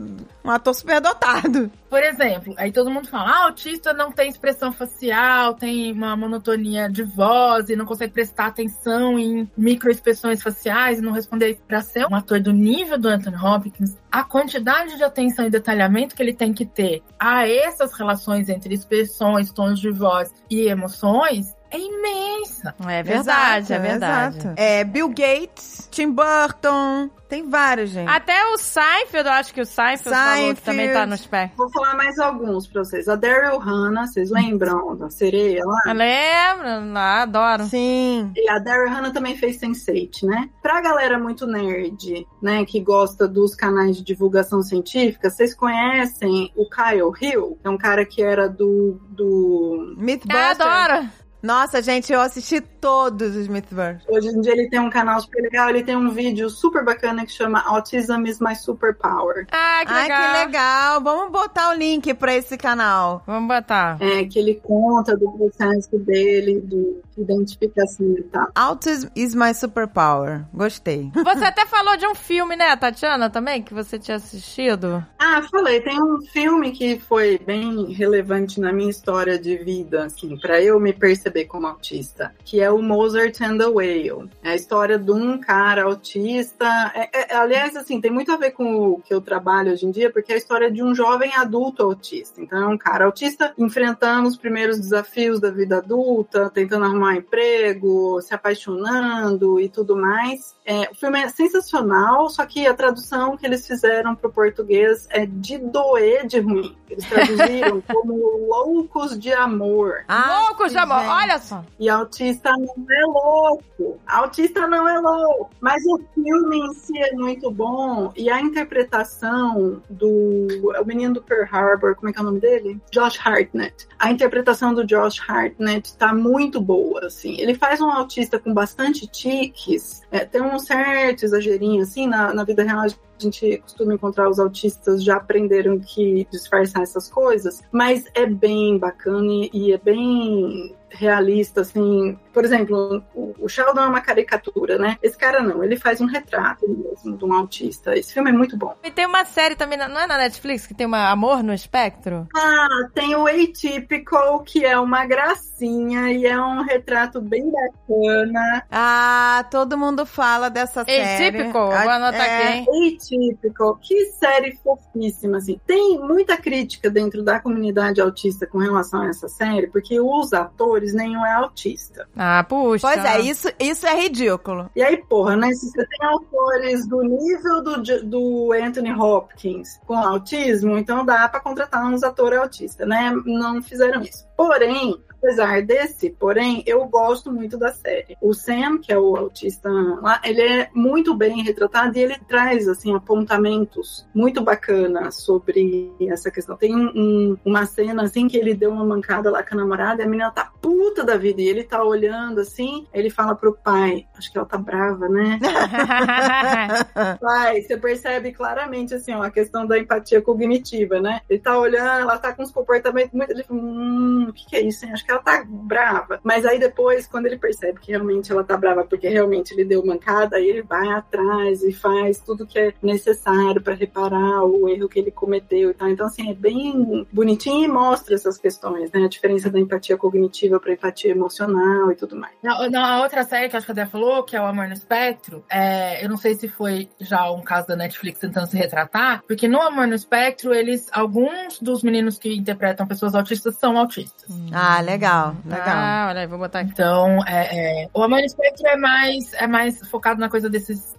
[0.47, 1.71] um ator superdotado.
[1.91, 6.89] Por exemplo, aí todo mundo fala, ah, autista não tem expressão facial, tem uma monotonia
[6.89, 12.07] de voz e não consegue prestar atenção em microexpressões faciais e não responder para ser
[12.07, 16.35] um ator do nível do Anthony Hopkins, a quantidade de atenção e detalhamento que ele
[16.35, 22.75] tem que ter a essas relações entre expressões, tons de voz e emoções é imensa.
[22.87, 24.39] É verdade, é Exato, verdade.
[24.39, 24.55] exato.
[24.57, 28.09] É, Bill Gates, Tim Burton, tem vários, gente.
[28.09, 30.61] Até o Seinfeld, eu acho que o Seinfeld, falou que Seinfeld.
[30.63, 31.51] também tá nos pés.
[31.57, 33.09] Vou falar mais alguns pra vocês.
[33.09, 35.79] A Daryl Hannah, vocês lembram da sereia lá?
[35.87, 37.65] Eu lembro, ah, adoro.
[37.65, 38.31] Sim.
[38.37, 40.49] E a Daryl Hannah também fez Sense8, né?
[40.63, 46.69] Pra galera muito nerd, né, que gosta dos canais de divulgação científica, vocês conhecem o
[46.69, 47.59] Kyle Hill?
[47.65, 49.01] É um cara que era do...
[49.09, 49.95] do...
[49.97, 50.61] Eu Mythbusters.
[50.61, 51.09] adoro.
[51.47, 54.05] Nossa, gente, eu assisti todos os Mythbusters.
[54.09, 57.27] Hoje em dia ele tem um canal super legal, ele tem um vídeo super bacana
[57.27, 59.45] que chama Autism is my superpower.
[59.51, 60.23] Ah, que Ai, legal.
[60.23, 61.01] que legal.
[61.03, 63.25] Vamos botar o link pra esse canal.
[63.27, 63.97] Vamos botar.
[64.01, 68.51] É, que ele conta do processo dele, de identificação e tal.
[68.55, 70.45] Autism is my superpower.
[70.55, 71.11] Gostei.
[71.13, 75.05] Você até falou de um filme, né, Tatiana, também, que você tinha assistido.
[75.19, 80.39] Ah, falei, tem um filme que foi bem relevante na minha história de vida, assim,
[80.39, 84.31] pra eu me perceber como autista, que é o o Mozart and the Whale.
[84.43, 86.93] É a história de um cara autista.
[86.95, 89.91] É, é, aliás, assim, tem muito a ver com o que eu trabalho hoje em
[89.91, 92.41] dia, porque é a história de um jovem adulto autista.
[92.41, 97.17] Então, é um cara autista enfrentando os primeiros desafios da vida adulta, tentando arrumar um
[97.17, 100.55] emprego, se apaixonando e tudo mais.
[100.65, 105.07] É, o filme é sensacional, só que a tradução que eles fizeram para o português
[105.11, 106.77] é de doer de ruim.
[106.91, 108.15] Eles traduziram como
[108.49, 110.05] loucos de amor.
[110.09, 111.11] Ah, loucos de amor, gente.
[111.11, 111.65] olha só.
[111.79, 114.01] E autista não é louco.
[114.07, 115.51] Autista não é louco.
[115.61, 118.13] Mas o filme em si é muito bom.
[118.17, 120.73] E a interpretação do.
[120.81, 122.81] O menino do Pearl Harbor, como é que é o nome dele?
[122.91, 123.87] Josh Hartnett.
[123.99, 127.41] A interpretação do Josh Hartnett tá muito boa, assim.
[127.41, 130.03] Ele faz um autista com bastante tiques.
[130.11, 132.87] É, tem um certo exagerinho, assim, na, na vida real.
[133.19, 138.79] A gente costuma encontrar os autistas já aprenderam que disfarçar essas coisas, mas é bem
[138.79, 142.19] bacana e, e é bem realista, assim.
[142.33, 144.97] Por exemplo, o, o Sheldon é uma caricatura, né?
[145.03, 147.97] Esse cara não, ele faz um retrato mesmo de um autista.
[147.97, 148.75] Esse filme é muito bom.
[148.83, 152.27] E tem uma série também, não é na Netflix, que tem uma Amor no Espectro?
[152.35, 158.65] Ah, tem o Atypical, que é uma gracinha e é um retrato bem bacana.
[158.71, 161.29] Ah, todo mundo fala dessa série.
[161.39, 162.97] Atypical, vou anotar É, aqui, hein?
[162.97, 165.61] Atypical, que série fofíssima, assim.
[165.67, 170.86] Tem muita crítica dentro da comunidade autista com relação a essa série, porque os atores
[170.95, 172.09] nenhum é autista.
[172.17, 172.87] Ah, puxa.
[172.87, 174.71] Pois é, isso, isso é ridículo.
[174.75, 175.53] E aí, porra, né?
[175.53, 181.41] Se você tem autores do nível do, do Anthony Hopkins com autismo, então dá pra
[181.41, 183.13] contratar uns atores autistas, né?
[183.25, 184.27] Não fizeram isso.
[184.37, 188.17] Porém, apesar desse, porém, eu gosto muito da série.
[188.21, 189.69] O Sam, que é o autista
[190.03, 196.31] lá, ele é muito bem retratado e ele traz, assim, apontamentos muito bacanas sobre essa
[196.31, 196.57] questão.
[196.57, 200.03] Tem um- um- uma cena, assim, que ele deu uma mancada lá com a namorada
[200.03, 203.53] e a menina tá puta da vida e ele tá olhando, assim, ele fala pro
[203.55, 205.39] pai, acho que ela tá brava, né?
[207.21, 211.21] Pai, você percebe claramente, assim, ó, a questão da empatia cognitiva, né?
[211.29, 213.31] Ele tá olhando, ela tá com uns comportamentos muito.
[213.31, 214.93] Ele fala, hum, o que, que é isso, hein?
[214.93, 216.21] Acho que ela tá brava.
[216.23, 219.85] Mas aí depois, quando ele percebe que realmente ela tá brava, porque realmente ele deu
[219.85, 224.89] mancada, aí ele vai atrás e faz tudo que é necessário pra reparar o erro
[224.89, 225.89] que ele cometeu e tal.
[225.89, 229.05] Então, assim, é bem bonitinho e mostra essas questões, né?
[229.05, 232.35] A diferença da empatia cognitiva pra empatia emocional e tudo mais.
[232.43, 234.75] Na, na outra série que acho que a Dé falou, que é o Amor no
[234.75, 239.23] Espectro, é, eu não sei se foi já um caso da Netflix tentando se retratar,
[239.27, 244.27] porque no Amor no Espectro, eles, alguns dos meninos que interpretam pessoas autistas são autistas.
[244.53, 245.35] Ah, legal, legal.
[245.77, 246.71] Ah, olha aí, vou botar aqui.
[246.73, 250.95] Então, é, é, o Amor Espectro é mais, é mais focado na coisa desses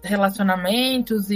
[0.48, 1.36] relacionamentos e,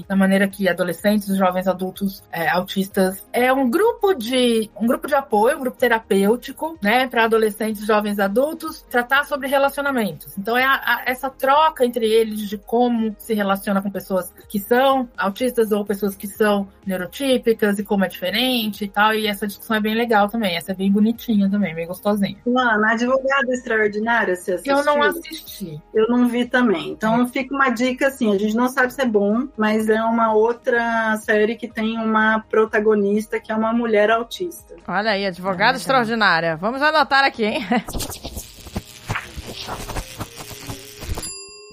[0.00, 5.06] e na maneira que adolescentes, jovens adultos é, autistas é um grupo de um grupo
[5.06, 10.36] de apoio, um grupo terapêutico, né, para adolescentes, jovens adultos tratar sobre relacionamentos.
[10.38, 14.58] Então é a- a- essa troca entre eles de como se relaciona com pessoas que
[14.58, 19.14] são autistas ou pessoas que são neurotípicas e como é diferente e tal.
[19.14, 20.56] E essa discussão é bem legal também.
[20.56, 22.36] Essa é bem bonitinha também, bem gostosinha.
[22.44, 24.76] Mano, Advogada Extraordinária, você assistiu?
[24.76, 25.80] Eu não assisti.
[25.94, 26.90] Eu não vi também.
[26.90, 30.34] Então fica uma dica assim, a gente não sabe se é bom, mas é uma
[30.34, 34.74] outra série que tem uma protagonista que é uma mulher autista.
[34.86, 36.56] Olha aí, advogada extraordinária.
[36.56, 37.64] Vamos anotar aqui, hein?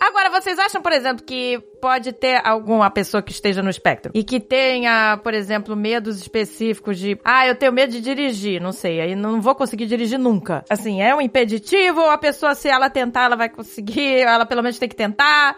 [0.10, 4.24] Agora, vocês acham, por exemplo, que pode ter alguma pessoa que esteja no espectro e
[4.24, 9.00] que tenha, por exemplo, medos específicos de, ah, eu tenho medo de dirigir, não sei,
[9.00, 10.66] aí não vou conseguir dirigir nunca.
[10.68, 14.64] Assim, é um impeditivo ou a pessoa, se ela tentar, ela vai conseguir, ela pelo
[14.64, 15.56] menos tem que tentar?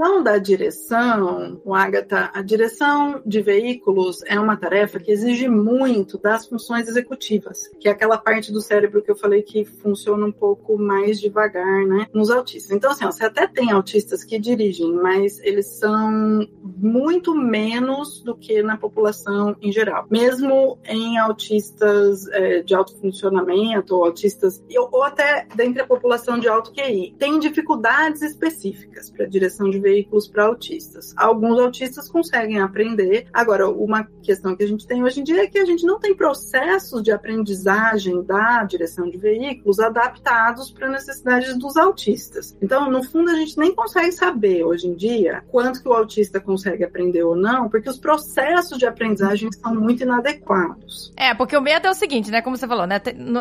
[0.00, 6.16] Questão da direção, o Agatha, a direção de veículos é uma tarefa que exige muito
[6.16, 10.32] das funções executivas, que é aquela parte do cérebro que eu falei que funciona um
[10.32, 12.70] pouco mais devagar, né, nos autistas.
[12.70, 16.48] Então, assim, ó, você até tem autistas que dirigem, mas eles são
[16.78, 20.06] muito menos do que na população em geral.
[20.10, 26.48] Mesmo em autistas é, de alto funcionamento, ou autistas, ou até dentro da população de
[26.48, 29.89] alto QI, tem dificuldades específicas para direção de veículos
[30.32, 31.14] para autistas.
[31.16, 33.26] Alguns autistas conseguem aprender.
[33.32, 35.98] Agora, uma questão que a gente tem hoje em dia é que a gente não
[35.98, 42.56] tem processos de aprendizagem da direção de veículos adaptados para necessidades dos autistas.
[42.60, 46.40] Então, no fundo, a gente nem consegue saber hoje em dia quanto que o autista
[46.40, 51.12] consegue aprender ou não, porque os processos de aprendizagem são muito inadequados.
[51.16, 52.42] É, porque o medo é o seguinte, né?
[52.42, 53.00] Como você falou, né?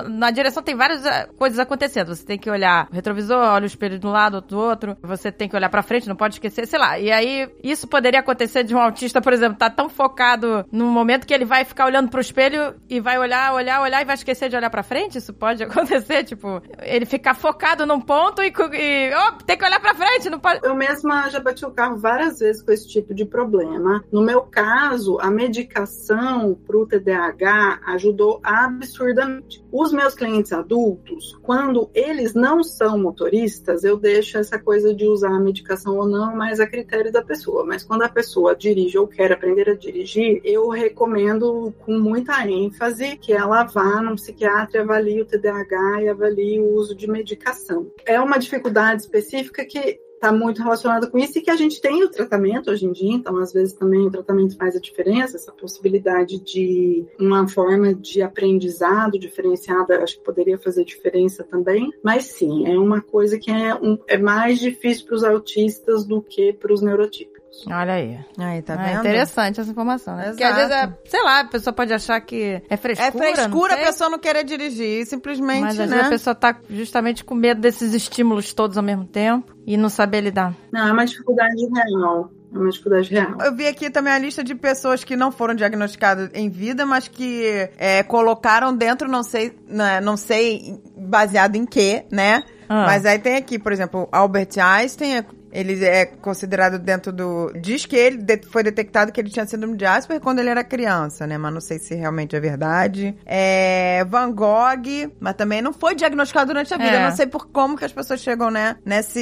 [0.09, 2.15] na direção tem várias ah, coisas acontecendo.
[2.15, 4.97] Você tem que olhar o retrovisor, olha o espelho de um lado, do outro.
[5.01, 6.97] Você tem que olhar pra frente, não pode esquecer, sei lá.
[6.97, 11.27] E aí, isso poderia acontecer de um autista, por exemplo, tá tão focado no momento
[11.27, 14.49] que ele vai ficar olhando pro espelho e vai olhar, olhar, olhar e vai esquecer
[14.49, 15.17] de olhar pra frente?
[15.17, 19.79] Isso pode acontecer, tipo, ele ficar focado num ponto e, e oh, tem que olhar
[19.79, 20.61] pra frente, não pode.
[20.63, 24.03] Eu mesma já bati o carro várias vezes com esse tipo de problema.
[24.11, 29.63] No meu caso, a medicação pro TDAH ajudou absurdamente.
[29.71, 35.31] Os meus clientes adultos, quando eles não são motoristas, eu deixo essa coisa de usar
[35.31, 37.65] a medicação ou não mais a critério da pessoa.
[37.65, 43.17] Mas quando a pessoa dirige ou quer aprender a dirigir, eu recomendo com muita ênfase
[43.17, 47.91] que ela vá num psiquiatra e avalie o TDAH e avalie o uso de medicação.
[48.05, 52.03] É uma dificuldade específica que está muito relacionado com isso e que a gente tem
[52.03, 55.51] o tratamento hoje em dia, então às vezes também o tratamento faz a diferença, essa
[55.51, 62.67] possibilidade de uma forma de aprendizado diferenciada, acho que poderia fazer diferença também, mas sim,
[62.67, 66.73] é uma coisa que é, um, é mais difícil para os autistas do que para
[66.73, 67.38] os neurotípicos.
[67.67, 68.17] Olha aí.
[68.37, 68.99] Aí, tá É vendo?
[68.99, 70.29] interessante essa informação, né?
[70.29, 73.07] Porque às vezes, é, sei lá, a pessoa pode achar que é frescura.
[73.27, 75.95] É frescura a pessoa não querer dirigir, simplesmente, Mas às né?
[75.95, 79.89] vezes a pessoa tá justamente com medo desses estímulos todos ao mesmo tempo e não
[79.89, 80.53] saber lidar.
[80.71, 82.31] Não, é uma dificuldade real.
[82.53, 83.35] É uma dificuldade real.
[83.41, 87.07] Eu vi aqui também a lista de pessoas que não foram diagnosticadas em vida, mas
[87.07, 92.43] que é, colocaram dentro, não sei, né, não sei baseado em quê, né?
[92.67, 92.85] Ah.
[92.85, 97.51] Mas aí tem aqui, por exemplo, Albert Einstein, é- ele é considerado dentro do.
[97.59, 100.63] Diz que ele de- foi detectado que ele tinha síndrome de Asperger quando ele era
[100.63, 101.37] criança, né?
[101.37, 103.15] Mas não sei se realmente é verdade.
[103.25, 106.89] É, Van Gogh, mas também não foi diagnosticado durante a vida.
[106.91, 106.95] É.
[106.97, 108.77] Eu não sei por como que as pessoas chegam, né?
[108.85, 109.19] Nesse,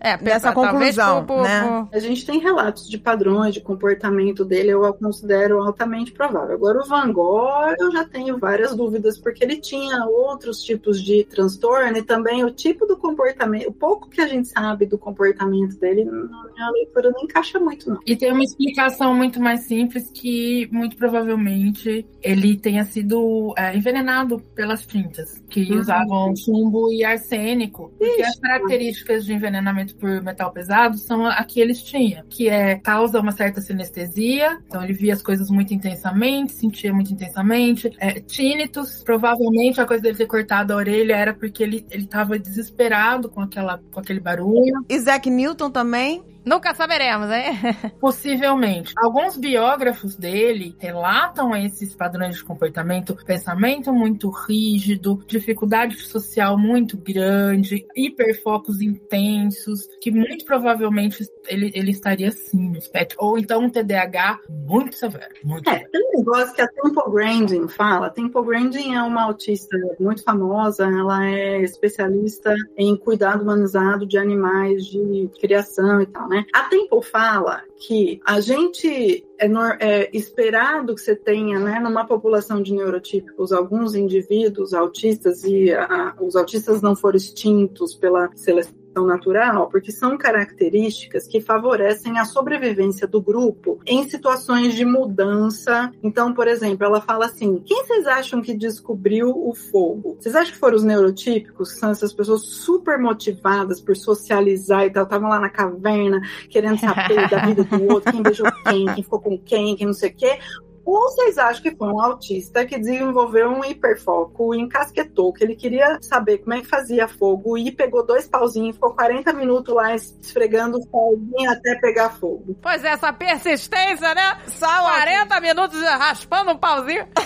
[0.00, 1.62] É, nessa conclusão, por- por- né?
[1.90, 6.54] por- A gente tem relatos de padrões de comportamento dele, eu considero altamente provável.
[6.54, 11.24] Agora, o Van Gogh, eu já tenho várias dúvidas, porque ele tinha outros tipos de
[11.24, 15.61] transtorno e também o tipo do comportamento, o pouco que a gente sabe do comportamento
[15.68, 16.12] dele, na
[16.54, 17.98] minha leitura não encaixa muito, não.
[18.06, 24.38] E tem uma explicação muito mais simples que, muito provavelmente, ele tenha sido é, envenenado
[24.54, 25.80] pelas tintas, que Uhum.
[25.80, 27.92] usavam chumbo e arsênico.
[28.00, 28.22] Ixi.
[28.22, 33.20] as características de envenenamento por metal pesado são a que eles tinham, que é causa
[33.20, 37.90] uma certa sinestesia, então ele via as coisas muito intensamente, sentia muito intensamente.
[37.98, 42.38] É, tínitos, provavelmente a coisa dele ter cortado a orelha era porque ele, ele tava
[42.38, 44.84] desesperado com, aquela, com aquele barulho.
[44.88, 46.31] Isaac Newton também.
[46.44, 47.52] Nunca saberemos, hein?
[48.00, 48.92] Possivelmente.
[48.96, 57.86] Alguns biógrafos dele relatam esses padrões de comportamento, pensamento muito rígido, dificuldade social muito grande,
[57.96, 63.18] hiperfocos intensos, que muito provavelmente ele, ele estaria sim no espectro.
[63.20, 65.34] Ou então um TDAH muito severo.
[65.44, 65.90] Muito É, severo.
[65.90, 68.10] tem um negócio que a Temple Grandin fala.
[68.10, 74.84] Temple Grandin é uma autista muito famosa, ela é especialista em cuidado humanizado de animais
[74.86, 76.46] de criação e tal, né?
[76.52, 79.46] A Temple fala que a gente é,
[79.80, 86.14] é esperado que você tenha, né, numa população de neurotípicos, alguns indivíduos autistas e a-
[86.20, 93.06] os autistas não foram extintos pela seleção natural, porque são características que favorecem a sobrevivência
[93.06, 95.90] do grupo em situações de mudança.
[96.02, 100.16] Então, por exemplo, ela fala assim: quem vocês acham que descobriu o fogo?
[100.20, 105.04] Vocês acham que foram os neurotípicos, são essas pessoas super motivadas por socializar e tal,
[105.04, 106.20] estavam lá na caverna
[106.50, 109.94] querendo saber da vida do outro, quem beijou quem, quem ficou com quem, quem não
[109.94, 110.38] sei o quê?
[110.84, 115.98] Ou vocês acham que foi um autista que desenvolveu um hiperfoco, encasquetou, que ele queria
[116.02, 120.78] saber como é que fazia fogo e pegou dois pauzinhos, ficou 40 minutos lá esfregando
[120.78, 122.56] o pauzinho até pegar fogo?
[122.60, 124.38] Pois é, essa persistência, né?
[124.48, 127.06] Só o 40 minutos raspando um pauzinho.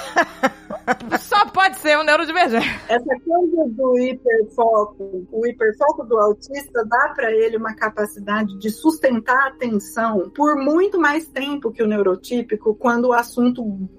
[1.21, 2.69] Só pode ser um neurodivergente.
[2.89, 9.37] Essa coisa do hiperfoco, o hiperfoco do autista dá para ele uma capacidade de sustentar
[9.37, 13.46] a atenção por muito mais tempo que o neurotípico quando o assunto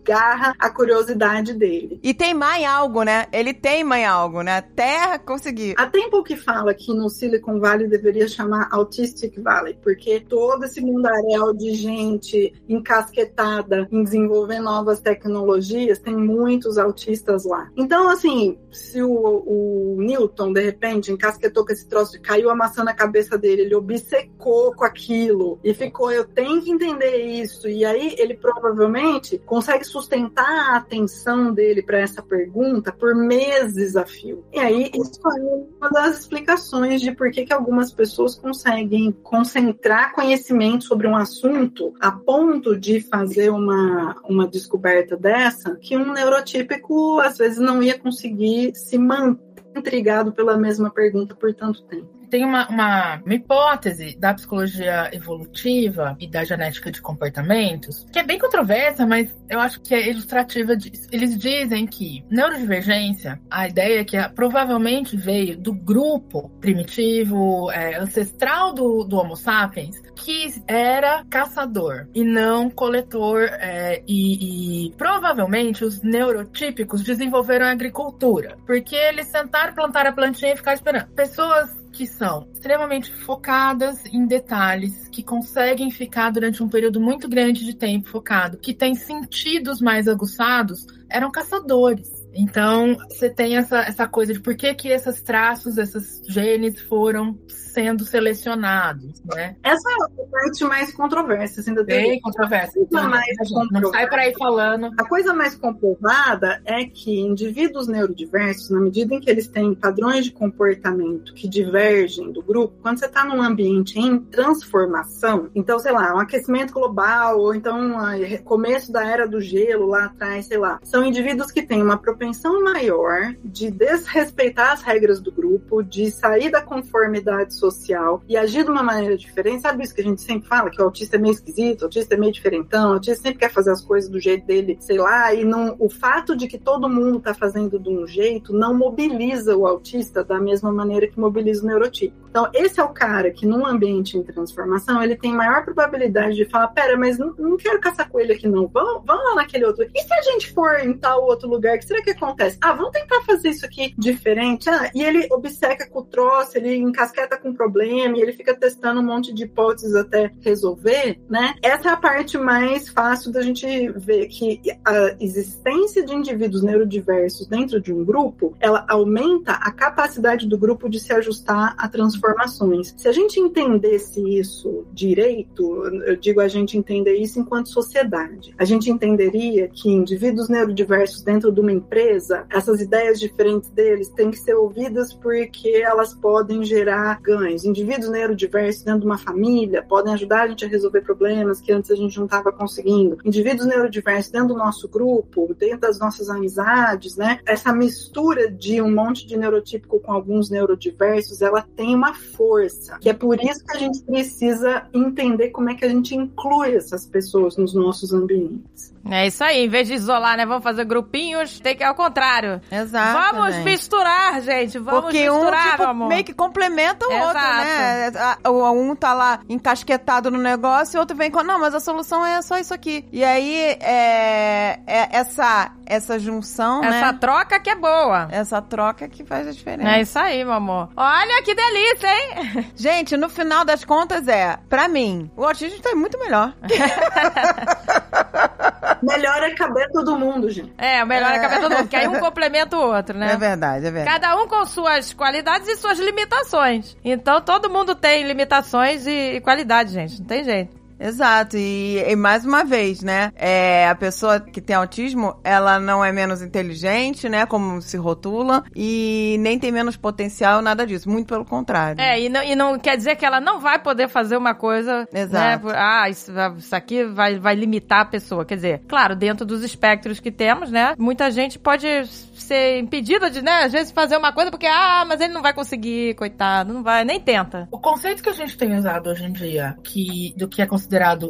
[0.04, 2.00] garra a curiosidade dele.
[2.04, 3.28] E teimar em algo, né?
[3.32, 4.58] Ele teima em algo, né?
[4.58, 5.76] Até conseguir.
[5.78, 10.82] Há tempo que fala que no Silicon Valley deveria chamar Autistic Valley, porque todo esse
[10.82, 17.70] mundaréu de gente encasquetada em desenvolver novas tecnologias, tem muitos autistas lá.
[17.76, 22.56] Então, assim, se o, o Newton, de repente, encasquetou com esse troço e caiu a
[22.56, 27.68] maçã na cabeça dele, ele obcecou com aquilo e ficou, eu tenho que entender isso.
[27.68, 34.06] E aí ele provavelmente consegue sustentar a atenção dele para essa pergunta por meses a
[34.06, 34.44] fio.
[34.54, 35.42] E aí, isso é
[35.80, 41.94] uma das explicações de por que, que algumas pessoas conseguem concentrar conhecimento sobre um assunto
[42.00, 47.98] a ponto de fazer uma, uma descoberta dessa, que um neurotípico às vezes não ia
[47.98, 52.17] conseguir se manter intrigado pela mesma pergunta por tanto tempo.
[52.30, 58.24] Tem uma, uma, uma hipótese da psicologia evolutiva e da genética de comportamentos que é
[58.24, 61.08] bem controversa, mas eu acho que é ilustrativa disso.
[61.12, 68.74] Eles dizem que neurodivergência, a ideia é que provavelmente veio do grupo primitivo, é, ancestral
[68.74, 69.96] do, do Homo sapiens,
[70.28, 78.58] que era caçador e não coletor, é, e, e provavelmente os neurotípicos desenvolveram a agricultura,
[78.66, 81.08] porque eles sentaram, plantaram a plantinha e ficaram esperando.
[81.14, 87.64] Pessoas que são extremamente focadas em detalhes, que conseguem ficar durante um período muito grande
[87.64, 92.18] de tempo focado, que têm sentidos mais aguçados, eram caçadores.
[92.34, 97.40] Então, você tem essa, essa coisa de por que, que esses traços, esses genes foram
[97.78, 99.56] sendo selecionados, né?
[99.62, 102.74] Essa é a parte mais controversa, assim, da Bem controversa.
[102.80, 103.38] Então, mais
[103.72, 104.90] não sai para aí falando.
[104.98, 110.26] A coisa mais comprovada é que indivíduos neurodiversos, na medida em que eles têm padrões
[110.26, 115.92] de comportamento que divergem do grupo, quando você está num ambiente em transformação, então, sei
[115.92, 120.58] lá, um aquecimento global, ou então um começo da era do gelo lá atrás, sei
[120.58, 126.10] lá, são indivíduos que têm uma propensão maior de desrespeitar as regras do grupo, de
[126.10, 130.04] sair da conformidade social social e agir de uma maneira diferente, sabe isso que a
[130.04, 132.94] gente sempre fala, que o autista é meio esquisito, o autista é meio diferentão, o
[132.94, 136.36] autista sempre quer fazer as coisas do jeito dele, sei lá, e não, o fato
[136.36, 140.72] de que todo mundo tá fazendo de um jeito não mobiliza o autista da mesma
[140.72, 142.27] maneira que mobiliza o neurotípico.
[142.38, 146.46] Então, esse é o cara que num ambiente em transformação, ele tem maior probabilidade de
[146.46, 149.84] falar, pera, mas não, não quero caçar coelho aqui não, vamos, vamos lá naquele outro.
[149.92, 152.56] E se a gente for em tal outro lugar, o que será que acontece?
[152.62, 154.70] Ah, vamos tentar fazer isso aqui diferente.
[154.70, 159.02] Ah, e ele obceca com o troço, ele encasqueta com problema e ele fica testando
[159.02, 161.56] um monte de hipóteses até resolver, né?
[161.64, 167.48] Essa é a parte mais fácil da gente ver que a existência de indivíduos neurodiversos
[167.48, 171.88] dentro de um grupo, ela aumenta a capacidade do grupo de se ajustar a
[172.28, 172.94] transformações.
[172.98, 178.66] Se a gente entendesse isso direito, eu digo a gente entender isso enquanto sociedade, a
[178.66, 184.38] gente entenderia que indivíduos neurodiversos dentro de uma empresa, essas ideias diferentes deles têm que
[184.38, 190.44] ser ouvidas porque elas podem gerar ganhos indivíduos neurodiversos dentro de uma família podem ajudar
[190.44, 193.18] a gente a resolver problemas que antes a gente não estava conseguindo.
[193.24, 197.40] Indivíduos neurodiversos dentro do nosso grupo, dentro das nossas amizades, né?
[197.46, 202.98] Essa mistura de um monte de neurotípico com alguns neurodiversos, ela tem uma força.
[203.00, 206.76] Que é por isso que a gente precisa entender como é que a gente inclui
[206.76, 208.94] essas pessoas nos nossos ambientes.
[209.10, 210.46] É isso aí, em vez de isolar, né?
[210.46, 212.62] Vamos fazer grupinhos, tem que ir ao contrário.
[212.72, 213.36] Exato.
[213.36, 214.78] Vamos misturar, gente.
[214.80, 216.08] Vamos Porque misturar, um, tipo, amor.
[216.10, 217.28] meio que complementa o Exato.
[217.28, 218.12] outro, né?
[218.48, 221.80] O um tá lá encasquetado no negócio e o outro vem com, não, mas a
[221.80, 223.06] solução é só isso aqui.
[223.12, 227.18] E aí, é, é essa, essa junção, Essa né?
[227.20, 228.28] troca que é boa.
[228.32, 229.90] Essa troca que faz a diferença.
[229.90, 230.90] É isso aí, meu amor.
[230.96, 232.72] Olha que delícia, hein?
[232.76, 236.54] Gente, no final das contas é, pra mim, o autismo tá muito melhor.
[239.02, 240.74] Melhor é caber todo mundo, gente.
[240.78, 243.34] É, o melhor é caber todo mundo, que aí um complementa o outro, né?
[243.34, 244.20] É verdade, é verdade.
[244.20, 246.96] Cada um com suas qualidades e suas limitações.
[247.04, 250.20] Então todo mundo tem limitações e, e qualidades, gente.
[250.20, 250.77] Não tem jeito.
[251.00, 253.32] Exato, e, e mais uma vez, né?
[253.36, 257.46] É, a pessoa que tem autismo, ela não é menos inteligente, né?
[257.46, 261.10] Como se rotula, e nem tem menos potencial, nada disso.
[261.10, 262.02] Muito pelo contrário.
[262.02, 265.08] É, e não, e não quer dizer que ela não vai poder fazer uma coisa.
[265.14, 265.68] Exato.
[265.68, 268.46] Né, ah, isso, isso aqui vai, vai limitar a pessoa.
[268.46, 270.96] Quer dizer, claro, dentro dos espectros que temos, né?
[270.98, 271.88] Muita gente pode
[272.34, 275.54] ser impedida de, né, às vezes, fazer uma coisa porque, ah, mas ele não vai
[275.54, 277.68] conseguir, coitado, não vai, nem tenta.
[277.72, 280.87] O conceito que a gente tem usado hoje em dia, que, do que é considerado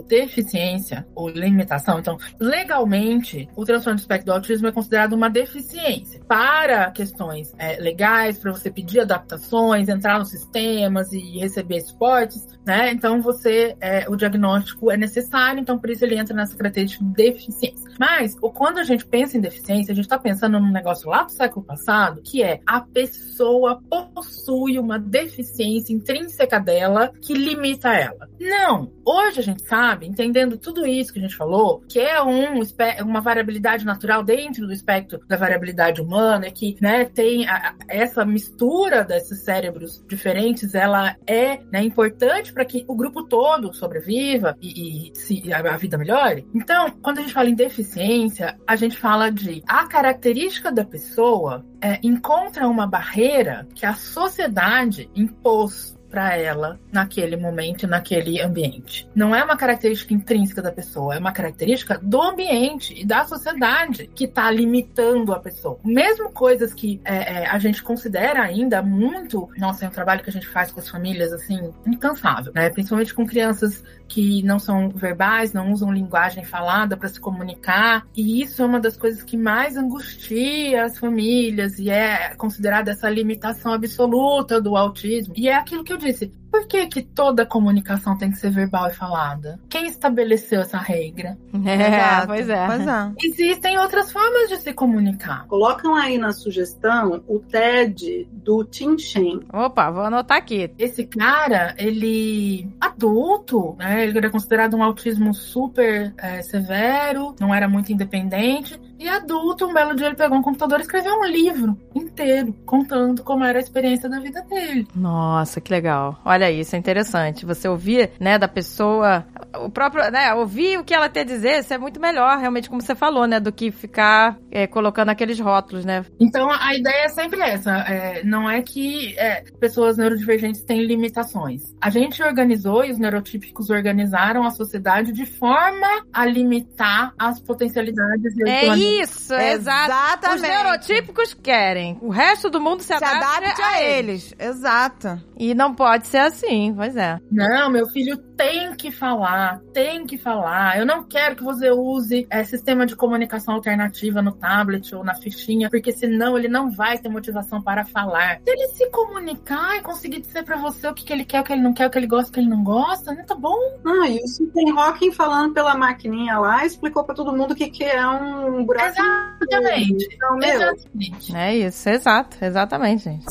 [0.07, 6.21] deficiência ou limitação, então, legalmente, o transtorno do espectro do autismo é considerado uma deficiência.
[6.27, 12.91] Para questões é, legais, para você pedir adaptações, entrar nos sistemas e receber suportes, né?
[12.91, 17.11] Então, você, é, o diagnóstico é necessário, então, por isso ele entra nessa característica de
[17.11, 17.87] deficiência.
[17.99, 21.31] Mas, quando a gente pensa em deficiência, a gente está pensando num negócio lá do
[21.31, 23.81] século passado, que é a pessoa
[24.13, 28.27] possui uma deficiência intrínseca dela que limita ela.
[28.39, 28.91] Não!
[29.05, 32.61] Hoje a gente sabe, entendendo tudo isso que a gente falou, que é um,
[33.03, 39.03] uma variabilidade natural dentro do espectro da variabilidade humana, que né, tem a- essa mistura
[39.03, 45.15] desses cérebros diferentes, ela é né, importante para que o grupo todo sobreviva e, e
[45.15, 46.47] se, a, a vida melhore.
[46.53, 51.65] Então, quando a gente fala em deficiência, a gente fala de a característica da pessoa
[51.81, 59.07] é, encontra uma barreira que a sociedade impôs para ela naquele momento, naquele ambiente.
[59.15, 64.09] Não é uma característica intrínseca da pessoa, é uma característica do ambiente e da sociedade
[64.15, 65.79] que está limitando a pessoa.
[65.83, 70.29] Mesmo coisas que é, é, a gente considera ainda muito, nossa, é um trabalho que
[70.29, 72.69] a gente faz com as famílias, assim, incansável, né?
[72.69, 78.07] Principalmente com crianças que não são verbais, não usam linguagem falada para se comunicar.
[78.15, 83.09] E isso é uma das coisas que mais angustia as famílias e é considerada essa
[83.09, 85.33] limitação absoluta do autismo.
[85.37, 86.31] E é aquilo que eu disse.
[86.51, 89.59] Por que, que toda comunicação tem que ser verbal e falada?
[89.69, 91.37] Quem estabeleceu essa regra?
[91.65, 92.27] É, Exato.
[92.27, 92.65] pois é.
[92.65, 93.11] Pois é.
[93.23, 95.45] Existem outras formas de se comunicar.
[95.47, 99.41] Colocam aí na sugestão o TED do Tim Shen.
[99.51, 100.71] Opa, vou anotar aqui.
[100.77, 104.05] Esse cara, ele adulto, né?
[104.05, 108.79] Ele era considerado um autismo super é, severo, não era muito independente.
[108.99, 113.23] E adulto, um belo dia ele pegou um computador e escreveu um livro inteiro contando
[113.23, 114.87] como era a experiência da vida dele.
[114.95, 116.19] Nossa, que legal.
[116.25, 117.45] Olha isso, é interessante.
[117.45, 119.25] Você ouvir, né, da pessoa,
[119.65, 122.69] o próprio, né, ouvir o que ela tem a dizer, isso é muito melhor, realmente,
[122.69, 126.05] como você falou, né, do que ficar é, colocando aqueles rótulos, né?
[126.19, 127.71] Então a ideia é sempre essa.
[127.71, 131.61] é, não é que é, pessoas neurodivergentes têm limitações.
[131.81, 138.35] A gente organizou e os neurotípicos organizaram a sociedade de forma a limitar as potencialidades
[138.37, 140.27] e É isso, é exato.
[140.27, 140.47] Os Exatamente.
[140.47, 141.97] neurotípicos querem.
[142.01, 144.33] O resto do mundo se Se adapte, adapte a eles.
[144.39, 145.19] Exato.
[145.37, 147.17] E não pode ser assim, pois é.
[147.31, 150.77] Não, meu filho tem que falar, tem que falar.
[150.77, 155.15] Eu não quero que você use é, sistema de comunicação alternativa no tablet ou na
[155.15, 158.41] fichinha, porque senão ele não vai ter motivação para falar.
[158.43, 161.43] Se ele se comunicar e conseguir dizer pra você o que, que ele quer, o
[161.43, 163.35] que ele não quer, o que ele gosta, o que ele não gosta, né, tá
[163.35, 163.57] bom.
[163.85, 167.69] Ah, e o Stephen Hawking falando pela maquininha lá, explicou pra todo mundo o que,
[167.69, 168.97] que é um buraco.
[168.97, 170.07] Exatamente.
[170.13, 171.35] Então, meu, Exatamente.
[171.35, 173.25] É isso, exato, exatamente, gente.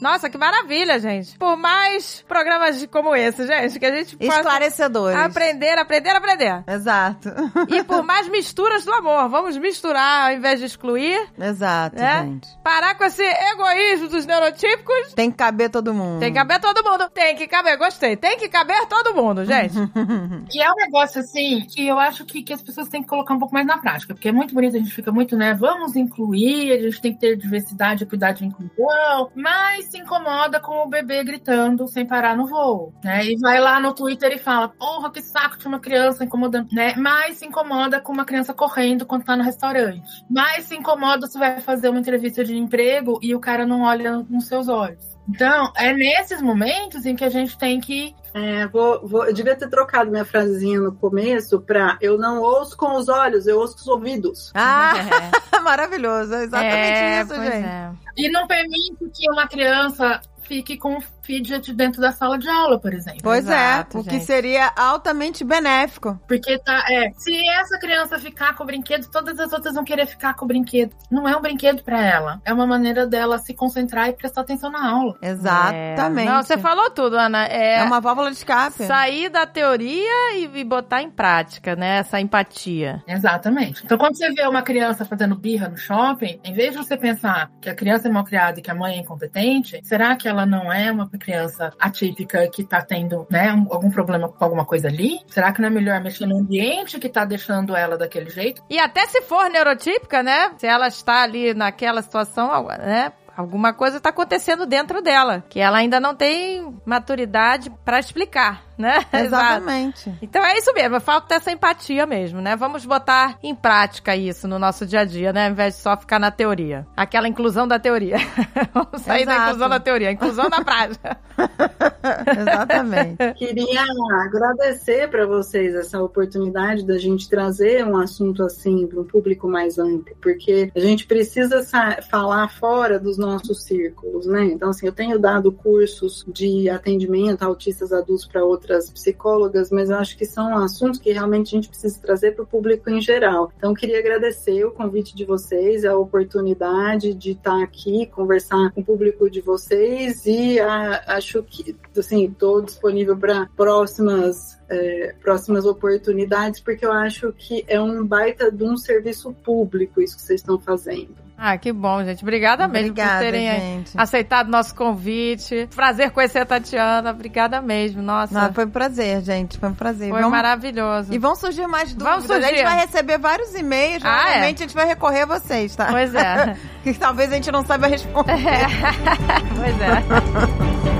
[0.00, 1.36] Nossa, que maravilha, gente.
[1.38, 5.18] Por mais programas como esse, gente, que a gente possa Esclarecedores.
[5.18, 6.64] aprender, aprender, aprender.
[6.66, 7.28] Exato.
[7.68, 9.28] E por mais misturas do amor.
[9.28, 11.20] Vamos misturar ao invés de excluir.
[11.38, 12.22] Exato, É?
[12.22, 12.48] gente.
[12.64, 15.12] Parar com esse egoísmo dos neurotípicos.
[15.14, 16.20] Tem que caber todo mundo.
[16.20, 17.08] Tem que caber todo mundo.
[17.10, 18.16] Tem que caber, gostei.
[18.16, 19.74] Tem que caber todo mundo, gente.
[20.52, 23.34] E é um negócio assim que eu acho que, que as pessoas têm que colocar
[23.34, 25.54] um pouco mais na prática, porque é muito bonito, a gente fica muito, né?
[25.54, 30.84] Vamos incluir, a gente tem que ter diversidade, cuidar de inclusão, mas se incomoda com
[30.84, 33.26] o bebê gritando sem parar no voo, né?
[33.26, 36.94] E vai lá no Twitter e fala: Porra, que saco de uma criança incomodando, né?
[36.96, 40.24] Mas se incomoda com uma criança correndo quando tá no restaurante.
[40.30, 44.18] Mas se incomoda se vai fazer uma entrevista de emprego e o cara não olha
[44.28, 45.09] nos seus olhos.
[45.28, 49.56] Então, é nesses momentos em que a gente tem que é, vou, vou- eu devia
[49.56, 53.74] ter trocado minha frasezinha no começo pra eu não ouço com os olhos, eu ouço
[53.74, 54.52] com os ouvidos.
[54.54, 54.92] Ah,
[55.64, 56.32] maravilhoso.
[56.34, 57.66] É exatamente É, isso, pois gente.
[57.66, 57.90] é.
[58.16, 62.76] E não permite que uma criança fique com um fidget dentro da sala de aula,
[62.80, 63.20] por exemplo.
[63.22, 64.24] Pois Exato, é, o que gente.
[64.24, 66.18] seria altamente benéfico.
[66.26, 70.06] Porque tá, é, se essa criança ficar com o brinquedo, todas as outras vão querer
[70.06, 70.92] ficar com o brinquedo.
[71.08, 72.40] Não é um brinquedo pra ela.
[72.44, 75.16] É uma maneira dela se concentrar e prestar atenção na aula.
[75.22, 76.28] Exatamente.
[76.28, 76.32] É.
[76.32, 77.46] Não, você falou tudo, Ana.
[77.46, 78.84] É, É uma válvula de escape.
[78.86, 81.98] sair da teoria e, e botar em prática, né?
[81.98, 83.04] Essa empatia.
[83.06, 83.82] Exatamente.
[83.84, 87.52] Então, quando você vê uma criança fazendo birra no shopping, em vez de você pensar
[87.60, 90.39] que a criança é mal criada e que a mãe é incompetente, será que ela
[90.46, 94.88] não é uma criança atípica que tá tendo, né, um- algum problema com alguma coisa
[94.88, 95.18] ali?
[95.28, 98.62] Será que não é melhor mexer no ambiente que tá deixando ela daquele jeito?
[98.68, 100.52] E até se for neurotípica, né?
[100.58, 103.12] Se ela está ali naquela situação, né?
[103.36, 109.04] Alguma coisa está acontecendo dentro dela, que ela ainda não tem maturidade para explicar, né?
[109.12, 110.12] Exatamente.
[110.20, 112.54] Então é isso mesmo, falta essa empatia mesmo, né?
[112.56, 115.46] Vamos botar em prática isso no nosso dia a dia, né?
[115.46, 116.86] Ao invés de só ficar na teoria.
[116.96, 118.16] Aquela inclusão da teoria.
[118.74, 119.48] Vamos sair da Exato.
[119.48, 121.16] inclusão da teoria, inclusão na prática.
[122.38, 123.34] Exatamente.
[123.34, 123.82] Queria
[124.24, 129.78] agradecer para vocês essa oportunidade da gente trazer um assunto assim para um público mais
[129.78, 134.44] amplo, porque a gente precisa sa- falar fora dos nossos círculos, né?
[134.44, 139.90] Então, assim, eu tenho dado cursos de atendimento a autistas adultos para outras psicólogas, mas
[139.90, 143.00] eu acho que são assuntos que realmente a gente precisa trazer para o público em
[143.00, 143.52] geral.
[143.56, 148.84] Então, queria agradecer o convite de vocês, a oportunidade de estar aqui, conversar com o
[148.84, 156.60] público de vocês e ah, acho que, assim, estou disponível para próximas é, próximas oportunidades,
[156.60, 160.58] porque eu acho que é um baita de um serviço público isso que vocês estão
[160.58, 161.16] fazendo.
[161.42, 162.22] Ah, que bom, gente.
[162.22, 163.90] Obrigada mesmo Obrigada, por terem gente.
[163.96, 165.66] aceitado nosso convite.
[165.74, 167.10] Prazer conhecer a Tatiana.
[167.12, 168.02] Obrigada mesmo.
[168.02, 169.56] Nossa, Não, foi um prazer, gente.
[169.58, 170.10] Foi um prazer.
[170.10, 171.14] foi Vamos- maravilhoso.
[171.14, 172.24] E vão surgir mais dúvidas.
[172.26, 172.44] Surgir.
[172.44, 174.04] A gente vai receber vários e-mails.
[174.04, 175.86] Ah, Normalmente a gente vai recorrer a vocês, tá?
[175.86, 176.56] Pois é.
[176.84, 178.34] que talvez a gente não saiba responder.
[179.56, 180.90] pois é.